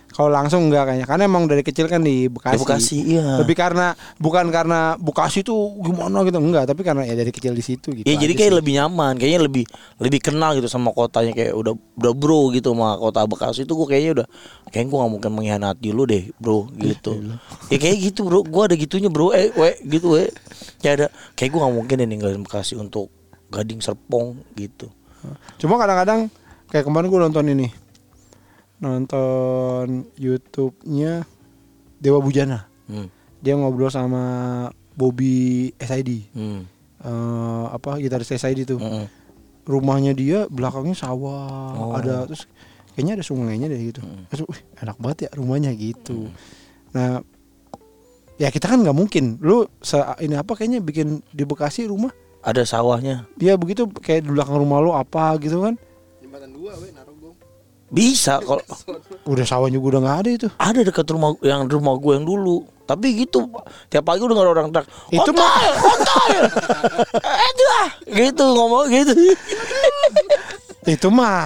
kalau 0.08 0.34
langsung 0.34 0.66
enggak 0.66 0.88
kayaknya 0.88 1.06
karena 1.06 1.22
emang 1.30 1.46
dari 1.46 1.62
kecil 1.62 1.86
kan 1.86 2.02
di 2.02 2.26
Bekasi. 2.26 2.54
Di 2.54 2.62
Bekasi, 2.64 2.98
iya. 3.06 3.38
Lebih 3.38 3.54
karena 3.54 3.94
bukan 4.18 4.50
karena 4.50 4.94
Bekasi 4.98 5.46
tuh 5.46 5.78
gimana 5.78 6.26
gitu 6.26 6.42
enggak, 6.42 6.70
tapi 6.70 6.82
karena 6.82 7.06
ya 7.06 7.14
dari 7.14 7.30
kecil 7.30 7.54
di 7.54 7.62
situ 7.62 7.94
gitu. 7.94 8.06
Ya 8.06 8.14
jadi 8.14 8.32
kayak 8.34 8.50
sih. 8.50 8.58
lebih 8.58 8.72
nyaman, 8.82 9.14
kayaknya 9.14 9.40
lebih 9.46 9.64
lebih 10.02 10.20
kenal 10.22 10.54
gitu 10.58 10.66
sama 10.66 10.90
kotanya 10.90 11.34
kayak 11.34 11.54
udah 11.54 11.74
udah 11.98 12.12
bro 12.18 12.50
gitu 12.50 12.74
sama 12.74 12.98
kota 12.98 13.20
Bekasi 13.26 13.62
itu 13.66 13.72
gue 13.74 13.86
kayaknya 13.90 14.10
udah 14.22 14.26
kayaknya 14.74 14.88
gue 14.90 14.98
gak 14.98 15.12
mungkin 15.12 15.30
mengkhianati 15.34 15.88
lu 15.90 16.02
deh 16.06 16.24
bro 16.38 16.66
gitu. 16.76 17.12
ya 17.72 17.76
kayak 17.80 17.96
gitu 18.10 18.20
bro, 18.26 18.42
gue 18.42 18.62
ada 18.64 18.74
gitunya 18.76 19.08
bro, 19.12 19.32
eh 19.32 19.48
we 19.56 19.70
gitu 19.98 20.18
we. 20.18 20.28
Ya 20.84 20.94
ada 20.98 21.06
kayak 21.38 21.50
gue 21.52 21.60
gak 21.62 21.74
mungkin 21.74 21.94
deh 22.00 22.08
ninggalin 22.08 22.42
Bekasi 22.42 22.74
untuk 22.76 23.17
Gading 23.48 23.80
Serpong 23.80 24.36
gitu. 24.54 24.88
Cuma 25.56 25.76
kadang-kadang 25.76 26.28
kayak 26.68 26.84
kemarin 26.84 27.08
gue 27.08 27.20
nonton 27.20 27.46
ini 27.48 27.68
nonton 28.78 30.06
YouTube-nya 30.14 31.26
Dewa 31.98 32.22
Bujana. 32.22 32.70
Hmm. 32.86 33.10
Dia 33.42 33.58
ngobrol 33.58 33.90
sama 33.90 34.22
Bobby 34.94 35.70
SID. 35.78 36.30
Hmm. 36.34 36.62
Eh, 36.98 37.64
apa 37.70 37.98
gitaris 37.98 38.30
SID 38.30 38.66
tuh. 38.66 38.78
Mm-mm. 38.78 39.06
Rumahnya 39.68 40.16
dia 40.16 40.48
belakangnya 40.48 40.96
sawah, 40.96 41.76
Oh. 41.76 41.92
ada 41.92 42.24
terus 42.24 42.48
kayaknya 42.96 43.20
ada 43.20 43.24
sungainya 43.26 43.68
deh 43.68 43.78
gitu. 43.92 44.00
Terus, 44.32 44.42
"Wih, 44.48 44.62
enak 44.80 44.96
banget 44.96 45.18
ya 45.28 45.30
rumahnya 45.36 45.70
gitu. 45.76 46.32
Nah, 46.96 47.20
ya 48.40 48.48
kita 48.48 48.64
kan 48.66 48.80
nggak 48.80 48.96
mungkin. 48.96 49.36
Lu 49.38 49.68
ini 50.18 50.34
apa 50.34 50.56
kayaknya 50.56 50.80
bikin 50.80 51.20
di 51.30 51.44
Bekasi 51.44 51.84
rumah? 51.86 52.10
Ada 52.40 52.62
sawahnya. 52.64 53.26
Dia 53.34 53.54
begitu 53.54 53.86
kayak 53.88 54.24
di 54.24 54.30
belakang 54.30 54.56
rumah 54.56 54.78
lu 54.78 54.90
apa 54.90 55.34
gitu 55.38 55.60
kan? 55.60 55.74
Jembatan 56.18 56.50
dua 56.52 56.72
we 56.78 56.88
Narogong. 56.90 57.34
Bisa 57.88 58.38
kalau 58.38 58.62
Udah 59.32 59.44
sawah 59.44 59.68
juga 59.68 59.96
udah 59.96 60.00
nggak 60.04 60.18
ada 60.18 60.30
itu. 60.30 60.48
ada 60.56 60.80
dekat 60.80 61.06
rumah 61.08 61.34
yang 61.40 61.66
rumah 61.66 61.96
gue 61.96 62.12
yang 62.14 62.24
dulu. 62.24 62.64
Tapi 62.84 63.20
gitu 63.20 63.44
tiap 63.88 64.00
pagi 64.02 64.24
udah 64.24 64.32
gak 64.32 64.44
ada 64.44 64.52
orang 64.54 64.68
teriak. 64.72 64.88
Itu 65.12 65.28
Hotel, 65.28 65.72
hotel. 65.84 66.40
Eh 67.20 67.52
dah. 67.52 67.86
Gitu 68.08 68.44
ngomong 68.44 68.86
gitu. 68.88 69.12
Itu 70.96 71.12
mah 71.12 71.36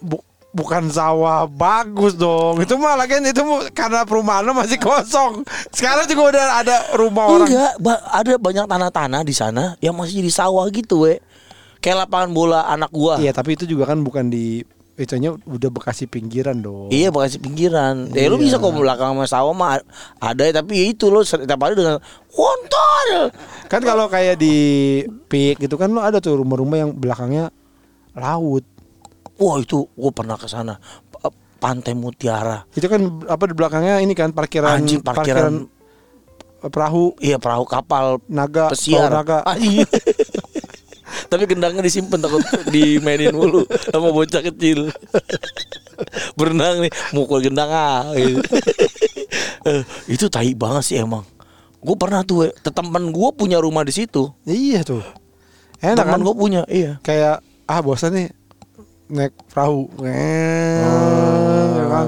bu- 0.00 0.24
bukan 0.58 0.90
sawah 0.90 1.46
bagus 1.46 2.18
dong. 2.18 2.58
Itu 2.58 2.74
mah 2.74 2.98
lagi 2.98 3.14
itu 3.16 3.42
karena 3.70 4.02
perumahan 4.02 4.42
lo 4.42 4.52
masih 4.52 4.74
kosong. 4.76 5.46
Sekarang 5.70 6.10
juga 6.10 6.34
udah 6.34 6.44
ada 6.58 6.76
rumah 6.98 7.30
orang. 7.30 7.46
Enggak, 7.46 7.72
ba- 7.78 8.02
ada 8.10 8.34
banyak 8.34 8.66
tanah-tanah 8.66 9.22
di 9.22 9.30
sana 9.30 9.78
yang 9.78 9.94
masih 9.94 10.18
jadi 10.18 10.32
sawah 10.34 10.66
gitu, 10.68 11.06
we. 11.06 11.22
Kayak 11.78 12.10
lapangan 12.10 12.34
bola 12.34 12.66
anak 12.66 12.90
gua. 12.90 13.22
Iya, 13.22 13.30
tapi 13.30 13.54
itu 13.54 13.62
juga 13.62 13.86
kan 13.86 14.02
bukan 14.02 14.26
di 14.26 14.66
itunya 14.98 15.30
udah 15.30 15.70
Bekasi 15.70 16.10
pinggiran 16.10 16.58
dong. 16.58 16.90
Iya 16.90 17.14
Bekasi 17.14 17.38
pinggiran. 17.38 18.10
Ya 18.10 18.26
lu 18.26 18.34
Iya. 18.34 18.50
bisa 18.50 18.56
kok 18.58 18.74
belakang 18.74 19.14
sama 19.14 19.30
sawah 19.30 19.54
mah 19.54 19.78
ada 20.18 20.42
tapi 20.50 20.74
ya 20.74 20.84
itu 20.90 21.06
lo 21.06 21.22
setiap 21.22 21.54
hari 21.54 21.78
dengan 21.78 22.02
kontol. 22.28 23.30
Kan 23.70 23.86
kalau 23.86 24.10
kayak 24.10 24.42
di 24.42 24.56
Pik 25.06 25.62
gitu 25.62 25.78
kan 25.78 25.94
lo 25.94 26.02
ada 26.02 26.18
tuh 26.18 26.42
rumah-rumah 26.42 26.82
yang 26.82 26.90
belakangnya 26.90 27.54
laut. 28.18 28.66
Wah 29.38 29.56
itu 29.62 29.86
gua 29.94 30.10
pernah 30.10 30.34
ke 30.34 30.50
sana. 30.50 30.76
Pa- 31.14 31.34
Pantai 31.58 31.94
Mutiara. 31.94 32.66
Itu 32.74 32.86
kan 32.86 33.22
apa 33.26 33.50
di 33.50 33.54
belakangnya 33.54 33.98
ini 33.98 34.14
kan 34.14 34.30
parkiran 34.30 34.78
Anjing 34.78 35.02
parkiran, 35.02 35.66
perahu 36.62 37.14
iya 37.18 37.38
perahu 37.38 37.66
kapal 37.66 38.22
naga 38.30 38.70
pesiar. 38.70 39.10
naga. 39.10 39.42
Anjing. 39.46 39.86
Tapi 41.30 41.44
gendangnya 41.48 41.82
disimpan 41.82 42.20
takut 42.20 42.40
dimainin 42.68 43.32
mulu 43.32 43.64
sama 43.90 44.12
bocah 44.12 44.44
kecil. 44.44 44.92
Berenang 46.38 46.84
nih, 46.84 46.92
mukul 47.10 47.42
gendang 47.42 47.70
ah. 47.72 48.12
gitu. 48.14 48.38
Eh, 49.68 49.84
itu 50.08 50.30
tai 50.32 50.56
banget 50.56 50.80
sih 50.86 50.96
emang. 50.96 51.26
Gue 51.84 51.92
pernah 51.98 52.24
tuh, 52.24 52.46
we, 52.46 52.48
teman 52.72 53.12
gue 53.12 53.28
punya 53.36 53.60
rumah 53.60 53.84
di 53.84 53.92
situ. 53.92 54.32
Iya 54.48 54.80
tuh. 54.80 55.04
Enak 55.84 55.98
kan? 55.98 56.06
Teman 56.08 56.20
gue 56.24 56.34
punya, 56.38 56.62
iya. 56.72 56.96
kayak 57.04 57.44
ah 57.68 57.80
bosan 57.84 58.16
nih 58.16 58.28
naik 59.08 59.34
perahu. 59.48 59.88
Eh, 60.04 60.80
ya 61.74 61.84
kan? 61.88 62.06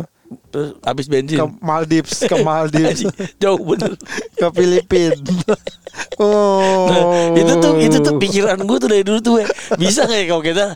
Terus 0.50 0.68
habis 0.82 1.06
bensin. 1.06 1.38
ke 1.38 1.46
Maldives, 1.62 2.22
ke 2.26 2.36
Maldives, 2.42 3.00
Jauh 3.42 3.58
bener. 3.58 3.94
ke 4.34 4.46
Filipina. 4.54 5.14
oh. 6.16 6.86
Nah, 6.86 7.02
itu 7.34 7.52
tuh 7.56 7.72
itu 7.76 7.96
tuh 7.98 8.14
pikiran 8.16 8.56
gue 8.56 8.76
tuh 8.76 8.88
dari 8.88 9.02
dulu 9.02 9.18
tuh 9.18 9.32
we. 9.36 9.44
bisa 9.76 10.04
nggak 10.04 10.18
ya 10.18 10.26
kalau 10.26 10.42
kita 10.42 10.66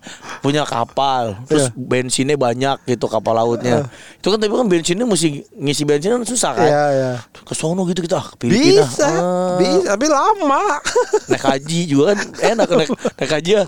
punya 0.41 0.63
kapal 0.63 1.37
terus 1.45 1.67
Iya. 1.67 1.77
bensinnya 1.77 2.37
banyak 2.37 2.77
gitu 2.87 3.07
kapal 3.07 3.33
lautnya 3.33 3.89
itu 4.15 4.27
kan 4.27 4.39
tapi 4.39 4.53
kan 4.53 4.67
bensinnya 4.67 5.05
mesti 5.05 5.29
ngisi 5.53 5.83
bensin 5.83 6.11
kan 6.13 6.23
susah 6.23 6.53
kan 6.53 6.67
Iya, 6.67 6.85
iya. 6.91 7.11
ke 7.25 7.53
sono 7.53 7.85
gitu 7.85 8.01
kita 8.01 8.17
ah, 8.17 8.27
ke 8.27 8.35
Filipina 8.41 8.85
Bisa, 8.85 9.07
Ah. 9.07 9.57
bisa, 9.57 9.89
tapi 9.91 10.07
lama. 10.07 10.79
naik 11.31 11.45
haji 11.45 11.79
juga 11.85 12.13
kan 12.13 12.19
enak 12.55 12.67
naik, 12.71 12.91
naik 13.17 13.33
haji 13.33 13.51
ya 13.55 13.65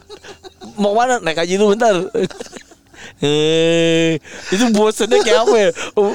mau 0.76 0.92
mana 0.92 1.18
naik 1.18 1.38
haji 1.38 1.56
dulu 1.56 1.72
bentar 1.72 1.94
eh 3.24 4.18
itu 4.50 4.64
bosannya 4.72 5.18
kayak 5.22 5.40
apa 5.42 5.56
ya 5.56 5.70
Oh, 5.96 6.12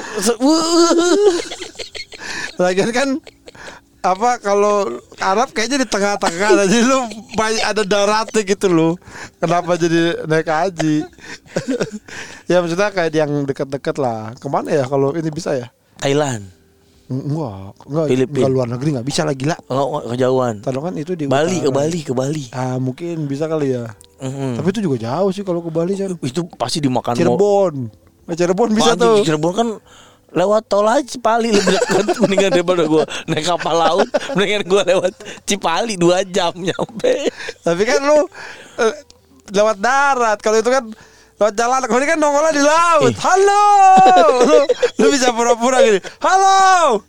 Lagian 2.60 2.90
kan 2.92 3.08
apa 4.02 4.42
kalau 4.42 4.98
Arab 5.22 5.54
kayaknya 5.54 5.86
di 5.86 5.88
tengah-tengah 5.88 6.66
jadi 6.66 6.82
lu 6.82 7.06
banyak 7.38 7.62
ada 7.62 7.82
daratnya 7.86 8.42
gitu 8.42 8.66
loh. 8.66 8.92
Kenapa 9.38 9.78
jadi 9.78 10.26
naik 10.26 10.50
haji? 10.50 11.06
ya 12.50 12.58
maksudnya 12.58 12.90
kayak 12.90 13.14
yang 13.14 13.46
deket-deket 13.46 13.96
lah. 14.02 14.34
Ke 14.36 14.50
mana 14.50 14.74
ya 14.74 14.84
kalau 14.90 15.14
ini 15.14 15.30
bisa 15.30 15.54
ya? 15.54 15.70
Thailand 16.02 16.50
Enggak, 17.12 17.76
enggak, 17.84 18.06
Filipina. 18.08 18.38
enggak 18.40 18.52
luar 18.56 18.68
negeri 18.72 18.88
enggak 18.96 19.06
bisa 19.06 19.20
lah 19.28 19.34
gila. 19.36 19.56
oh, 19.68 20.00
kejauhan 20.16 20.54
Tadi 20.64 20.78
kan 20.80 20.94
itu 20.96 21.12
di 21.12 21.24
Bali 21.28 21.60
ke 21.60 21.68
utara. 21.68 21.76
Bali 21.76 21.98
ke 22.00 22.12
Bali 22.16 22.44
Ah, 22.56 22.76
mungkin 22.80 23.28
bisa 23.28 23.44
kali 23.44 23.76
ya. 23.76 23.84
Mhm. 24.22 24.56
Tapi 24.56 24.68
itu 24.72 24.80
juga 24.80 24.96
jauh 24.96 25.30
sih 25.30 25.44
kalau 25.44 25.60
ke 25.60 25.68
Bali 25.68 25.92
kan. 25.94 26.14
itu 26.16 26.40
pasti 26.56 26.80
dimakan 26.80 27.12
Cirebon. 27.12 27.74
Eh, 28.32 28.36
Cirebon 28.38 28.70
bisa 28.72 28.96
Anjing, 28.96 29.02
tuh. 29.04 29.16
Cirebon 29.28 29.52
kan 29.52 29.68
lewat 30.32 30.62
tol 30.68 30.88
aja 30.88 31.04
Cipali 31.04 31.52
lebih 31.52 31.76
dekat 31.76 32.06
mendingan 32.24 32.50
daripada 32.50 32.82
gua 32.88 33.04
naik 33.28 33.44
kapal 33.44 33.76
laut 33.76 34.08
mendingan 34.36 34.64
gua 34.64 34.82
lewat 34.84 35.12
Cipali 35.44 35.94
dua 36.00 36.24
jam 36.24 36.56
nyampe 36.56 37.28
Tapi 37.60 37.82
kan 37.84 38.00
lu 38.00 38.24
eh, 38.80 38.94
lewat 39.52 39.76
darat. 39.78 40.38
Kalau 40.40 40.58
itu 40.58 40.70
kan 40.72 40.84
Laut 41.42 41.58
jalan 41.58 41.82
kemudian 41.90 42.14
kan 42.14 42.18
nongolnya 42.22 42.54
di 42.54 42.62
laut. 42.62 43.10
Eh. 43.10 43.18
Halo. 43.18 43.66
Lu, 44.46 44.58
lu 45.02 45.06
bisa 45.10 45.34
pura-pura 45.34 45.82
gini. 45.82 45.98
Halo. 46.22 47.02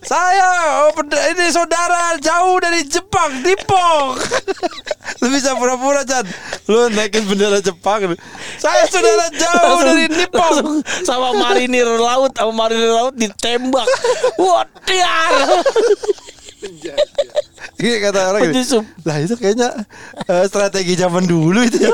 Saya 0.00 0.48
oh, 0.88 1.04
ini 1.04 1.52
saudara 1.52 2.16
jauh 2.16 2.56
dari 2.64 2.80
Jepang, 2.88 3.44
Dipok. 3.44 4.16
lu 5.20 5.26
bisa 5.28 5.52
pura-pura 5.52 6.00
Chan. 6.00 6.24
Lu 6.64 6.88
naikin 6.96 7.28
bendera 7.28 7.60
Jepang. 7.60 8.16
Saya 8.56 8.88
saudara 8.88 9.28
jauh 9.36 9.84
dari 9.84 10.08
Nippon. 10.08 10.40
Langsung 10.40 10.80
sama 11.04 11.36
marinir 11.36 11.84
laut 11.84 12.32
sama 12.32 12.52
marinir 12.56 12.88
laut 12.88 13.12
ditembak. 13.20 13.84
Wadiar. 14.40 15.60
Iya 17.76 17.96
kata 18.00 18.20
orang 18.32 18.48
gini. 18.48 18.64
Lah 19.04 19.16
itu 19.20 19.34
kayaknya 19.36 19.68
eh, 20.24 20.44
strategi 20.48 20.96
zaman 20.96 21.28
dulu 21.28 21.60
itu 21.68 21.84
ya. 21.84 21.92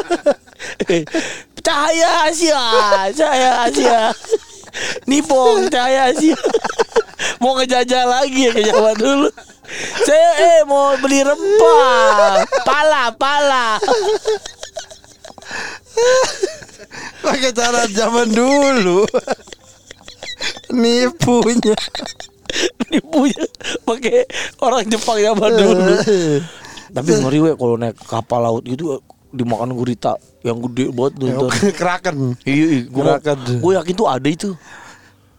Cahaya 1.60 2.28
Asia, 2.28 2.62
cahaya 3.12 3.50
Asia. 3.68 3.98
Nipong 5.04 5.68
cahaya 5.68 6.10
Asia. 6.14 6.38
Mau 7.40 7.56
ngejajah 7.56 8.04
lagi 8.08 8.48
ya 8.48 8.50
ke 8.52 8.62
zaman 8.64 8.96
dulu. 8.96 9.28
Saya 10.02 10.30
eh 10.40 10.60
mau 10.66 10.96
beli 10.98 11.20
rempah. 11.20 12.42
Pala, 12.64 13.12
pala. 13.14 13.76
Pakai 17.20 17.52
cara 17.52 17.84
zaman 17.88 18.28
dulu. 18.32 19.04
Nipunya. 20.72 21.76
Nipunya 22.88 23.44
pakai 23.84 24.26
orang 24.64 24.88
Jepang 24.88 25.20
zaman 25.20 25.52
dulu. 25.54 25.92
Tapi 26.90 27.10
ngeri 27.20 27.38
we 27.38 27.50
kalau 27.54 27.76
naik 27.78 27.94
kapal 28.08 28.42
laut 28.42 28.64
gitu 28.66 28.98
dimakan 29.30 29.70
gurita 29.78 30.18
yang 30.40 30.58
gede 30.64 30.88
banget 30.88 31.12
tuh. 31.16 31.26
ntar. 31.28 31.50
Keraken. 31.80 32.16
Iya, 32.42 32.64
iya. 32.66 32.80
gue 32.86 33.02
Gerakan. 33.02 33.38
gue 33.60 33.72
yakin 33.76 33.94
tuh 33.94 34.06
ada 34.06 34.28
itu. 34.28 34.50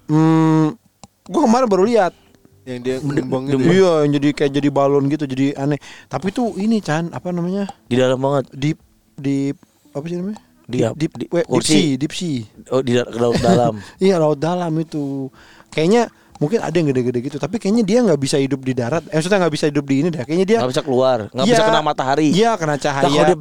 Hmm, 0.06 0.76
gua 1.24 1.41
kemarin 1.45 1.68
baru 1.68 1.84
lihat. 1.88 2.14
Yang 2.62 2.80
dia 2.84 2.95
ngembang 2.99 3.43
gitu. 3.47 3.58
ya. 3.58 3.72
Iya, 3.72 3.91
yang 4.06 4.12
jadi 4.14 4.28
kayak 4.32 4.52
jadi 4.54 4.70
balon 4.70 5.04
gitu, 5.08 5.24
jadi 5.26 5.58
aneh. 5.58 5.80
Tapi 6.06 6.30
tuh 6.30 6.54
ini 6.56 6.78
Chan, 6.78 7.10
apa 7.10 7.32
namanya? 7.32 7.66
Di 7.88 7.95
dalam 7.95 8.20
banget. 8.20 8.52
Deep 8.54 8.78
deep 9.16 9.58
apa 9.91 10.06
sih 10.06 10.18
namanya? 10.18 10.39
Di- 10.70 10.80
deep, 10.80 10.93
deep, 10.95 11.14
di- 11.18 11.30
we- 11.30 11.41
deep 11.41 11.49
kursi. 11.49 11.74
sea, 11.74 11.89
deep 11.97 12.14
sea. 12.14 12.38
Oh 12.70 12.80
di 12.80 12.93
laut 12.95 13.39
dalam. 13.39 13.74
Iya, 14.04 14.22
laut 14.22 14.38
dalam 14.38 14.72
itu. 14.78 15.28
Kayaknya 15.68 16.12
mungkin 16.38 16.60
ada 16.60 16.74
yang 16.74 16.89
gede-gede 16.89 17.20
gitu, 17.24 17.38
tapi 17.38 17.58
kayaknya 17.58 17.82
dia 17.82 17.99
nggak 18.04 18.20
bisa 18.20 18.38
hidup 18.38 18.62
di 18.62 18.74
darat. 18.74 19.04
Eh, 19.08 19.16
maksudnya 19.16 19.39
nggak 19.41 19.54
bisa 19.54 19.66
hidup 19.66 19.86
di 19.86 19.95
ini 19.97 20.10
dah. 20.10 20.22
Kayaknya 20.22 20.45
dia 20.45 20.58
nggak 20.62 20.72
bisa 20.72 20.84
keluar, 20.84 21.18
nggak 21.30 21.45
Iya. 21.45 21.54
bisa 21.56 21.64
kena 21.66 21.82
matahari. 21.82 22.28
Iya, 22.30 22.52
kena 22.56 22.76
Nah, 22.76 22.78
kalau 22.78 23.10
cahaya. 23.10 23.24
dia 23.26 23.38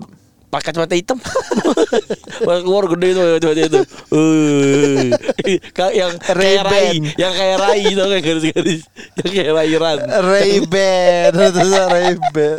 pakai 0.50 0.74
kacamata 0.74 0.98
hitam, 0.98 1.18
keluar 2.66 2.84
gede 2.90 3.08
tuh 3.14 3.24
kacamata 3.38 3.62
itu. 3.62 3.80
Eh, 4.10 5.08
kayak 5.78 5.92
yang 5.94 6.12
kayak 6.18 6.62
rai, 6.66 6.88
yang 7.14 7.32
kayak 7.32 7.56
rai 7.62 7.80
itu 7.86 8.02
kayak 8.02 8.24
garis-garis, 8.26 8.82
yang 9.22 9.30
kayak 9.30 9.52
rairan. 9.54 9.98
Ray-Ban, 10.02 11.30
terus 11.38 11.70
Ray-Ban. 11.70 12.58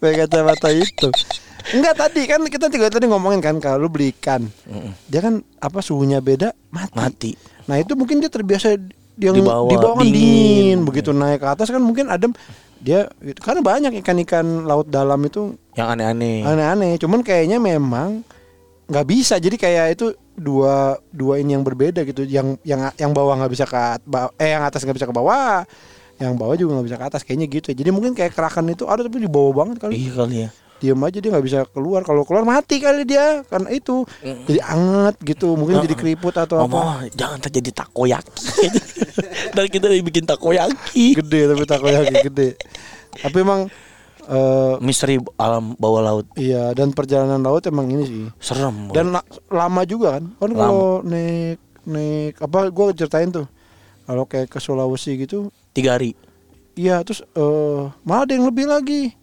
Pakai 0.00 0.16
kacamata 0.24 0.68
itu. 0.72 1.08
Enggak 1.76 1.94
tadi 1.96 2.22
kan 2.28 2.40
kita 2.44 2.68
juga 2.68 2.92
tadi 2.92 3.08
ngomongin 3.08 3.40
kan 3.40 3.56
kalau 3.60 3.84
lu 3.84 3.88
beli 3.92 4.12
ikan, 4.16 4.48
dia 5.08 5.20
kan 5.20 5.40
apa 5.60 5.80
suhunya 5.80 6.24
beda 6.24 6.52
mati. 6.72 6.92
Mati. 6.96 7.30
Nah 7.68 7.80
itu 7.80 7.96
mungkin 7.96 8.20
dia 8.20 8.28
terbiasa 8.28 8.76
yang 9.16 9.34
Di 9.38 9.42
bawah, 9.44 9.96
kan 9.96 10.04
dingin. 10.04 10.12
dingin. 10.12 10.78
begitu 10.84 11.14
naik 11.14 11.40
ke 11.40 11.48
atas 11.48 11.68
kan 11.68 11.80
mungkin 11.80 12.08
adem. 12.12 12.32
Dia 12.84 13.08
gitu. 13.24 13.40
karena 13.40 13.64
banyak 13.64 13.92
ikan-ikan 14.04 14.68
laut 14.68 14.84
dalam 14.86 15.16
itu 15.24 15.56
Yang 15.72 15.88
aneh-aneh. 15.96 16.44
aneh-aneh. 16.44 16.92
Cuman 17.00 17.24
kayaknya 17.24 17.56
memang 17.56 18.20
nggak 18.84 19.06
bisa. 19.08 19.40
Jadi 19.40 19.56
kayak 19.56 19.96
itu 19.96 20.12
dua 20.36 21.00
dua 21.08 21.40
ini 21.40 21.56
yang 21.56 21.64
berbeda 21.64 22.04
gitu. 22.04 22.28
Yang 22.28 22.60
yang 22.60 22.92
yang 23.00 23.10
bawah 23.16 23.40
nggak 23.40 23.52
bisa 23.56 23.64
ke 23.64 23.80
eh 24.36 24.52
yang 24.52 24.62
atas 24.62 24.84
nggak 24.84 25.00
bisa 25.00 25.08
ke 25.08 25.16
bawah. 25.16 25.64
Yang 26.20 26.32
bawah 26.36 26.54
juga 26.60 26.70
nggak 26.78 26.86
bisa 26.92 26.98
ke 27.00 27.06
atas 27.08 27.20
kayaknya 27.24 27.48
gitu. 27.48 27.72
Jadi 27.72 27.88
mungkin 27.88 28.12
kayak 28.12 28.36
kerakan 28.36 28.68
itu 28.68 28.84
ada 28.84 29.00
tapi 29.00 29.24
di 29.24 29.30
bawah 29.32 29.64
banget 29.64 29.80
kali. 29.80 29.96
Iya 29.96 30.12
kali 30.12 30.36
ya. 30.44 30.48
Diem 30.84 31.00
aja 31.00 31.16
dia 31.16 31.30
nggak 31.32 31.40
bisa 31.42 31.58
keluar. 31.66 32.04
Kalau 32.04 32.22
keluar 32.22 32.44
mati 32.44 32.76
kali 32.76 33.02
dia 33.02 33.40
karena 33.44 33.72
itu. 33.72 34.04
Jadi 34.20 34.60
anget 34.60 35.16
gitu. 35.24 35.56
Mungkin 35.56 35.80
jadi 35.80 35.96
keriput 35.96 36.36
atau 36.36 36.60
apa. 36.60 37.08
Jangan 37.10 37.40
terjadi 37.40 37.72
takoyaki. 37.74 38.68
Dan 39.56 39.64
kita 39.66 39.88
bikin 39.88 40.24
takoyaki. 40.24 41.16
Gede 41.16 41.40
tapi 41.48 41.64
takoyaki 41.64 42.14
gede. 42.22 42.48
Tapi 43.16 43.36
emang 43.40 43.72
eh 44.24 44.74
Misteri 44.80 45.16
alam 45.36 45.72
bawah 45.74 46.00
laut. 46.00 46.26
iya 46.34 46.72
dan 46.72 46.90
perjalanan 46.90 47.40
laut 47.40 47.64
emang 47.64 47.88
ini 47.88 48.04
sih. 48.04 48.24
Serem. 48.38 48.88
Dan 48.90 49.08
la- 49.10 49.24
lama 49.48 49.84
juga 49.84 50.20
kan. 50.20 50.24
Kan 50.34 50.50
kalau 50.52 51.00
naik 51.00 51.56
naik 51.84 52.36
apa 52.38 52.68
gua 52.68 52.92
ceritain 52.92 53.28
tuh. 53.28 53.48
Kalau 54.04 54.24
kayak 54.24 54.48
ke 54.48 54.58
Sulawesi 54.58 55.16
gitu, 55.18 55.48
tiga 55.72 55.96
hari. 55.96 56.12
iya 56.74 57.00
terus 57.00 57.22
eh 57.22 57.80
malah 58.02 58.24
ada 58.24 58.32
yang 58.32 58.44
lebih 58.44 58.66
lagi. 58.66 59.16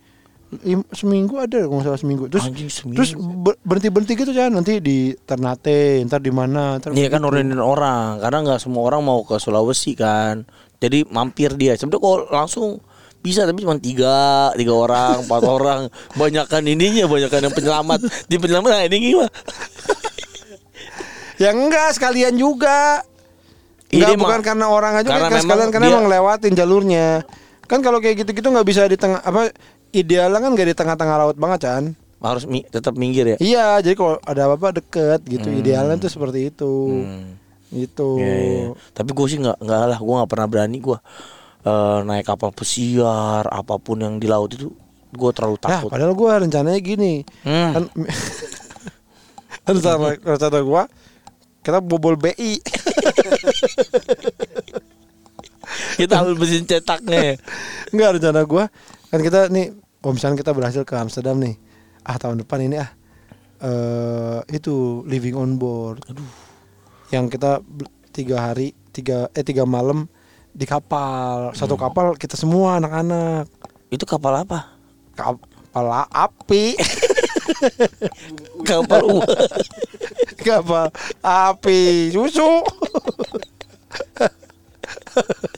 Seminggu 0.92 1.36
ada 1.38 1.64
kalau 1.64 1.80
nggak 1.80 1.88
salah 1.88 1.98
seminggu. 1.98 2.28
Terus 2.28 2.44
Anjing, 2.44 2.68
seminggu. 2.68 2.98
terus 2.98 3.12
ber- 3.16 3.60
berhenti-berhenti 3.62 4.14
gitu 4.18 4.32
kan 4.32 4.52
nanti 4.52 4.78
di 4.78 4.98
Ternate, 5.16 6.04
ntar 6.04 6.20
di 6.20 6.28
mana, 6.30 6.76
ntar 6.76 6.92
Iya 6.92 7.08
kan 7.08 7.20
begitu. 7.20 7.40
nurunin 7.40 7.58
orang 7.58 8.20
karena 8.20 8.38
nggak 8.42 8.60
semua 8.60 8.84
orang 8.84 9.00
mau 9.00 9.22
ke 9.22 9.38
Sulawesi 9.38 9.94
kan. 9.94 10.44
Jadi 10.78 11.08
mampir 11.08 11.56
dia. 11.56 11.74
Sebenarnya 11.74 12.00
kalau 12.00 12.18
langsung 12.28 12.70
bisa 13.18 13.46
tapi 13.46 13.62
cuma 13.62 13.78
tiga, 13.78 14.18
tiga 14.54 14.74
orang, 14.74 15.16
empat 15.24 15.42
orang. 15.42 15.82
Banyakan 16.14 16.64
ininya, 16.66 17.06
banyakan 17.06 17.40
yang 17.42 17.54
penyelamat. 17.54 18.00
Di 18.26 18.36
penyelamat 18.36 18.70
nah 18.70 18.84
ini 18.84 18.98
gimana? 19.00 19.32
Ya 21.38 21.50
enggak 21.52 21.98
sekalian 21.98 22.38
juga. 22.38 23.02
Ini 23.90 24.06
Enggak 24.06 24.20
bukan 24.20 24.40
karena 24.42 24.66
orang 24.68 24.94
aja 24.96 25.10
karena 25.10 25.28
kan 25.28 25.42
sekalian 25.42 25.70
karena 25.70 25.86
dia- 25.86 25.96
emang 25.96 26.08
lewatin 26.08 26.54
jalurnya. 26.54 27.08
Kan 27.66 27.80
kalau 27.80 27.98
kayak 27.98 28.22
gitu-gitu 28.22 28.46
nggak 28.46 28.62
bisa 28.64 28.86
di 28.86 28.94
tengah 28.94 29.20
apa 29.20 29.50
idealnya 29.92 30.40
kan 30.40 30.52
gak 30.52 30.66
di 30.66 30.74
tengah-tengah 30.74 31.16
laut 31.18 31.36
banget 31.36 31.60
kan. 31.64 31.84
Harus 32.18 32.46
mi- 32.46 32.64
tetap 32.64 32.94
minggir 32.94 33.26
ya. 33.26 33.38
Iya, 33.38 33.68
jadi 33.82 33.94
kalau 33.94 34.22
ada 34.22 34.42
apa-apa 34.46 34.78
deket 34.78 35.26
gitu. 35.26 35.48
Idealnya 35.48 35.98
tuh 35.98 36.08
seperti 36.08 36.48
itu. 36.48 36.74
Hmm. 37.02 37.34
Gitu. 37.68 38.10
Iya, 38.16 38.36
iya. 38.38 38.68
Tapi 38.92 39.10
gue 39.10 39.26
sih 39.26 39.40
nggak 39.40 39.58
nggak 39.58 39.84
lah, 39.88 39.98
gue 39.98 40.14
nggak 40.14 40.30
pernah 40.30 40.48
berani 40.48 40.78
gue 40.78 40.98
eh, 41.62 41.98
naik 42.04 42.26
kapal 42.26 42.50
pesiar 42.50 43.46
apa 43.46 43.78
pun 43.78 43.98
yang 43.98 44.16
di 44.16 44.26
laut 44.26 44.50
itu 44.50 44.70
gue 45.10 45.32
terlalu 45.32 45.56
Nah, 45.58 45.64
takut. 45.78 45.90
padahal 45.90 46.14
gua 46.14 46.40
rencananya 46.40 46.80
gini. 46.80 47.22
Hmm. 47.42 47.72
Kan 47.74 47.84
rencana 49.78 50.18
rencana 50.18 50.60
gua 50.62 50.84
kita 51.62 51.78
bobol 51.80 52.16
BI. 52.16 52.58
Kita 55.94 56.20
ambil 56.20 56.36
mesin 56.36 56.66
cetaknya. 56.66 57.38
Enggak 57.92 58.20
rencana 58.20 58.42
gua 58.44 58.68
kan 59.12 59.20
kita 59.20 59.52
nih 59.52 59.76
kalau 60.02 60.14
misalnya 60.16 60.40
kita 60.40 60.52
berhasil 60.56 60.82
ke 60.88 60.96
Amsterdam 60.96 61.38
nih. 61.38 61.60
Ah 62.02 62.18
tahun 62.18 62.42
depan 62.42 62.66
ini 62.66 62.82
ah 62.82 62.90
eh 63.62 64.40
itu 64.56 65.06
living 65.06 65.36
on 65.38 65.60
board. 65.62 66.02
Aduh. 66.10 66.26
Yang 67.12 67.38
kita 67.38 67.62
tiga 68.16 68.38
hari 68.50 68.74
tiga 68.96 69.28
eh 69.36 69.44
tiga 69.44 69.68
malam 69.68 70.08
di 70.52 70.68
kapal 70.68 71.56
satu 71.56 71.80
kapal 71.80 72.20
kita 72.20 72.36
semua 72.36 72.76
anak-anak 72.76 73.48
itu 73.88 74.04
kapal 74.04 74.36
apa? 74.44 74.76
kapal 75.16 75.86
api 76.12 76.76
Kapal 78.68 79.02
uang. 79.06 79.28
kapal 80.48 80.92
api 81.24 82.12
susu 82.12 82.64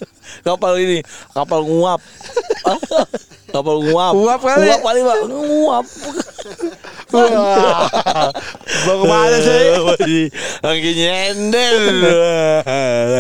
kapal 0.44 0.76
ini 0.76 1.00
kapal 1.32 1.64
nguap 1.64 2.02
kapal 3.54 3.80
nguap 3.82 4.14
Nguap 4.14 4.42
kali. 4.42 4.66
nguap 4.66 4.82
kali 4.82 5.00
pak 5.02 5.18
nguap 5.26 5.86
bawa 8.84 8.98
ke 8.98 9.06
mana 9.06 9.38
sih? 9.38 9.62
lagi 10.66 10.90
nyender 10.92 11.74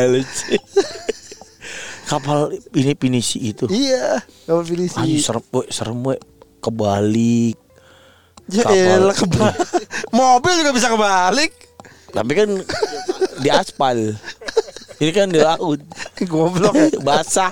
lucu. 0.09 0.57
kapal 2.03 2.39
ini 2.74 2.93
pinisi 2.93 3.39
itu 3.45 3.65
Iya, 3.67 4.19
kapal 4.43 4.63
finisi. 4.63 4.97
Anjing 4.97 5.21
serem 5.21 5.43
we, 5.47 5.63
serem 5.69 5.99
we. 6.01 6.15
kebalik 6.59 7.55
Ya 8.45 8.61
kapal. 8.61 8.76
elah, 9.01 9.15
keba- 9.15 9.55
Mobil 10.09 10.53
juga 10.57 10.71
bisa 10.71 10.88
kebalik. 10.88 11.51
tapi 12.09 12.32
kan 12.34 12.49
di 13.39 13.49
aspal 13.49 14.13
ini 14.98 15.12
kan 15.12 15.28
di 15.28 15.39
laut 15.39 15.80
Goblok. 16.32 16.74
ya. 16.76 17.00
basah 17.00 17.52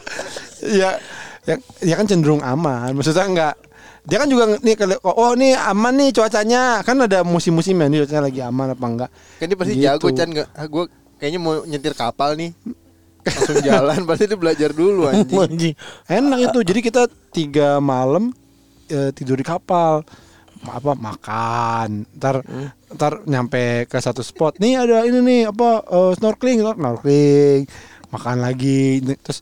ya, 0.61 0.97
ya, 1.43 1.55
ya 1.81 1.93
kan 1.95 2.05
cenderung 2.05 2.41
aman. 2.41 2.93
Maksudnya 2.93 3.25
enggak 3.25 3.55
dia 4.01 4.17
kan 4.17 4.25
juga 4.25 4.57
nih 4.57 4.73
kalau 4.73 4.97
oh 5.05 5.37
nih 5.37 5.53
aman 5.53 5.93
nih 5.93 6.09
cuacanya 6.09 6.81
kan 6.81 6.97
ada 6.97 7.21
musim-musimnya 7.21 7.85
nih 7.85 7.97
cuacanya 8.01 8.23
lagi 8.25 8.41
aman 8.41 8.73
apa 8.73 8.85
enggak 8.85 9.09
Kan 9.37 9.45
dia 9.45 9.57
pasti 9.57 9.73
Gitu. 9.73 9.85
jago 9.85 10.07
Chan 10.09 10.27
nggak? 10.27 10.47
Ah, 10.51 10.65
gue 10.65 10.83
kayaknya 11.15 11.37
mau 11.37 11.61
nyetir 11.61 11.93
kapal 11.93 12.33
nih. 12.33 12.49
Langsung 13.21 13.61
jalan 13.61 13.99
pasti 14.09 14.25
dia 14.25 14.33
belajar 14.35 14.69
dulu 14.73 15.05
anjing. 15.05 15.37
anjing 15.37 15.73
enak 16.09 16.39
itu 16.49 16.59
jadi 16.65 16.79
kita 16.81 17.01
tiga 17.29 17.77
malam 17.77 18.33
eh, 18.87 19.13
tidur 19.13 19.37
di 19.37 19.45
kapal 19.45 20.01
apa 20.63 20.91
makan. 20.93 22.05
Ntar 22.13 22.35
Hmm. 22.41 22.69
ntar 22.91 23.23
nyampe 23.23 23.85
ke 23.85 23.97
satu 23.97 24.21
spot 24.21 24.57
nih 24.57 24.77
ada 24.77 25.01
ini 25.01 25.19
nih 25.19 25.41
apa 25.47 25.81
eh, 25.81 26.11
snorkeling 26.13 26.61
snorkeling 26.77 27.65
makan 28.09 28.37
lagi. 28.39 29.01
Terus 29.17 29.41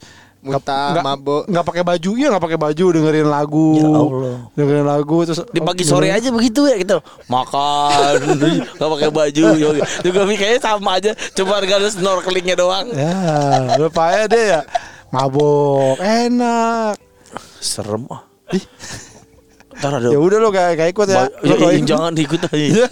nggak- 0.95 1.03
mabok. 1.03 1.43
nggak 1.51 1.65
pakai 1.65 1.84
baju 1.84 2.11
ya 2.15 2.28
nggak 2.32 2.43
pakai 2.45 2.55
baju 2.57 2.86
dengerin 2.95 3.28
lagu. 3.28 3.70
Ya 3.76 3.88
Allah. 3.91 4.38
dengerin 4.55 4.88
lagu 4.88 5.17
terus 5.28 5.41
Di 5.45 5.59
pagi 5.59 5.84
sore 5.84 6.07
aja 6.09 6.32
begitu 6.32 6.63
ya 6.63 6.80
gitu 6.80 6.95
makan 7.28 8.15
nggak 8.80 8.89
pakai 8.95 9.09
baju 9.11 9.45
juga 9.99 10.20
kayaknya 10.32 10.61
sama 10.63 10.95
aja 10.95 11.11
cuma 11.36 11.59
gak 11.59 11.84
ada 11.84 11.89
snorkelingnya 11.91 12.55
doang. 12.55 12.88
Ya 12.95 13.76
lupa 13.76 14.15
ya 14.15 14.24
deh 14.26 14.45
ya. 14.55 14.61
Mabok 15.11 15.99
enak. 15.99 16.95
Serem 17.59 18.07
ah 18.07 18.24
ntar 19.80 19.91
ada 19.95 20.07
ya 20.07 20.19
udah 20.19 20.38
lo 20.38 20.49
gak, 20.49 20.75
gak 20.75 20.89
ikut 20.91 21.07
ya, 21.07 21.15
Ba- 21.17 21.32
ya, 21.39 21.55
ya, 21.55 21.69
ikut. 21.73 21.88
jangan 21.88 22.11
ikut 22.13 22.39
aja 22.43 22.57
Iya. 22.57 22.86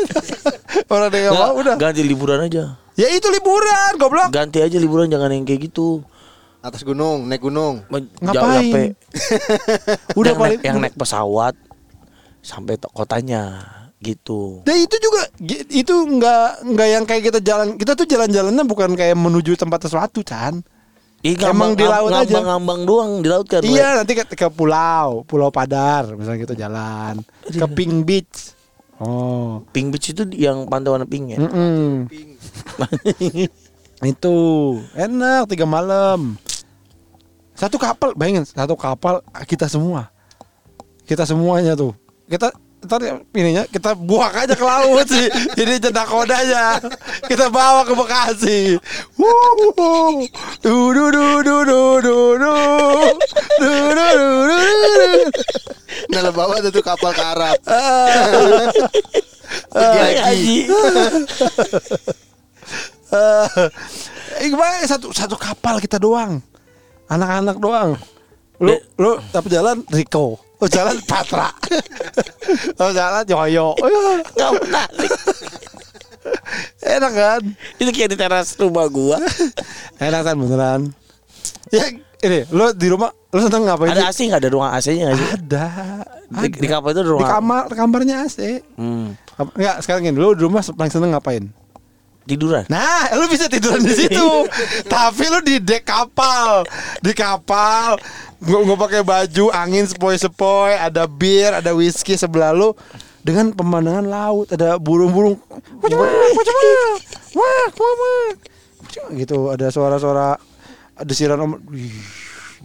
orang 0.93 1.09
Nggak, 1.11 1.33
mau 1.33 1.53
udah 1.53 1.75
ganti 1.75 2.01
liburan 2.01 2.39
aja 2.41 2.63
ya 2.95 3.07
itu 3.09 3.27
liburan 3.27 3.91
goblok 3.95 4.29
ganti 4.29 4.59
aja 4.59 4.77
liburan 4.77 5.07
jangan 5.07 5.29
yang 5.29 5.43
kayak 5.43 5.67
gitu 5.67 6.01
Atas 6.57 6.81
gunung, 6.81 7.29
naik 7.29 7.39
gunung. 7.39 7.85
Ma- 7.87 8.01
Ngapain? 8.19 8.91
udah 10.19 10.31
yang, 10.33 10.39
paling 10.41 10.59
naik, 10.59 10.67
yang 10.67 10.77
naik 10.81 10.95
pesawat 10.97 11.53
sampai 12.41 12.75
to- 12.75 12.91
kotanya 12.91 13.61
gitu 13.97 14.61
Dan 14.61 14.75
itu 14.79 14.95
juga 14.97 15.21
itu 15.69 15.93
nggak 15.93 16.47
nggak 16.67 16.87
yang 16.89 17.03
kayak 17.03 17.23
kita 17.23 17.39
jalan 17.39 17.77
kita 17.77 17.93
tuh 17.93 18.03
jalan-jalannya 18.03 18.63
bukan 18.63 18.93
kayak 18.93 19.15
menuju 19.15 19.55
tempat 19.55 19.85
sesuatu 19.85 20.21
Chan. 20.21 20.59
Ih, 21.25 21.33
Emang 21.41 21.73
di 21.73 21.81
laut 21.81 22.13
aja. 22.13 22.23
ngambang-ngambang 22.29 22.81
doang 22.85 23.11
di 23.21 23.27
laut 23.27 23.49
kan 23.49 23.65
Iya 23.65 23.97
nanti 23.97 24.13
ke, 24.13 24.23
ke 24.27 24.47
pulau 24.47 25.25
Pulau 25.25 25.49
Padar 25.49 26.13
misalnya 26.13 26.45
kita 26.45 26.53
jalan 26.53 27.25
ke 27.43 27.65
Pink 27.73 28.05
Beach. 28.05 28.53
Oh. 28.97 29.65
Pink 29.69 29.89
Beach 29.89 30.13
itu 30.13 30.23
yang 30.33 30.65
pantai 30.65 30.93
warna 30.93 31.05
pink 31.05 31.33
ya 31.33 31.39
Mm-mm. 31.41 32.05
itu 34.11 34.35
enak 34.93 35.49
tiga 35.49 35.65
malam. 35.65 36.37
Satu 37.57 37.81
kapal 37.81 38.13
bayangin 38.13 38.45
satu 38.45 38.77
kapal 38.77 39.25
kita 39.49 39.65
semua 39.65 40.13
kita 41.03 41.25
semuanya 41.25 41.73
tuh 41.73 41.97
kita 42.27 42.53
ntar 42.77 43.01
ya, 43.01 43.17
ininya 43.33 43.63
kita 43.65 43.97
buang 43.97 44.29
aja 44.29 44.53
ke 44.53 44.61
laut 44.61 45.07
sih 45.09 45.27
ini 45.57 45.81
jendak 45.81 46.05
kodanya 46.05 46.77
kita 47.25 47.49
bawa 47.49 47.81
ke 47.81 47.93
Bekasi 47.97 48.77
Wuh. 49.17 50.21
du 50.61 50.93
du 50.93 51.05
du 51.09 51.25
du 51.41 51.57
du 51.65 51.77
du 52.05 52.21
du 52.37 52.37
du 52.37 52.53
du 53.57 53.73
du 53.97 54.05
du 54.05 54.29
du. 54.45 54.61
Nah, 56.13 56.21
lo 56.21 56.31
bawa 56.31 56.61
tuh, 56.61 56.79
kapal 56.85 57.09
ke 57.09 57.23
Arab. 57.25 57.57
Ah. 57.65 58.69
Ay, 59.73 60.13
lagi. 60.21 60.57
Eh, 63.07 63.47
gimana 64.51 64.83
satu 64.83 65.15
satu 65.15 65.39
kapal 65.39 65.79
kita 65.79 65.95
doang 65.95 66.43
anak-anak 67.07 67.55
doang 67.55 67.95
lu 68.59 68.75
lu 68.99 69.15
tapi 69.31 69.47
jalan 69.47 69.79
Rico 69.87 70.35
lu 70.57 70.65
jalan 70.69 70.97
Patra 71.05 71.53
lu 72.77 72.91
jalan 72.97 73.23
Yoyo. 73.29 73.77
Nggak 74.33 74.51
menarik 74.63 75.13
enak 76.87 77.13
kan? 77.13 77.41
Itu 77.77 77.89
kayak 77.91 78.09
di 78.15 78.17
teras 78.17 78.55
rumah 78.57 78.87
gua. 78.87 79.19
Enak 80.03 80.21
kan 80.23 80.35
beneran? 80.37 80.81
Ya 81.71 81.91
ini 82.23 82.47
lu 82.49 82.71
di 82.73 82.87
rumah 82.89 83.11
lu 83.31 83.39
seneng 83.43 83.67
ngapain? 83.67 83.93
Ada? 83.93 84.09
AC 84.09 84.19
nggak? 84.27 84.39
Ada 84.41 84.49
ruang 84.49 84.69
AC 84.71 84.87
nya 84.95 85.03
nggak 85.11 85.17
sih? 85.19 85.29
Ada 85.35 85.65
di, 86.27 86.47
ada. 86.47 86.59
di 86.63 86.67
kapal 86.67 86.89
itu 86.95 86.99
ada 87.03 87.07
di 87.07 87.11
ruang 87.11 87.27
kamar 87.27 87.63
kamarnya 87.75 88.15
AC 88.25 88.37
hmm. 88.79 89.07
Enggak, 89.37 89.85
sekarang 89.85 90.01
gini, 90.01 90.17
lu 90.17 90.33
di 90.33 90.41
rumah 90.41 90.65
paling 90.65 90.89
seneng 90.89 91.13
ngapain? 91.13 91.45
Tiduran 92.27 92.67
Nah, 92.67 93.15
lu 93.15 93.31
bisa 93.31 93.47
tiduran 93.47 93.79
di 93.79 93.95
situ. 93.95 94.29
Tapi 94.93 95.23
lu 95.31 95.39
di 95.41 95.63
dek 95.63 95.87
kapal. 95.87 96.67
Di 96.99 97.15
kapal 97.15 97.95
nggak 98.37 98.61
nggak 98.67 98.79
pakai 98.83 99.01
baju, 99.01 99.45
angin 99.49 99.89
sepoi-sepoi, 99.89 100.77
ada 100.77 101.09
bir, 101.09 101.57
ada 101.57 101.73
whisky 101.73 102.13
sebelah 102.13 102.53
lu 102.53 102.77
dengan 103.25 103.49
pemandangan 103.49 104.05
laut, 104.05 104.47
ada 104.53 104.77
burung-burung. 104.77 105.41
Wah, 105.81 107.65
wah, 107.73 107.93
wah. 107.97 108.29
Gitu, 109.15 109.37
ada 109.49 109.73
suara-suara 109.73 110.37
desiran 111.01 111.41
om 111.41 111.51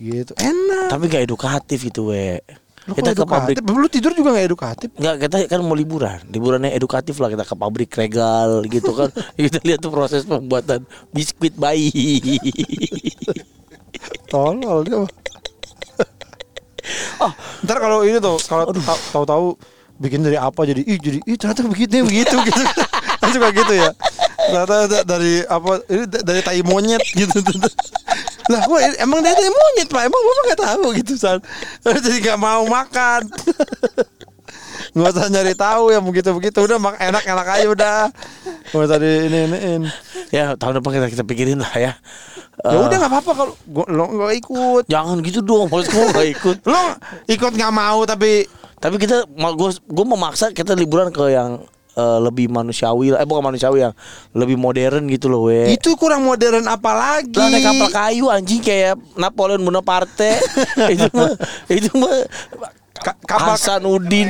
gitu. 0.01 0.33
Enak. 0.41 0.89
tapi 0.89 1.05
nggak 1.09 1.25
edukatif 1.29 1.81
itu 1.85 2.13
we 2.13 2.41
Lu 2.83 2.99
kita 2.99 3.15
ke 3.15 3.23
pabrik? 3.23 3.57
Lu 3.63 3.87
tidur 3.87 4.11
juga 4.11 4.35
gak 4.35 4.47
edukatif. 4.51 4.89
Nggak, 4.99 5.15
kita 5.23 5.37
kan 5.47 5.61
mau 5.63 5.79
liburan 5.79 6.19
Liburannya 6.27 6.75
edukatif 6.75 7.15
lah 7.23 7.31
Kita 7.31 7.47
ke 7.47 7.55
pabrik 7.55 7.95
regal 7.95 8.67
gitu 8.67 8.91
kan 8.91 9.07
Kita 9.39 9.63
lihat 9.63 9.79
tuh 9.79 9.95
proses 9.95 10.27
pembuatan 10.27 10.83
biskuit 11.15 11.55
bayi 11.55 12.19
Tolol 14.33 14.83
dia. 14.83 14.99
Oh, 17.23 17.33
Ntar 17.63 17.77
kalau 17.79 18.03
ini 18.03 18.19
tuh 18.19 18.35
kalau 18.51 18.75
ta- 18.75 19.03
tahu-tahu 19.15 19.55
bikin 20.03 20.27
dari 20.27 20.35
apa 20.35 20.67
jadi 20.67 20.83
ih 20.83 20.99
jadi 20.99 21.19
ih 21.23 21.37
ternyata 21.39 21.63
begitu 21.69 22.03
begitu 22.03 22.35
gitu. 22.43 22.63
Kan 23.23 23.29
suka 23.31 23.55
gitu 23.55 23.73
ya. 23.77 23.95
Ternyata 24.51 24.77
da- 24.91 25.07
dari 25.07 25.47
apa 25.47 25.79
ini 25.87 26.05
da- 26.11 26.25
dari 26.27 26.41
tai 26.43 26.61
monyet 26.67 26.99
gitu. 27.15 27.39
Lah 28.51 28.63
gua 28.67 28.79
emang 28.99 29.21
dari 29.23 29.39
tai 29.39 29.53
monyet 29.53 29.89
Pak. 29.91 30.03
Emang 30.09 30.23
Bapak 30.23 30.43
gak 30.51 30.61
tahu 30.67 30.85
gitu 30.99 31.15
San. 31.15 31.39
Jadi 31.85 32.19
gak 32.23 32.39
mau 32.41 32.67
makan. 32.67 33.29
Nggak 34.93 35.11
usah 35.15 35.31
nyari 35.33 35.55
tahu 35.57 35.89
yang 35.89 36.05
begitu-begitu 36.05 36.69
udah 36.69 36.77
mak 36.77 37.01
enak-enak 37.01 37.47
aja 37.49 37.67
udah. 37.71 37.99
Nggak 38.75 38.85
usah 38.85 38.99
di 39.01 39.13
ini 39.31 39.39
iniin. 39.49 39.83
Ya 40.35 40.53
tahun 40.59 40.81
depan 40.81 41.01
kita, 41.01 41.07
kita 41.13 41.25
pikirin 41.29 41.61
lah 41.61 41.73
ya 41.77 41.93
Ya 42.65 42.69
Eh, 42.69 42.77
udah 42.77 42.97
nggak 43.01 43.13
apa-apa 43.13 43.33
kalau 43.33 43.53
gua 43.69 43.87
lo 43.89 44.05
nggak 44.13 44.33
ikut. 44.45 44.83
Jangan 44.89 45.25
gitu 45.25 45.41
dong 45.41 45.73
Maksud 45.73 45.89
gue 45.89 46.05
gak 46.13 46.29
ikut 46.37 46.57
Lo 46.69 46.85
ikut 47.25 47.53
nggak 47.57 47.73
mau 47.73 48.05
tapi 48.05 48.45
Tapi 48.77 48.97
kita 49.01 49.25
gue 49.29 49.71
gue 49.73 50.07
memaksa 50.07 50.53
kita 50.53 50.77
liburan 50.77 51.09
ke 51.09 51.33
yang 51.33 51.65
eh, 51.95 52.19
lebih 52.21 52.49
manusiawi 52.49 53.13
lah. 53.13 53.19
Eh 53.21 53.29
bukan 53.29 53.53
manusiawi 53.53 53.85
yang 53.89 53.95
lebih 54.33 54.57
modern 54.57 55.09
gitu 55.09 55.29
loh 55.29 55.49
we. 55.49 55.77
itu 55.77 55.93
kurang 55.97 56.25
modern 56.25 56.65
apa 56.67 56.93
lagi? 56.93 57.37
Lah 57.37 57.49
naik 57.49 57.65
kapal 57.65 57.89
kayu 57.91 58.27
anjing 58.29 58.61
kayak 58.61 58.97
Napoleon 59.17 59.61
Bonaparte. 59.61 60.41
itu 60.95 61.09
mah 61.13 61.33
itu 61.69 61.91
mah 61.97 62.15
Ka- 63.03 63.19
kapal 63.27 63.59
Hasanuddin. 63.59 64.29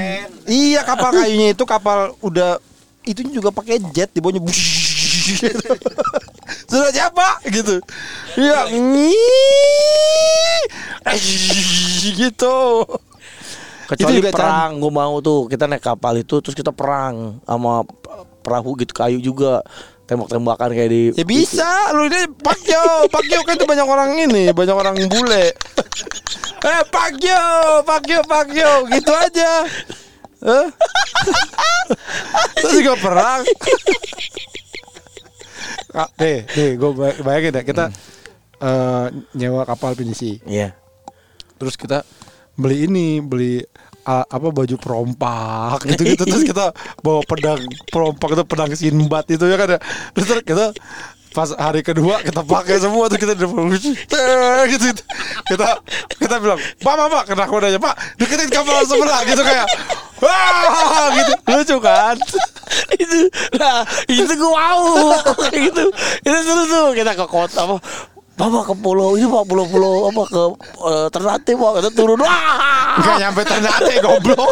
Iya 0.49 0.81
kapal 0.83 1.13
kayunya 1.13 1.53
itu 1.53 1.65
kapal 1.69 2.17
udah 2.25 2.57
itu 3.03 3.21
juga 3.29 3.51
pakai 3.51 3.83
jet 3.93 4.09
di 4.15 4.23
bawahnya. 4.23 4.41
Sudah 6.71 6.91
siapa 6.95 7.43
gitu. 7.51 7.83
Iya. 8.39 8.71
Eh, 11.03 11.19
gitu. 12.17 12.87
Kecuali 13.93 14.19
Itu 14.19 14.21
juga 14.25 14.31
perang 14.33 14.81
gue 14.81 14.93
mau 14.93 15.21
tuh 15.21 15.53
kita 15.53 15.69
naik 15.69 15.85
kapal 15.85 16.17
itu 16.17 16.41
terus 16.41 16.57
kita 16.57 16.73
perang 16.73 17.45
sama 17.45 17.85
perahu 18.41 18.73
gitu 18.81 18.97
kayu 18.97 19.21
juga 19.21 19.61
tembak-tembakan 20.09 20.69
kayak 20.73 20.91
di 20.91 21.03
Ya 21.15 21.25
bisa, 21.25 21.93
lu 21.97 22.09
ini 22.09 22.29
Pakyo, 22.41 23.09
Pakyo 23.09 23.39
kan 23.45 23.55
itu 23.57 23.65
banyak 23.65 23.87
orang 23.87 24.11
ini, 24.19 24.53
banyak 24.53 24.77
orang 24.77 24.97
bule. 25.09 25.53
Eh 26.63 26.83
Pakyo, 26.95 27.43
Pakyo, 27.83 28.23
Pakyo, 28.23 28.87
gitu 28.87 29.11
aja. 29.11 29.67
Eh? 30.47 30.67
Terus 32.63 32.75
juga 32.79 32.95
perang. 33.03 33.43
Kak, 35.93 36.09
deh, 36.23 36.47
deh, 36.47 36.71
gue 36.79 36.91
bayangin 37.27 37.51
deh 37.51 37.65
kita 37.67 37.91
eh, 38.63 39.07
nyewa 39.35 39.67
kapal 39.67 39.99
pinisi. 39.99 40.39
Iya. 40.47 40.71
Terus 41.59 41.75
kita 41.75 42.07
beli 42.57 42.87
ini, 42.87 43.21
beli 43.25 43.63
ah, 44.07 44.27
apa 44.27 44.51
baju 44.51 44.77
perompak 44.79 45.79
gitu 45.95 46.03
gitu 46.15 46.23
terus 46.27 46.45
kita 46.47 46.75
bawa 47.01 47.23
pedang 47.23 47.63
perompak 47.89 48.35
itu 48.35 48.45
pedang 48.47 48.71
sinbat 48.75 49.25
itu 49.31 49.45
ya 49.47 49.57
kan 49.57 49.79
ya. 49.79 49.81
Terus 50.15 50.27
ter- 50.29 50.47
kita 50.47 50.67
pas 51.33 51.49
hari 51.57 51.81
kedua 51.81 52.21
kita 52.21 52.45
pakai 52.45 52.77
semua 52.77 53.09
tuh 53.09 53.17
kita 53.17 53.33
gitu, 53.33 53.49
gitu. 54.69 55.03
Kita 55.49 55.81
kita 56.21 56.35
bilang 56.45 56.61
pak 56.61 56.93
pak 56.93 57.07
pak 57.09 57.23
kena 57.25 57.45
pak 57.81 57.95
deketin 58.21 58.53
kapal 58.53 58.85
sebelah 58.85 59.25
gitu 59.25 59.41
kayak 59.41 59.67
wah 60.21 61.09
gitu. 61.17 61.33
Lucu 61.49 61.77
kan? 61.81 62.17
Itu 62.93 63.29
nah 63.61 63.85
itu 64.09 64.33
gue 64.33 64.53
mau 64.53 65.13
gitu. 65.69 65.85
Itu 66.25 66.39
seru 66.41 66.65
tuh 66.69 66.87
kita 66.97 67.13
ke 67.17 67.27
kota 67.29 67.69
apa 67.69 67.77
Bapak 68.43 68.63
ke 68.67 68.75
pulau 68.75 69.15
ini 69.15 69.31
pak 69.31 69.45
pulau-pulau 69.47 70.11
apa 70.11 70.23
ke 70.27 70.43
eh, 70.83 71.07
Ternate 71.15 71.53
pak 71.55 71.71
kita 71.79 71.91
turun 71.95 72.19
wah 72.19 72.99
nggak 72.99 73.17
nyampe 73.23 73.41
ternate 73.47 73.95
goblok 74.03 74.51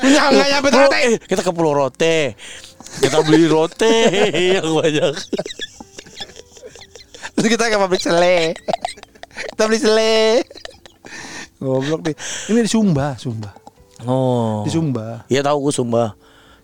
nggak 0.00 0.26
nggak 0.32 0.48
nyampe 0.48 0.68
ternate 0.72 0.96
Eh, 1.04 1.16
kita 1.28 1.44
ke 1.44 1.52
Pulau 1.52 1.76
Rote 1.76 2.34
kita 3.04 3.20
beli 3.22 3.46
rote 3.46 3.94
yang 4.56 4.66
banyak 4.66 5.14
Terus 7.40 7.56
kita 7.56 7.72
ke 7.72 7.80
pabrik 7.80 8.04
sele. 8.04 8.52
Kita 9.56 9.64
beli 9.64 9.80
sele. 9.80 10.44
Goblok 11.56 12.04
nih. 12.04 12.16
Ini 12.52 12.60
di 12.64 12.68
Sumba, 12.68 13.16
Sumba. 13.16 13.56
Oh. 14.04 14.60
di 14.64 14.68
Sumba. 14.68 15.24
Iya 15.24 15.48
tahu 15.48 15.64
gue 15.64 15.72
Sumba. 15.72 16.12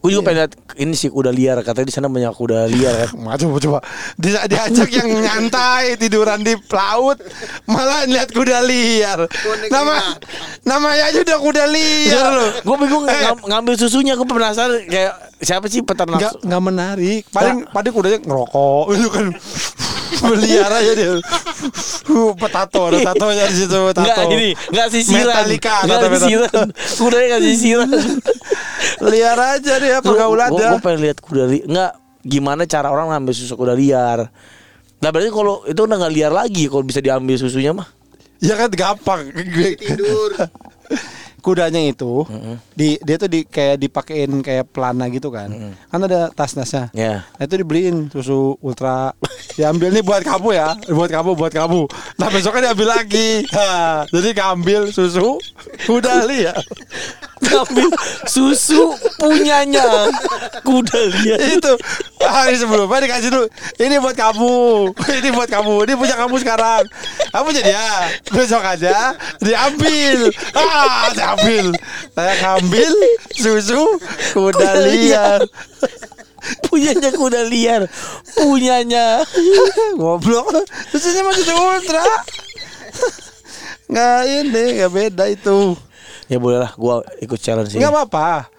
Gue 0.06 0.14
juga 0.14 0.24
pengen 0.24 0.38
lihat 0.40 0.52
ini 0.76 0.94
sih 0.94 1.08
kuda 1.08 1.28
liar 1.28 1.58
katanya 1.60 1.82
di 1.82 1.92
sana 1.92 2.06
banyak 2.06 2.30
kuda 2.30 2.58
liar 2.66 2.94
kan. 2.96 3.10
Wah, 3.24 3.34
coba 3.34 3.58
coba 3.58 3.78
di, 4.14 4.30
diajak 4.30 4.86
yang 4.88 5.10
nyantai 5.10 5.96
tiduran 5.96 6.40
di 6.40 6.54
laut 6.68 7.18
malah 7.64 8.06
lihat 8.06 8.30
kuda 8.30 8.62
liar. 8.62 9.26
Nama 9.66 9.94
namanya 10.62 11.10
aja 11.10 11.18
udah 11.20 11.38
kuda 11.40 11.64
liar 11.66 12.24
loh. 12.28 12.50
gue 12.56 12.76
bingung 12.78 13.04
Eh. 13.04 13.18
ngam- 13.18 13.42
ngambil 13.44 13.74
susunya 13.76 14.14
gue 14.14 14.22
penasaran 14.22 14.86
kayak 14.86 15.14
siapa 15.38 15.66
sih 15.66 15.82
peternak 15.82 16.22
nggak 16.38 16.62
menarik. 16.62 17.26
Paling 17.28 17.66
paling 17.66 17.90
kudanya 17.90 18.18
ngerokok 18.20 18.84
itu 18.94 19.08
kan 19.08 19.26
beliar 20.22 20.70
aja 20.70 20.92
dia. 20.94 21.12
Uh, 22.06 22.32
Petato, 22.38 22.90
ada 22.90 22.98
tatonya 23.12 23.44
di 23.50 23.56
situ 23.56 23.74
tato. 23.92 24.04
Enggak 24.04 24.24
gini, 24.30 24.50
enggak 24.70 24.88
sisiran. 24.92 25.34
Metallica 25.34 25.74
Enggak 25.82 26.00
sisiran. 26.18 26.66
Kudanya 26.96 27.26
enggak 27.26 27.42
sisiran. 27.44 27.90
Liar 29.04 29.38
aja 29.38 29.74
dia 29.82 29.98
pergaulan 30.00 30.48
Gue 30.52 30.60
dia. 30.62 30.78
pengen 30.80 31.00
lihat 31.04 31.18
kuda 31.20 31.44
liar. 31.48 31.64
Enggak 31.66 31.92
gimana 32.26 32.62
cara 32.66 32.88
orang 32.90 33.12
ngambil 33.14 33.32
susu 33.34 33.54
kuda 33.58 33.74
liar. 33.74 34.30
Nah 34.96 35.08
berarti 35.12 35.30
kalau 35.30 35.62
itu 35.68 35.80
udah 35.80 35.96
nggak 36.00 36.14
liar 36.14 36.32
lagi 36.32 36.64
kalau 36.70 36.84
bisa 36.86 37.04
diambil 37.04 37.36
susunya 37.36 37.74
mah. 37.76 37.88
Ya 38.40 38.56
kan 38.56 38.68
gampang. 38.72 39.32
tidur 39.80 40.30
Kudanya 41.46 41.78
itu 41.78 42.26
di 42.74 42.98
dia 43.06 43.14
tuh 43.14 43.30
di 43.30 43.46
kayak 43.46 43.78
dipakein 43.78 44.42
kayak 44.42 44.66
pelana 44.74 45.06
gitu 45.06 45.30
kan. 45.30 45.46
Kan 45.86 46.00
ada 46.02 46.26
tas-tasnya. 46.34 46.90
Ya. 46.90 47.22
Nah 47.38 47.42
itu 47.46 47.54
dibeliin 47.62 48.10
susu 48.10 48.58
ultra. 48.58 49.14
Diambil 49.56 49.94
nih 49.94 50.02
buat 50.02 50.26
kamu 50.26 50.58
ya. 50.58 50.74
Buat 50.90 51.10
kamu, 51.14 51.30
buat 51.38 51.52
kamu. 51.54 51.86
Nah 52.18 52.28
besoknya 52.34 52.74
diambil 52.74 52.98
lagi. 52.98 53.46
Nah, 53.54 54.02
Jadi 54.14 54.34
ngambil 54.34 54.90
susu. 54.90 55.38
Kuda 55.86 56.26
liar 56.26 56.58
Ngambil 57.36 57.92
susu 58.24 58.96
punyanya. 59.20 60.08
Kuda 60.64 61.00
liar. 61.20 61.40
Itu 61.60 61.76
Hari 62.16 62.56
sebelumnya 62.56 63.04
dikasih 63.04 63.28
dulu 63.28 63.46
Ini 63.76 64.00
buat 64.00 64.16
kamu. 64.16 64.56
Ini 65.20 65.28
buat 65.36 65.48
kamu. 65.52 65.74
Ini 65.84 65.94
punya 66.00 66.16
kamu 66.16 66.34
sekarang. 66.40 66.84
Kamu 67.30 67.48
jadi 67.52 67.76
ya? 67.76 68.08
Besok 68.32 68.64
aja 68.64 69.12
Diambil. 69.44 70.32
Ah 70.56 71.12
diambil. 71.12 71.76
Saya 72.16 72.32
ngambil 72.40 72.92
Susu 73.36 73.84
Kuda 74.32 74.88
liar. 74.88 75.44
Punyanya 76.70 77.10
kuda 77.12 77.42
liar. 77.52 77.84
Punyanya. 78.32 79.20
Goblok. 79.98 80.56
Susunya 80.88 81.20
masih 81.20 81.52
ultra 81.52 82.04
Nggak 83.86 84.20
ini 84.26 84.64
Nggak 84.80 84.92
beda 84.94 85.24
itu 85.30 85.78
Ya 86.26 86.38
boleh 86.38 86.58
lah, 86.58 86.70
gua 86.74 87.00
ikut 87.18 87.38
challenge 87.38 87.70
ini. 87.70 87.80
Nggak 87.80 87.92
apa-apa 87.94 88.50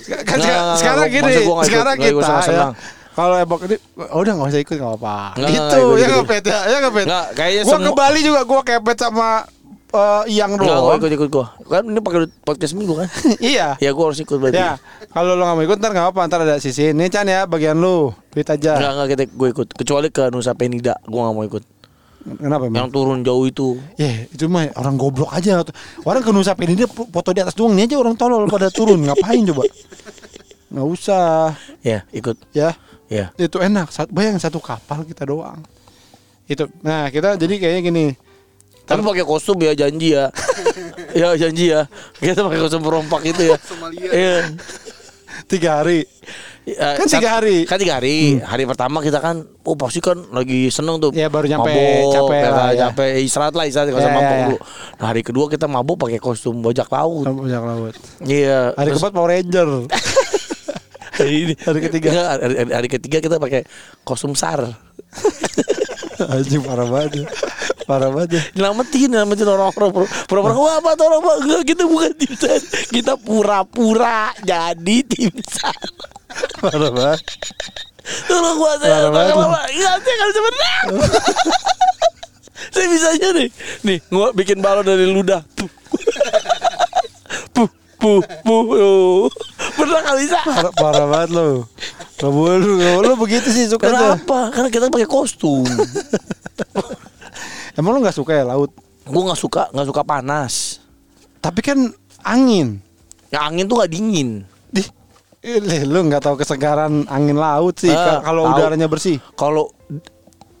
kan 0.00 0.16
Nggak, 0.16 0.20
nggak, 0.24 0.76
Sekarang 0.80 1.04
nggak, 1.04 1.12
gini 1.12 1.20
gua 1.20 1.36
nggak 1.36 1.44
ikut, 1.44 1.66
Sekarang 1.68 1.94
nggak 1.94 2.08
ikut 2.08 2.16
kita 2.16 2.24
ya 2.24 2.40
senang-senang. 2.40 2.72
Kalau 3.10 3.34
ebok 3.36 3.60
ini 3.66 3.76
oh, 4.00 4.18
Udah 4.22 4.32
nggak 4.32 4.48
usah 4.48 4.60
ikut 4.62 4.76
nggak 4.80 4.94
apa 4.96 5.16
Nggak, 5.36 5.50
Gitu 5.50 5.60
nggak, 5.60 5.98
Ya 6.00 6.06
ikut. 6.06 6.14
nggak 6.16 6.28
pet 6.30 6.44
ya 6.46 6.58
Ya 6.64 6.76
nggak 6.80 6.94
pet 6.96 7.06
Nggak, 7.10 7.26
kayaknya 7.36 7.62
Gua 7.68 7.76
ke 7.76 7.92
Bali 7.92 8.20
juga 8.22 8.40
Gua 8.48 8.60
kepet 8.64 8.96
sama 8.96 9.28
eh, 9.90 10.22
Iyang 10.32 10.50
Enggak, 10.56 10.66
gua 10.70 10.80
doang 10.80 10.98
ikut 11.02 11.12
ikut 11.12 11.28
gua. 11.28 11.46
Kan 11.60 11.82
ini 11.84 12.00
pakai 12.00 12.20
podcast 12.40 12.72
minggu 12.72 12.94
kan? 12.96 13.08
Iya 13.52 13.68
ya 13.76 13.90
gua 13.90 14.04
harus 14.08 14.20
ikut 14.22 14.36
berarti. 14.38 14.56
Ya 14.56 14.80
Kalau 15.10 15.36
lo 15.36 15.42
nggak 15.44 15.56
mau 15.58 15.64
ikut 15.66 15.78
Ntar 15.82 15.90
nggak 15.92 16.08
apa 16.14 16.20
Ntar 16.24 16.40
ada 16.46 16.56
sisi 16.56 16.94
Ini 16.94 17.04
Chan 17.10 17.26
ya 17.26 17.44
Bagian 17.44 17.76
lu 17.76 18.14
Duit 18.30 18.48
aja 18.48 18.78
Enggak 18.78 18.90
enggak 18.96 19.08
kita 19.12 19.22
gue 19.28 19.48
ikut. 19.52 19.68
Kecuali 19.74 20.08
ke 20.08 20.22
Nusa 20.30 20.54
Penida, 20.54 20.96
gua 21.04 21.28
nggak 21.28 21.34
mau 21.36 21.44
ikut. 21.44 21.64
Kenapa 22.20 22.68
emang? 22.68 22.84
Yang 22.84 22.88
turun 22.92 23.18
jauh 23.24 23.44
itu. 23.48 23.68
Ya 23.96 24.28
itu 24.28 24.44
mah 24.44 24.68
orang 24.76 25.00
goblok 25.00 25.32
aja 25.32 25.64
Orang 26.04 26.20
ke 26.20 26.30
Nusa 26.30 26.52
Penida 26.52 26.84
foto 26.84 27.32
di 27.32 27.40
atas 27.40 27.56
doang 27.56 27.72
Ini 27.72 27.88
aja 27.88 27.96
orang 27.96 28.12
tolol 28.12 28.44
pada 28.44 28.68
turun 28.68 29.00
Ngapain 29.00 29.40
coba 29.48 29.64
Nggak 30.68 30.86
usah 30.86 31.56
Ya, 31.80 32.04
ikut. 32.12 32.36
Ya 32.52 32.76
Ya. 33.10 33.34
itu 33.34 33.58
enak 33.58 33.90
bayang 34.14 34.38
satu 34.38 34.62
kapal 34.62 35.02
kita 35.02 35.26
doang 35.26 35.58
itu 36.46 36.62
nah 36.78 37.10
kita 37.10 37.34
jadi 37.34 37.58
kayaknya 37.58 37.82
gini 37.82 38.06
Tapi 38.86 39.02
pakai 39.02 39.22
kostum 39.26 39.58
ya 39.58 39.74
janji 39.74 40.14
ya. 40.14 40.30
ya 41.20 41.34
janji 41.34 41.70
ya. 41.70 41.86
Kita 42.18 42.42
pakai 42.42 42.58
kostum 42.58 42.82
perompak 42.82 43.22
itu 43.22 43.50
ya. 43.50 43.58
Somalia. 43.62 44.10
Iya. 44.10 44.36
tiga 45.46 45.82
hari 45.82 46.06
Ya, 46.62 46.92
Kan 46.94 47.08
tiga 47.08 47.28
hari. 47.34 47.64
Kan 47.64 47.76
tiga 47.76 47.96
hari. 47.96 48.36
Hari 48.38 48.62
pertama 48.62 49.00
kita 49.00 49.18
kan, 49.18 49.36
oh 49.64 49.74
pasti 49.74 49.98
kan 49.98 50.14
lagi 50.30 50.68
seneng 50.68 51.00
tuh. 51.00 51.10
Iya, 51.10 51.26
baru 51.26 51.48
nyampe, 51.48 51.72
Mabok, 51.72 52.12
capek 52.12 52.36
ya 52.36 52.50
lah, 52.50 52.68
ya. 52.68 52.80
capek 52.86 53.08
istirahat 53.18 53.54
lah 53.54 53.64
istirahat 53.64 53.88
nggak 53.88 53.96
usah 53.96 54.06
Iya, 54.06 54.14
mabok 54.14 54.28
iya, 54.30 54.44
dulu. 54.44 54.56
Nah 54.92 55.06
hari 55.06 55.22
kedua 55.22 55.44
kita 55.48 55.66
mabok 55.66 55.96
pakai 55.98 56.18
kostum 56.18 56.60
bajak 56.60 56.86
laut. 56.86 57.24
banyak 57.24 57.62
laut 57.64 57.94
Iya. 58.22 58.76
hari 58.76 58.86
terus- 58.86 59.00
keempat 59.00 59.12
Power 59.12 59.30
Ranger 59.30 59.68
hari, 61.10 61.32
ini- 61.42 61.58
hari 61.58 61.80
ketiga. 61.82 62.08
Hari, 62.30 62.42
hari- 62.54 62.74
hari 62.76 62.88
ketiga 62.88 63.18
kita 63.18 63.36
pakai 63.36 63.60
kostum 64.02 64.32
sar. 64.34 64.60
anjing 66.22 66.60
parah 66.60 66.84
banget 66.84 67.12
ya. 67.16 67.26
parah 67.82 68.12
banget 68.12 68.30
ya. 68.30 68.42
Nyelamatin, 68.54 69.08
nyelamatin 69.08 69.46
orang-orang 69.48 69.90
Pura- 69.90 70.12
Pura-pura 70.28 70.54
Wah 70.54 70.74
apa 70.78 70.90
orang 70.94 71.20
Enggak 71.40 71.62
kita 71.66 71.82
bukan 71.82 72.12
tim 72.14 72.32
sar 72.36 72.60
Kita 72.86 73.12
pura-pura 73.16 74.30
Jadi 74.38 74.96
tim 75.02 75.32
sar 75.42 75.74
parah 76.60 76.90
banget. 76.92 77.20
Tolong 78.26 78.56
gua 78.56 78.72
saya 78.80 79.06
gua 79.12 79.60
Iya 79.70 79.90
saya 80.00 80.16
kan 80.16 80.26
bisa 80.26 80.40
berenang 80.40 80.86
Saya 82.74 82.86
bisa 82.86 83.06
aja 83.12 83.28
nih. 83.34 83.48
Nih 83.86 83.98
gua 84.08 84.32
bikin 84.32 84.62
balon 84.62 84.86
dari 84.86 85.06
ludah. 85.08 85.42
Puh. 85.58 85.70
Puh 87.54 87.70
Puh 88.00 88.22
Puh 88.44 88.62
Puh. 88.64 89.28
Berenang 89.76 90.04
gak 90.04 90.18
bisa? 90.20 90.38
Parah, 90.44 90.72
parah 90.72 91.06
banget 91.08 91.30
lo. 91.36 91.48
Gak 92.20 92.32
boleh 92.32 92.56
lu, 92.60 92.76
lu 93.00 93.14
begitu 93.16 93.48
sih 93.48 93.64
suka 93.68 93.88
tuh. 93.88 93.96
Kenapa? 93.96 94.52
Karena 94.52 94.68
kita 94.68 94.92
pakai 94.92 95.08
kostum. 95.08 95.64
Emang 97.78 97.96
lu 97.96 98.04
gak 98.04 98.16
suka 98.16 98.36
ya 98.36 98.44
laut? 98.44 98.72
Gue 99.08 99.22
gak 99.24 99.40
suka 99.40 99.72
Gak 99.72 99.88
suka 99.88 100.02
panas. 100.04 100.84
Tapi 101.40 101.60
kan 101.64 101.78
angin. 102.24 102.80
Ya 103.32 103.48
angin 103.48 103.64
tuh 103.64 103.80
gak 103.80 103.92
dingin. 103.92 104.44
Di, 104.68 104.84
Ih, 105.40 105.56
lu 105.82 106.04
nggak 106.04 106.20
tahu 106.20 106.36
kesegaran 106.36 107.08
angin 107.08 107.34
laut 107.34 107.72
sih 107.74 107.88
ka- 107.88 108.20
kalau 108.22 108.44
udaranya 108.46 108.84
bersih. 108.84 109.16
Kalau 109.32 109.72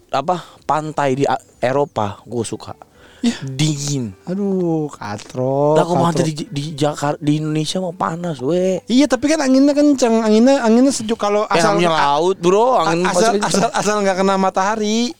apa 0.08 0.36
pantai 0.64 1.14
di 1.14 1.24
Eropa 1.60 2.18
gue 2.24 2.40
suka 2.42 2.72
Ya. 3.20 3.36
dingin. 3.44 4.16
Aduh, 4.24 4.88
katro. 4.88 5.76
Lah 5.76 5.84
kok 5.84 5.92
pantai 5.92 6.24
di, 6.26 6.48
di 6.48 6.72
Jakarta 6.72 7.20
di 7.20 7.36
Indonesia 7.36 7.76
mau 7.76 7.92
panas 7.92 8.40
we. 8.40 8.80
Iya, 8.88 9.04
tapi 9.04 9.28
kan 9.28 9.44
anginnya 9.44 9.76
kencang. 9.76 10.24
Anginnya 10.24 10.64
anginnya 10.64 10.88
sejuk 10.88 11.20
kalau 11.20 11.44
Eh, 11.44 11.52
asal 11.54 11.76
laut 11.76 12.40
bro, 12.40 12.80
angin 12.80 13.04
asal, 13.04 13.36
kencang. 13.36 13.44
asal 13.44 13.68
asal 13.70 13.96
nggak 14.00 14.16
kena 14.16 14.34
matahari. 14.34 15.12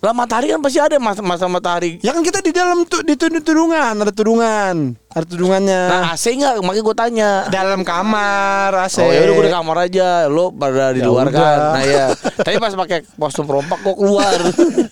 Lah 0.00 0.16
matahari 0.16 0.48
kan 0.48 0.64
pasti 0.64 0.80
ada 0.80 0.96
masa 0.96 1.20
masa 1.20 1.44
matahari. 1.44 2.00
Ya 2.00 2.16
kan 2.16 2.24
kita 2.24 2.40
di 2.40 2.56
dalam 2.56 2.88
tuh 2.88 3.04
di 3.04 3.20
tudung- 3.20 3.44
tudungan, 3.44 3.92
ada 4.00 4.08
tudungan. 4.08 4.96
Ada 5.12 5.26
tudungannya. 5.28 5.82
Nah 5.92 6.16
AC 6.16 6.24
nggak? 6.32 6.56
Makanya 6.64 6.82
gue 6.88 6.96
tanya. 6.96 7.30
dalam 7.52 7.84
kamar 7.84 8.72
AC. 8.80 8.96
Oh 8.96 9.12
ya 9.12 9.28
udah 9.28 9.34
gue 9.36 9.44
di 9.44 9.52
kamar 9.52 9.76
aja, 9.84 10.08
lo 10.24 10.48
pada 10.48 10.96
di 10.96 11.04
Ya 11.04 11.08
luar 11.10 11.28
kan. 11.28 11.58
Nah 11.76 11.84
ya, 11.84 12.06
tapi 12.46 12.56
pas 12.56 12.72
pakai 12.72 13.04
kostum 13.12 13.44
perompak 13.44 13.76
gue 13.84 13.92
keluar. 13.92 14.38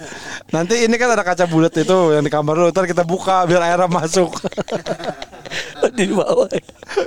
Nanti 0.54 0.84
ini 0.84 0.96
kan 1.00 1.08
ada 1.08 1.24
kaca 1.24 1.48
bulat 1.48 1.72
itu 1.72 1.98
yang 2.12 2.20
di 2.20 2.28
kamar 2.28 2.56
lu, 2.56 2.68
ntar 2.68 2.84
kita 2.84 3.04
buka 3.04 3.48
biar 3.48 3.64
airnya 3.64 3.88
masuk. 3.88 4.28
di 5.96 6.04
bawah. 6.12 6.52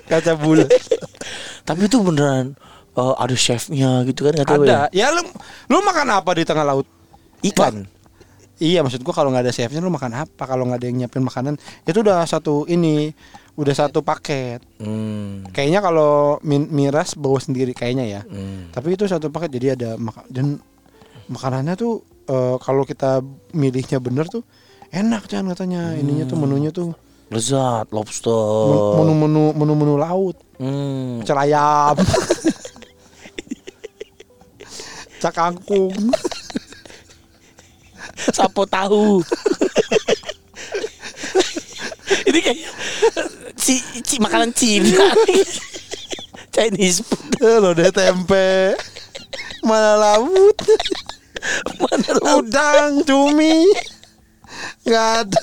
kaca 0.10 0.34
bulat. 0.34 0.74
Tapi 1.62 1.86
itu 1.86 2.02
beneran 2.02 2.58
eh, 2.98 3.14
ada 3.14 3.36
chefnya 3.38 4.02
gitu 4.10 4.26
kan 4.26 4.42
kata 4.42 4.54
ada. 4.58 4.80
Ya 4.90 5.14
lu 5.14 5.22
lu 5.70 5.78
makan 5.86 6.18
apa 6.18 6.34
di 6.34 6.50
tengah 6.50 6.66
laut? 6.66 6.90
Ikan. 7.44 7.86
Iya 8.58 8.86
maksud 8.86 9.02
gua 9.02 9.12
kalau 9.12 9.34
nggak 9.34 9.42
ada 9.42 9.52
chefnya 9.52 9.82
lu 9.82 9.90
makan 9.90 10.14
apa 10.16 10.44
kalau 10.46 10.70
nggak 10.70 10.78
ada 10.78 10.86
yang 10.86 10.98
nyiapin 11.00 11.26
makanan 11.26 11.58
itu 11.82 11.98
udah 11.98 12.22
satu 12.24 12.70
ini 12.70 13.10
udah 13.52 13.74
satu 13.76 14.00
paket 14.02 14.62
Hmm. 14.78 15.50
kayaknya 15.50 15.82
kalau 15.82 16.38
miras 16.46 17.18
bawa 17.18 17.42
sendiri 17.42 17.74
kayaknya 17.74 18.06
ya 18.06 18.22
Hmm. 18.22 18.70
tapi 18.70 18.94
itu 18.94 19.04
satu 19.04 19.28
paket 19.28 19.50
jadi 19.52 19.68
ada 19.74 19.90
maka 19.98 20.22
dan 20.30 20.62
makanannya 21.26 21.74
tuh 21.74 22.00
eh, 22.24 22.58
kalau 22.58 22.86
kita 22.86 23.26
milihnya 23.52 23.98
bener 23.98 24.30
tuh 24.30 24.46
enak 24.88 25.26
kan 25.26 25.42
katanya 25.48 25.98
ininya 25.98 26.24
tuh 26.24 26.38
menunya 26.38 26.70
tuh 26.70 26.94
Lezat, 27.28 27.90
lobster. 27.90 28.94
menu-menu 28.96 29.58
menu-menu 29.58 29.98
laut 29.98 30.38
Hmm. 30.62 31.18
pecel 31.20 31.40
ayam 31.40 31.98
cak 35.18 35.34
kangkung 35.34 35.94
Sapo 38.30 38.70
tahu. 38.70 39.26
Ini 42.30 42.40
kayak 42.40 42.60
ci, 43.58 43.82
ci 44.06 44.22
makanan 44.22 44.54
Cina. 44.54 45.02
Chinese 46.52 47.02
food. 47.02 47.32
lo 47.42 47.72
deh 47.72 47.90
tempe 47.96 48.76
mana 49.64 49.96
laut 49.96 50.58
Mana 51.80 52.12
laut? 52.22 52.44
udang 52.44 53.02
cumi 53.08 53.66
nggak 54.84 55.10
ada 55.26 55.42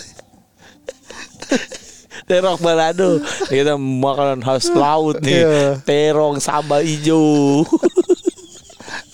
Terong 2.29 2.61
balado. 2.61 3.25
Kita 3.49 3.81
makanan 3.81 4.45
khas 4.45 4.69
laut 4.77 5.17
nih. 5.25 5.49
Iya. 5.49 5.81
Terong 5.81 6.37
sambal 6.45 6.85
hijau. 6.85 7.65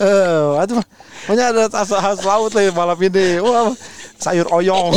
Eh, 0.02 0.46
aduh, 0.58 0.82
pokoknya 1.24 1.44
ada 1.50 1.62
khas, 1.72 1.90
khas 1.90 2.20
laut 2.22 2.52
nih 2.54 2.70
malam 2.70 2.98
ini. 3.00 3.40
Wah, 3.40 3.72
sayur 4.20 4.48
oyong. 4.52 4.94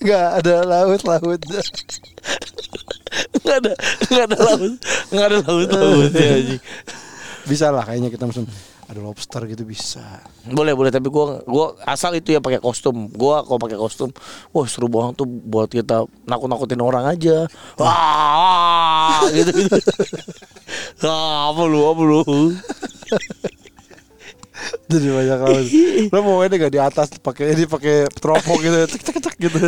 Enggak 0.00 0.28
ada 0.40 0.54
laut 0.64 1.02
laut. 1.04 1.40
Enggak 3.36 3.56
ada 3.60 3.72
enggak 4.08 4.24
ada 4.32 4.38
laut. 4.40 4.72
Enggak 5.12 5.26
ada 5.28 5.38
laut 5.44 5.68
laut 5.68 6.12
ya 6.16 6.30
anjing. 6.40 6.62
Bisa 7.44 7.68
lah 7.68 7.84
kayaknya 7.84 8.08
kita 8.08 8.24
pesen 8.30 8.46
ada 8.90 9.06
lobster 9.06 9.46
gitu 9.46 9.62
bisa. 9.62 10.02
Boleh 10.50 10.74
boleh 10.74 10.90
tapi 10.90 11.06
gua 11.06 11.44
gua 11.46 11.78
asal 11.86 12.10
itu 12.18 12.34
ya 12.34 12.40
pakai 12.42 12.58
kostum. 12.58 13.12
Gua 13.14 13.46
kalau 13.46 13.60
pakai 13.62 13.78
kostum, 13.78 14.10
wah 14.50 14.66
seru 14.66 14.90
banget 14.90 15.22
tuh 15.22 15.28
buat 15.28 15.70
kita 15.70 16.08
nakut-nakutin 16.26 16.82
orang 16.82 17.06
aja. 17.06 17.46
Wah, 17.78 17.92
gitu 19.34 19.50
gitu. 19.52 19.76
Ah, 21.04 21.50
apa 21.50 21.62
lu 21.66 21.80
apa 21.88 22.02
lu? 22.02 22.20
Jadi 24.90 25.06
banyak 25.08 25.38
laut. 25.40 25.66
Lo 26.12 26.18
mau 26.20 26.42
ini 26.44 26.54
gak 26.60 26.72
di 26.74 26.80
atas 26.82 27.08
pakai 27.22 27.54
ini 27.54 27.64
pakai 27.64 28.10
teropong 28.10 28.58
gitu, 28.60 28.76
cek 28.90 29.02
cek 29.02 29.16
cek 29.22 29.34
gitu. 29.38 29.58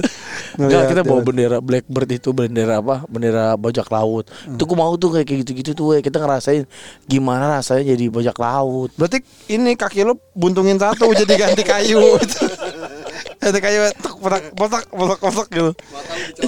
Enggak, 0.59 0.93
kita 0.93 1.01
bawa 1.07 1.23
Ngeliat, 1.23 1.27
bendera 1.27 1.59
Blackbird 1.63 2.11
itu 2.13 2.29
bendera 2.35 2.75
apa? 2.83 3.07
Bendera 3.09 3.57
bajak 3.57 3.89
laut. 3.89 4.29
Itu 4.29 4.63
gua 4.69 4.77
mau 4.77 4.93
tuh 4.99 5.17
kayak 5.17 5.47
gitu-gitu 5.47 5.73
tuh, 5.73 5.97
we. 5.97 6.05
kita 6.05 6.21
ngerasain 6.21 6.69
gimana 7.09 7.57
rasanya 7.57 7.95
jadi 7.95 8.05
bajak 8.13 8.37
laut. 8.37 8.91
Berarti 8.99 9.25
ini 9.49 9.79
kaki 9.79 10.05
lo 10.05 10.19
buntungin 10.37 10.77
satu 10.77 11.09
jadi 11.15 11.35
ganti 11.39 11.63
kayu. 11.65 12.03
ganti 13.43 13.59
kayu 13.59 13.91
tek, 13.99 14.15
potak 14.23 14.43
potak 14.55 14.85
potak 14.87 15.19
potak 15.19 15.47
gitu. 15.51 15.71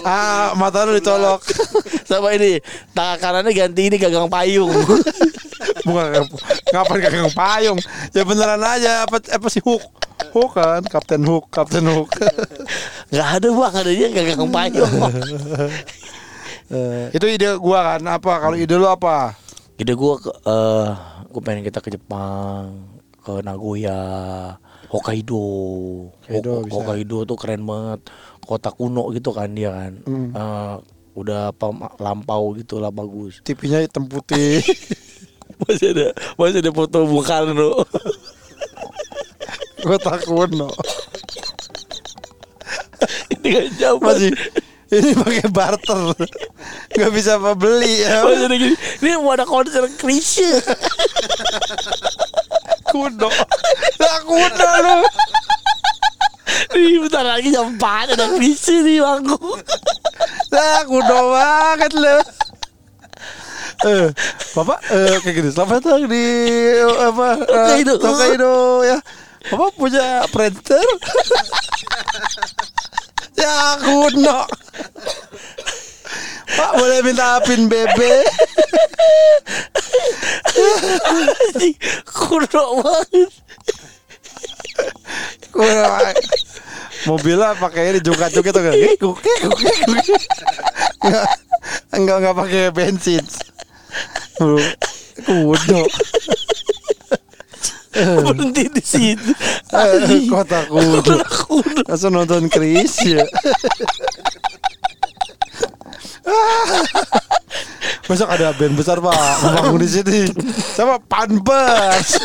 Ah, 0.06 0.54
mata 0.54 0.86
lo 0.86 0.94
dicolok. 0.94 1.42
Sama 2.08 2.30
ini, 2.38 2.62
tangan 2.94 3.18
kanannya 3.18 3.50
ganti 3.50 3.90
ini 3.90 3.96
gagang 3.98 4.30
payung. 4.30 4.70
Bukan 5.86 6.22
ngapain 6.70 7.00
gagang 7.02 7.34
payung. 7.34 7.78
Ya 8.14 8.22
beneran 8.22 8.62
aja 8.62 9.10
apa 9.10 9.18
apa 9.18 9.46
sih 9.50 9.58
hook. 9.58 9.82
Hook 10.30 10.54
kan, 10.54 10.82
Kapten 10.86 11.26
Hook, 11.26 11.50
Kapten 11.50 11.82
Hook. 11.90 12.14
Gak 13.14 13.28
ada 13.42 13.48
bang, 13.50 13.74
adanya 13.74 14.06
gagang 14.14 14.50
payung. 14.54 14.92
Eh, 16.70 17.06
itu 17.12 17.26
ide 17.28 17.58
gua 17.58 17.98
kan 17.98 18.02
apa? 18.06 18.32
Kalau 18.38 18.56
ide 18.56 18.78
lo 18.78 18.88
apa? 18.88 19.34
Ide 19.74 19.98
gue 19.98 20.14
ke, 20.22 20.30
eh 20.30 20.90
gue 21.34 21.42
pengen 21.42 21.66
kita 21.66 21.82
ke 21.82 21.90
Jepang, 21.90 22.94
ke 23.18 23.42
Nagoya, 23.42 24.54
Hokkaido. 24.94 25.42
Hokkaido 26.22 26.50
Hok- 26.52 26.64
bisa. 26.64 26.74
Hokkaido 26.78 27.18
tuh 27.26 27.36
keren 27.36 27.66
banget. 27.66 28.00
Kota 28.40 28.70
kuno 28.70 29.10
gitu 29.10 29.34
kan 29.34 29.50
dia 29.50 29.74
kan. 29.74 29.92
Hmm. 30.04 30.30
Eh, 30.30 30.74
udah 31.14 31.50
apa 31.50 31.66
lampau 31.98 32.54
gitu 32.54 32.78
lah 32.78 32.90
bagus. 32.90 33.42
TV-nya 33.42 33.82
hitam 33.82 34.06
putih. 34.06 34.62
Masih 35.54 35.94
ada 35.94 36.10
masih 36.34 36.58
ada 36.58 36.72
foto 36.74 37.06
Bung 37.06 37.22
Karno. 37.22 37.86
gua 39.80 39.98
takut 39.98 40.50
no. 40.50 40.66
Ini 43.30 43.48
kan 43.52 43.66
jauh 43.78 44.00
Masih 44.02 44.34
ini 44.90 45.14
pakai 45.14 45.46
barter. 45.48 46.10
Gak 46.90 47.10
bisa 47.14 47.38
apa 47.38 47.54
beli 47.54 48.02
ya. 48.02 48.26
Gini. 48.50 48.74
Ini 48.98 49.14
mau 49.18 49.30
ada 49.30 49.46
konser 49.46 49.86
Krisye. 49.94 50.58
Kuno. 52.94 53.26
Lah 53.98 54.18
kuno 54.22 54.68
lu. 54.86 54.96
Nih 56.78 57.02
bentar 57.02 57.26
lagi 57.26 57.50
jam 57.50 57.74
4 57.74 58.14
ada 58.14 58.38
Krisye 58.38 58.86
nih 58.86 59.02
bangku. 59.02 59.58
Lah 60.54 60.86
kuno 60.86 61.18
banget 61.34 61.90
lu. 61.98 62.18
Eh, 63.84 64.06
Bapak 64.54 64.78
eh, 64.94 65.18
kayak 65.26 65.34
gini. 65.34 65.50
Selamat 65.50 65.82
datang 65.82 66.06
di 66.06 66.22
eh, 66.78 66.86
apa? 66.86 67.26
eh, 67.34 67.50
Hokkaido. 67.50 67.94
Hokkaido 67.98 68.54
ya. 68.86 68.98
Bapak 69.50 69.74
punya 69.74 70.30
printer? 70.30 70.86
ya 73.34 73.74
kuno. 73.82 74.38
Pak 76.54 76.70
boleh 76.78 76.98
minta 77.02 77.40
pin 77.42 77.66
BB? 77.66 78.00
Kuno 82.06 82.62
banget. 82.82 83.32
Kuno. 85.50 85.82
banget. 85.82 86.16
Mobilnya 87.04 87.52
pakai 87.60 87.92
ini 87.92 88.00
juga-juga 88.00 88.48
tuh 88.54 88.62
kan. 88.64 88.74
Enggak 91.92 92.16
enggak 92.22 92.36
pakai 92.38 92.62
bensin. 92.72 93.24
Bro, 94.38 94.58
Kuno. 95.26 95.82
Berhenti 97.94 98.66
di 98.74 98.82
situ. 98.82 99.30
Eh. 99.70 100.26
Kota 100.26 100.66
kuno. 100.66 100.98
Kota. 101.22 101.80
Langsung 101.86 102.12
nonton 102.18 102.50
Chris 102.50 102.98
ya. 103.06 103.22
Besok 108.08 108.28
ada 108.28 108.52
band 108.56 108.76
besar 108.76 109.00
pak 109.00 109.16
membangun 109.44 109.80
di 109.80 109.88
sini 109.88 110.20
sama 110.76 111.00
Panbers. 111.00 112.16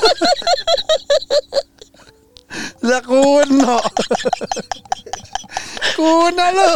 Lah 2.88 3.04
kuno. 3.04 3.78
kuno 6.00 6.46
lo. 6.56 6.72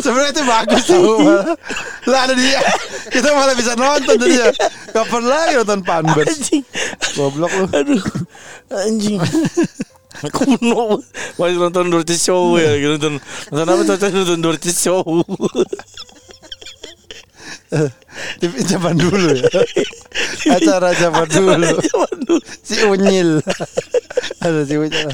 Sebenarnya 0.00 0.32
itu 0.32 0.42
bagus 0.46 0.84
malah. 0.88 1.38
Lah 2.08 2.20
ada 2.26 2.34
dia. 2.34 2.62
Kita 3.12 3.28
malah 3.34 3.54
bisa 3.58 3.74
nonton 3.74 4.16
jadi 4.18 4.48
ya. 4.48 4.50
Kapan 4.94 5.24
lagi 5.26 5.52
nonton 5.60 5.80
Panbers? 5.84 6.50
Goblok 7.18 7.52
lu. 7.52 7.66
Aduh. 7.74 8.02
Anjing. 8.72 9.20
Kuno 10.36 10.98
Masih 11.38 11.56
nonton 11.62 11.90
Dirty 11.94 12.16
Show 12.18 12.58
ya 12.58 12.74
gitu. 12.78 12.98
Nonton 12.98 13.14
Nonton 13.54 13.68
apa 13.70 13.82
tuh 13.86 13.96
Nonton 14.10 14.40
Dirty 14.42 14.72
Show 14.74 15.02
zaman 18.68 18.96
dulu 18.96 19.30
ya. 19.36 19.50
Acara 20.56 20.90
zaman 20.96 21.28
dulu. 21.28 21.68
Si 22.64 22.80
Unyil. 22.84 23.44
Ada 24.40 24.60
si 24.64 24.74
Unyil. 24.80 25.10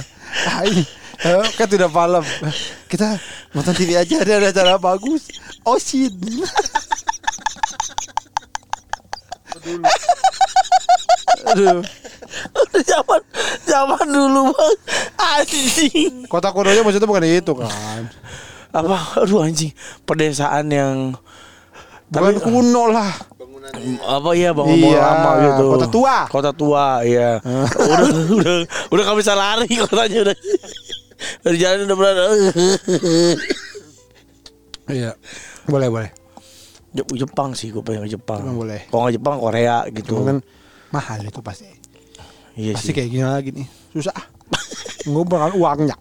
Ah, 1.24 1.46
kan 1.57 1.66
tidak 1.70 1.90
malam. 1.90 2.22
Kita 2.90 3.16
nonton 3.55 3.74
TV 3.74 3.96
aja 3.96 4.20
ada 4.20 4.32
ada 4.38 4.48
acara 4.50 4.74
bagus. 4.76 5.30
Osin. 5.64 6.12
Aduh. 11.48 11.80
Zaman 12.91 13.20
Zaman 13.62 14.07
dulu 14.07 14.51
bang 14.51 14.76
Anjing 15.16 16.14
Kota 16.26 16.51
kunonya 16.51 16.80
maksudnya 16.80 17.05
bukan 17.05 17.24
itu 17.24 17.53
kan. 17.53 18.09
Apa 18.70 19.20
Aduh 19.20 19.41
anjing 19.41 19.70
Pedesaan 20.03 20.66
yang 20.66 20.97
Bukan 22.07 22.37
kuno 22.39 22.89
lah. 22.89 23.11
apa 24.05 24.30
ya 24.35 24.53
bangun 24.53 24.76
Iya, 24.76 25.01
lama 25.01 25.30
gitu 25.41 25.64
kota 25.68 25.87
tua. 25.89 26.16
kota 26.28 26.51
tua 26.53 26.87
iya 27.01 27.41
udah 27.74 28.07
udah 28.30 28.55
udah 28.93 29.03
gak 29.05 29.18
bisa 29.18 29.32
lari 29.32 29.66
kotanya 29.74 30.18
udah 30.22 30.37
dari 31.41 31.57
jalan 31.57 31.82
udah 31.82 31.97
berada 31.97 32.22
Iya. 34.87 35.11
Boleh 35.64 35.89
boleh. 35.89 36.11
Jep- 36.93 37.11
Jepang 37.16 37.51
sih 37.53 37.72
gue 37.72 37.80
pengen 37.80 38.07
ke 38.07 38.14
Jepang 38.14 38.39
Jepang 38.39 38.55
boleh. 38.55 38.87
kalau 38.87 39.01
nggak 39.03 39.14
Jepang 39.16 39.37
Korea 39.37 39.76
gitu 39.91 40.14
Cuma 40.14 40.28
kan 40.28 40.39
mahal 40.93 41.18
itu 41.20 41.41
pasti. 41.41 41.66
Iya 42.55 42.72
Pasti 42.72 42.86
sih 42.86 42.92
kayak 42.92 43.09
gini 43.09 43.22
lagi 43.22 43.50
nih. 43.50 43.66
Susah. 43.90 44.14
Ngumpulkan 45.09 45.52
uangnya. 45.52 45.96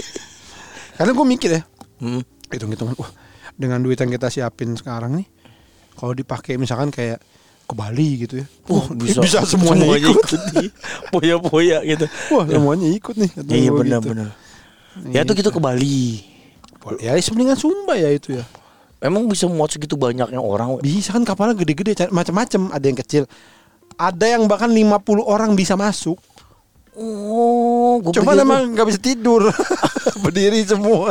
Karena 0.96 1.10
gue 1.10 1.26
mikir 1.26 1.50
ya. 1.52 1.62
Hmm. 1.96 2.22
hitung-hitungan 2.46 2.94
wah 2.94 3.10
dengan 3.54 3.78
duit 3.78 3.96
yang 3.96 4.10
kita 4.10 4.28
siapin 4.28 4.74
sekarang 4.74 5.14
nih 5.14 5.26
kalau 5.94 6.12
dipakai 6.12 6.54
misalkan 6.54 6.90
kayak 6.90 7.18
ke 7.64 7.72
Bali 7.72 8.20
gitu 8.20 8.42
ya 8.42 8.46
Wah, 8.68 8.86
bisa, 8.92 9.18
bisa 9.24 9.38
semuanya, 9.42 9.90
ikut, 9.96 10.22
nih. 10.52 10.68
Poya-poya 11.08 11.82
gitu. 11.82 12.06
wah 12.30 12.44
semuanya 12.44 12.86
ikut 12.88 13.14
nih 13.16 13.30
Iya 13.48 13.70
gua 13.70 13.78
benar 13.80 13.98
gitu. 13.98 14.10
benar. 14.12 14.28
Ya 15.08 15.22
tuh 15.22 15.34
gitu 15.34 15.50
ke 15.50 15.58
Bali. 15.58 16.22
Boleh. 16.78 17.00
ya 17.00 17.16
sebenarnya 17.16 17.56
Sumba 17.56 17.96
ya 17.96 18.12
itu 18.12 18.36
ya 18.36 18.44
Emang 19.00 19.24
bisa 19.26 19.44
muat 19.46 19.68
segitu 19.68 19.96
banyaknya 19.96 20.38
orang? 20.38 20.78
bisa 20.78 21.10
kan 21.10 21.22
kapalnya 21.22 21.56
gede-gede 21.56 21.92
ca- 21.96 22.12
macam-macam 22.12 22.70
ada 22.70 22.84
yang 22.84 22.98
kecil 22.98 23.22
ada 23.98 24.26
yang 24.26 24.46
bahkan 24.50 24.70
50 24.70 25.24
orang 25.24 25.54
bisa 25.54 25.74
masuk. 25.74 26.18
Oh, 26.94 27.98
gua 27.98 28.14
cuma 28.14 28.38
emang 28.38 28.70
nggak 28.70 28.86
bisa 28.86 29.00
tidur. 29.02 29.50
Berdiri 30.22 30.62
semua. 30.62 31.10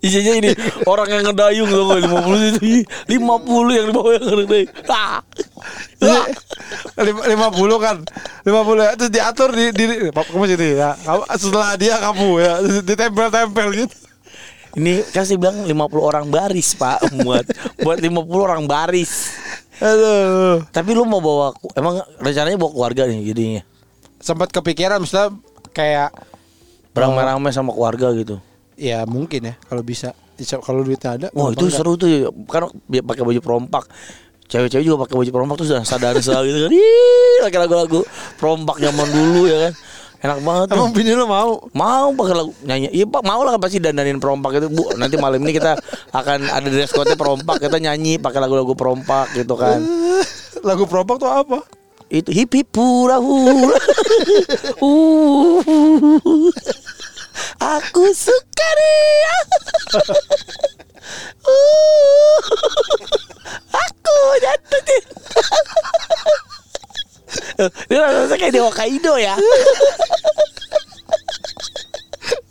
Isinya 0.00 0.32
ini 0.32 0.56
orang 0.88 1.08
yang 1.12 1.24
ngedayung 1.28 1.68
loh 1.68 1.92
50 1.92 2.56
itu. 2.56 2.88
50 3.12 3.76
yang 3.76 3.86
di 3.88 3.92
bawah 3.92 4.12
yang 4.16 4.24
ngedayung. 4.24 4.70
Ah. 4.88 5.20
Ah. 6.00 6.26
lima 7.04 7.20
lima 7.28 7.48
puluh 7.52 7.76
kan? 7.76 8.00
50 8.48 8.80
ya. 8.80 8.90
Terus 8.96 9.10
diatur 9.12 9.50
di 9.52 9.64
di 9.76 9.84
kamu 10.08 10.44
sini 10.48 10.68
ya. 10.72 10.96
Kamu 10.96 11.22
setelah 11.36 11.70
dia 11.76 11.94
kamu 12.00 12.28
ya. 12.40 12.52
Ditempel-tempel 12.80 13.68
gitu. 13.76 13.96
Ini 14.74 15.06
kasih 15.14 15.38
bilang 15.38 15.62
50 15.62 15.70
orang 16.02 16.26
baris 16.34 16.74
pak 16.74 16.98
buat 17.22 17.46
buat 17.84 17.98
50 18.00 18.24
orang 18.34 18.64
baris. 18.66 19.30
Aduh 19.76 20.62
Tapi 20.66 20.90
lu 20.90 21.02
mau 21.02 21.18
bawa 21.18 21.46
emang 21.72 21.98
rencananya 22.18 22.54
bawa 22.54 22.70
keluarga 22.70 23.02
nih 23.04 23.20
jadinya. 23.24 23.62
sempat 24.18 24.48
kepikiran 24.48 24.98
misalnya 24.98 25.36
kayak 25.70 26.10
Beramai-ramai 26.90 27.50
sama 27.50 27.70
keluarga 27.70 28.10
gitu. 28.12 28.38
ya 28.74 29.02
mungkin 29.04 29.44
ya 29.44 29.54
kalau 29.62 29.82
bisa 29.82 30.14
kalau 30.60 30.80
duitnya 30.80 31.10
ada 31.12 31.26
Wah 31.30 31.50
itu 31.50 31.62
enggak? 31.64 31.76
seru 31.76 31.94
tuh 31.94 32.08
kan 32.44 32.66
bi- 32.84 33.00
pakai 33.00 33.22
baju 33.22 33.40
perompak. 33.40 33.86
Cewek-cewek 34.44 34.84
juga 34.84 35.06
pakai 35.06 35.16
baju 35.16 35.30
perompak 35.30 35.56
tuh 35.56 35.66
sudah 35.66 35.82
sadar-sadar 35.82 36.42
gitu 36.44 36.66
kan. 36.66 36.70
Ih, 36.70 37.38
lagu-lagu 37.48 38.00
perompak 38.34 38.76
zaman 38.76 39.08
dulu 39.08 39.46
ya 39.46 39.58
kan. 39.60 39.72
Enak 40.24 40.40
banget 40.40 40.72
emang 40.72 40.88
bini 40.96 41.12
lo 41.12 41.28
mau 41.28 41.68
Mau 41.76 42.16
pakai 42.16 42.32
lagu 42.32 42.52
nyanyi. 42.64 42.88
Iya 42.96 43.04
Pak, 43.04 43.22
mau 43.28 43.44
lah 43.44 43.60
pasti 43.60 43.76
dandanin 43.76 44.16
perompak 44.16 44.56
itu, 44.56 44.72
Bu. 44.72 44.88
Nanti 44.96 45.20
malam 45.20 45.36
ini 45.44 45.52
kita 45.52 45.76
akan 46.16 46.48
ada 46.48 46.64
dress 46.72 46.96
code 46.96 47.12
perompak, 47.12 47.60
kita 47.60 47.76
nyanyi 47.76 48.16
pakai 48.16 48.40
lagu-lagu 48.40 48.72
perompak 48.72 49.36
gitu 49.36 49.52
kan. 49.52 49.84
lagu 50.68 50.88
perompak 50.88 51.20
tuh 51.20 51.28
apa 51.28 51.60
Itu 52.08 52.32
hip 52.32 52.56
hip 52.56 52.72
hura 52.72 53.20
hura. 53.20 53.76
Uh, 54.80 55.60
Aku 57.60 58.08
suka 58.16 58.68
dia. 58.80 59.36
Uh, 61.44 62.40
Aku 63.76 64.16
jatuh 64.40 64.80
Ini 67.90 67.98
rasanya 67.98 68.36
kayak 68.38 68.52
Dewa 68.54 68.70
Kaido 68.72 69.14
ya. 69.18 69.34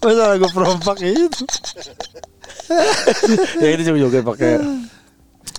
masa 0.03 0.35
lagu 0.35 0.47
perompak 0.51 0.99
itu 0.99 1.43
ya 3.63 3.67
itu 3.71 3.81
cuma 3.87 3.97
joget 3.99 4.23
pakai. 4.23 4.59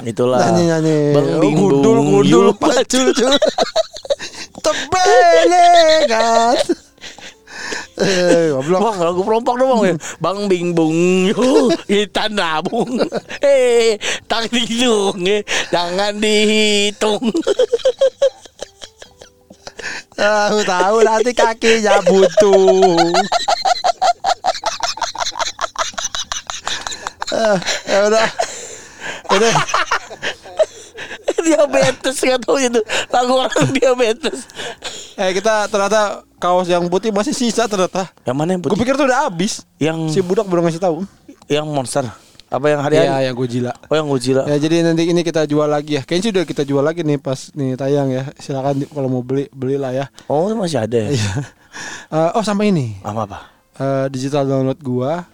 Itulah. 0.05 0.51
Nyanyi 0.51 0.63
nyanyi 0.69 0.97
bang 1.15 1.27
Oh, 1.39 1.41
bing 1.41 1.55
gundul 1.55 1.97
bung, 2.03 2.09
gundul 2.21 2.51
yuk, 2.51 2.59
pacul 2.59 3.07
cul 3.15 3.35
tebelegan 4.59 6.57
eh 7.95 8.51
goblok 8.51 8.81
Bang, 8.83 8.99
lagu 8.99 9.21
perompak 9.23 9.55
dong 9.55 9.71
bang. 9.87 9.99
Bang 10.19 10.39
bing 10.51 10.75
bung 10.75 11.31
Yo, 11.31 11.71
nabung. 12.35 12.91
Eh 13.39 13.95
Tak 14.27 14.51
dihitung 14.51 15.23
eh. 15.31 15.47
Jangan 15.71 16.19
dihitung 16.19 17.23
tahu 20.15 20.59
tahu 20.63 20.97
nanti 21.03 21.31
kakinya 21.35 22.01
butuh 22.07 23.13
Eh, 27.35 27.59
ya 27.91 27.99
udah. 28.07 28.29
Udah. 29.35 29.55
Diabetes 31.45 32.17
Gak 32.23 32.47
tau 32.47 32.57
itu. 32.63 32.79
Lagu 33.11 33.33
orang 33.35 33.69
diabetes 33.75 34.47
eh 35.15 35.31
kita 35.31 35.71
ternyata 35.71 36.27
kaos 36.43 36.67
yang 36.67 36.91
putih 36.91 37.15
masih 37.15 37.35
sisa 37.35 37.71
ternyata. 37.71 38.11
Yang 38.27 38.37
mana 38.37 38.51
yang 38.55 38.61
gue 38.63 38.71
putih? 38.71 38.83
pikir 38.83 38.95
tuh 38.99 39.07
udah 39.07 39.31
habis. 39.31 39.63
Yang 39.79 39.99
si 40.11 40.21
budak 40.23 40.47
belum 40.51 40.67
ngasih 40.67 40.83
tahu. 40.83 41.07
Yang 41.47 41.67
monster 41.71 42.05
Apa 42.55 42.67
yang 42.69 42.81
hari-hari? 42.81 43.07
Iya, 43.07 43.19
yang 43.25 43.35
Godzilla. 43.35 43.73
Oh 43.85 43.95
yang 43.95 44.07
Godzilla 44.07 44.43
Ya 44.45 44.57
jadi 44.57 44.83
nanti 44.83 45.05
ini 45.05 45.21
kita 45.21 45.45
jual 45.45 45.67
lagi 45.67 45.97
ya. 45.97 46.03
Kayaknya 46.03 46.23
sih 46.23 46.33
udah 46.33 46.45
kita 46.45 46.63
jual 46.63 46.81
lagi 46.81 47.01
nih 47.01 47.19
pas 47.19 47.51
nih 47.51 47.75
tayang 47.75 48.09
ya. 48.09 48.31
Silakan 48.37 48.87
kalau 48.87 49.09
mau 49.09 49.21
beli 49.21 49.51
belilah 49.51 49.91
ya. 49.91 50.07
Oh 50.27 50.47
masih 50.51 50.81
ada 50.81 50.99
ya? 51.05 51.11
Eh, 52.07 52.31
oh 52.31 52.41
sama 52.41 52.63
ini 52.63 52.95
Apa 53.01 53.21
apa? 53.25 53.39
Eh, 53.75 54.07
digital 54.09 54.47
download 54.47 54.79
gua. 54.79 55.27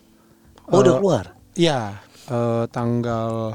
Oh 0.66 0.80
udah 0.80 0.92
Eh, 0.92 0.98
keluar? 0.98 1.24
Iya. 1.52 1.78
eh, 2.26 2.64
tanggal 2.66 3.52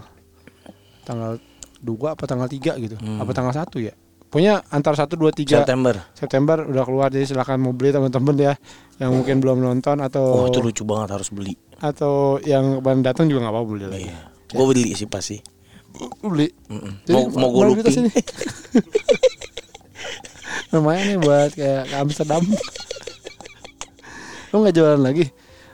tanggal 1.02 1.38
2 1.80 1.90
apa 2.08 2.24
tanggal 2.24 2.46
3 2.46 2.78
gitu. 2.78 2.96
Apa 3.16 3.32
tanggal 3.32 3.54
1 3.56 3.78
ya? 3.80 3.94
Pokoknya 4.26 4.68
antara 4.68 5.00
1 5.00 5.16
2 5.16 5.32
3 5.32 5.64
September 5.64 5.96
September 6.12 6.58
udah 6.62 6.84
keluar 6.84 7.08
jadi 7.08 7.24
silakan 7.24 7.62
mau 7.62 7.72
beli 7.72 7.90
teman-teman 7.90 8.36
ya 8.36 8.54
yang 8.98 9.16
mungkin 9.16 9.40
belum 9.40 9.58
nonton 9.60 9.98
atau 9.98 10.44
Oh 10.44 10.48
itu 10.50 10.60
lucu 10.60 10.84
banget 10.84 11.16
harus 11.16 11.32
beli 11.32 11.56
atau 11.80 12.40
yang 12.42 12.80
baru 12.80 13.02
datang 13.02 13.28
juga 13.28 13.46
nggak 13.46 13.54
apa-apa 13.54 13.68
beli 13.68 13.86
lagi. 13.86 14.08
Iya 14.08 14.18
Gue 14.52 14.66
beli 14.72 14.84
sih 14.94 15.06
pasti 15.06 15.38
beli. 16.22 16.48
Mm-mm. 16.68 16.92
Jadi, 17.04 17.16
Mau, 17.16 17.24
mau 17.34 17.50
gue 17.52 17.64
looping 17.72 17.88
sini. 17.90 18.12
Lumayan 20.76 21.04
nih 21.08 21.18
buat 21.20 21.50
kayak 21.56 21.84
ke 21.88 21.96
Amsterdam. 21.96 22.44
Lu 24.52 24.56
nggak 24.60 24.76
jualan 24.76 25.02
lagi? 25.02 25.26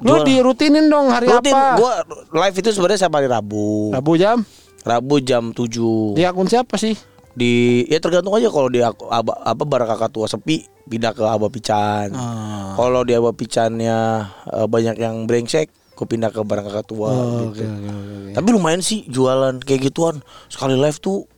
Lu 0.02 0.18
Jualan. 0.18 0.26
dirutinin 0.26 0.86
dong 0.90 1.14
hari 1.14 1.30
Rutin 1.30 1.54
apa? 1.54 1.78
gue 1.78 1.94
live 2.34 2.58
itu 2.58 2.70
sebenarnya 2.74 2.98
setiap 2.98 3.22
hari 3.22 3.30
Rabu 3.30 3.94
Rabu 3.94 4.18
jam 4.18 4.42
Rabu 4.82 5.22
jam 5.22 5.54
7 5.54 6.18
di 6.18 6.26
akun 6.26 6.50
siapa 6.50 6.74
sih? 6.74 6.98
di 7.32 7.86
ya 7.86 8.02
tergantung 8.02 8.34
aja 8.34 8.50
kalau 8.50 8.68
di 8.68 8.82
aku- 8.82 9.08
aba, 9.08 9.38
apa 9.46 9.64
kakak 9.64 10.10
tua 10.10 10.26
sepi 10.26 10.66
pindah 10.84 11.16
ke 11.16 11.24
Aba 11.24 11.48
Pican. 11.48 12.12
Ah. 12.12 12.76
Kalau 12.76 13.06
di 13.06 13.16
Aba 13.16 13.32
Picannya 13.32 14.28
eh, 14.52 14.68
banyak 14.68 14.98
yang 14.98 15.24
brengsek, 15.24 15.72
gue 16.02 16.08
pindah 16.10 16.34
ke 16.34 16.42
barang 16.42 16.66
kakak 16.66 16.86
tua 16.88 17.08
Oh, 17.08 17.54
gitu. 17.54 17.62
oke, 17.62 17.78
oke, 17.78 17.90
oke. 18.18 18.32
Tapi 18.34 18.48
lumayan 18.50 18.82
sih 18.82 19.06
jualan 19.06 19.62
kayak 19.62 19.82
gituan. 19.86 20.26
Sekali 20.50 20.74
live 20.74 20.98
tuh 20.98 21.30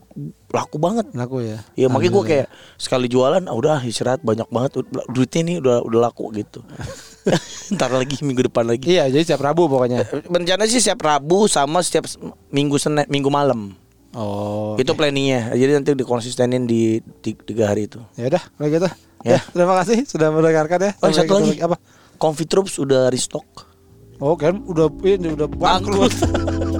laku 0.47 0.79
banget. 0.79 1.11
Laku 1.11 1.43
ya. 1.43 1.59
Ya 1.75 1.91
makanya 1.91 2.11
gue 2.13 2.23
kayak 2.23 2.47
sekali 2.77 3.11
jualan, 3.11 3.43
ah, 3.43 3.51
udah 3.51 3.83
istirahat 3.83 4.23
banyak 4.23 4.47
banget 4.47 4.79
duitnya 5.09 5.41
nih 5.43 5.55
udah 5.59 5.83
udah 5.83 5.99
laku 6.01 6.31
gitu. 6.31 6.63
Ntar 7.75 7.91
lagi 7.91 8.21
minggu 8.21 8.47
depan 8.47 8.63
lagi. 8.63 8.87
Iya, 8.87 9.11
jadi 9.11 9.23
setiap 9.25 9.43
Rabu 9.43 9.67
pokoknya. 9.67 10.07
Rencana 10.23 10.63
sih 10.63 10.79
setiap 10.79 11.03
Rabu 11.03 11.49
sama 11.49 11.83
setiap 11.83 12.07
minggu 12.47 12.79
Senin 12.79 13.03
minggu 13.09 13.27
malam. 13.27 13.75
Oh. 14.13 14.77
Itu 14.77 14.93
planningnya. 14.93 15.51
Jadi 15.51 15.71
nanti 15.73 15.89
dikonsistenin 15.91 16.63
di 16.63 17.01
ti- 17.19 17.33
tiga 17.35 17.73
hari 17.73 17.89
itu. 17.89 17.97
Ya 18.13 18.29
udah, 18.29 18.43
kalau 18.53 18.69
gitu. 18.69 18.87
Ya. 19.25 19.35
Ya. 19.35 19.39
terima 19.49 19.75
kasih 19.81 20.05
sudah 20.05 20.29
mendengarkan 20.29 20.79
ya. 20.79 20.91
Oh 21.01 21.09
Sampai 21.09 21.17
satu 21.17 21.33
lagi 21.41 21.57
Apa? 21.59 21.75
Comfy 22.15 22.45
Troops 22.45 22.77
udah 22.77 23.09
restock. 23.09 23.72
Oh, 24.23 24.39
kan 24.39 24.63
udah 24.63 24.87
ini 25.03 25.35
udah 25.35 25.51
bangkrut. 25.51 26.15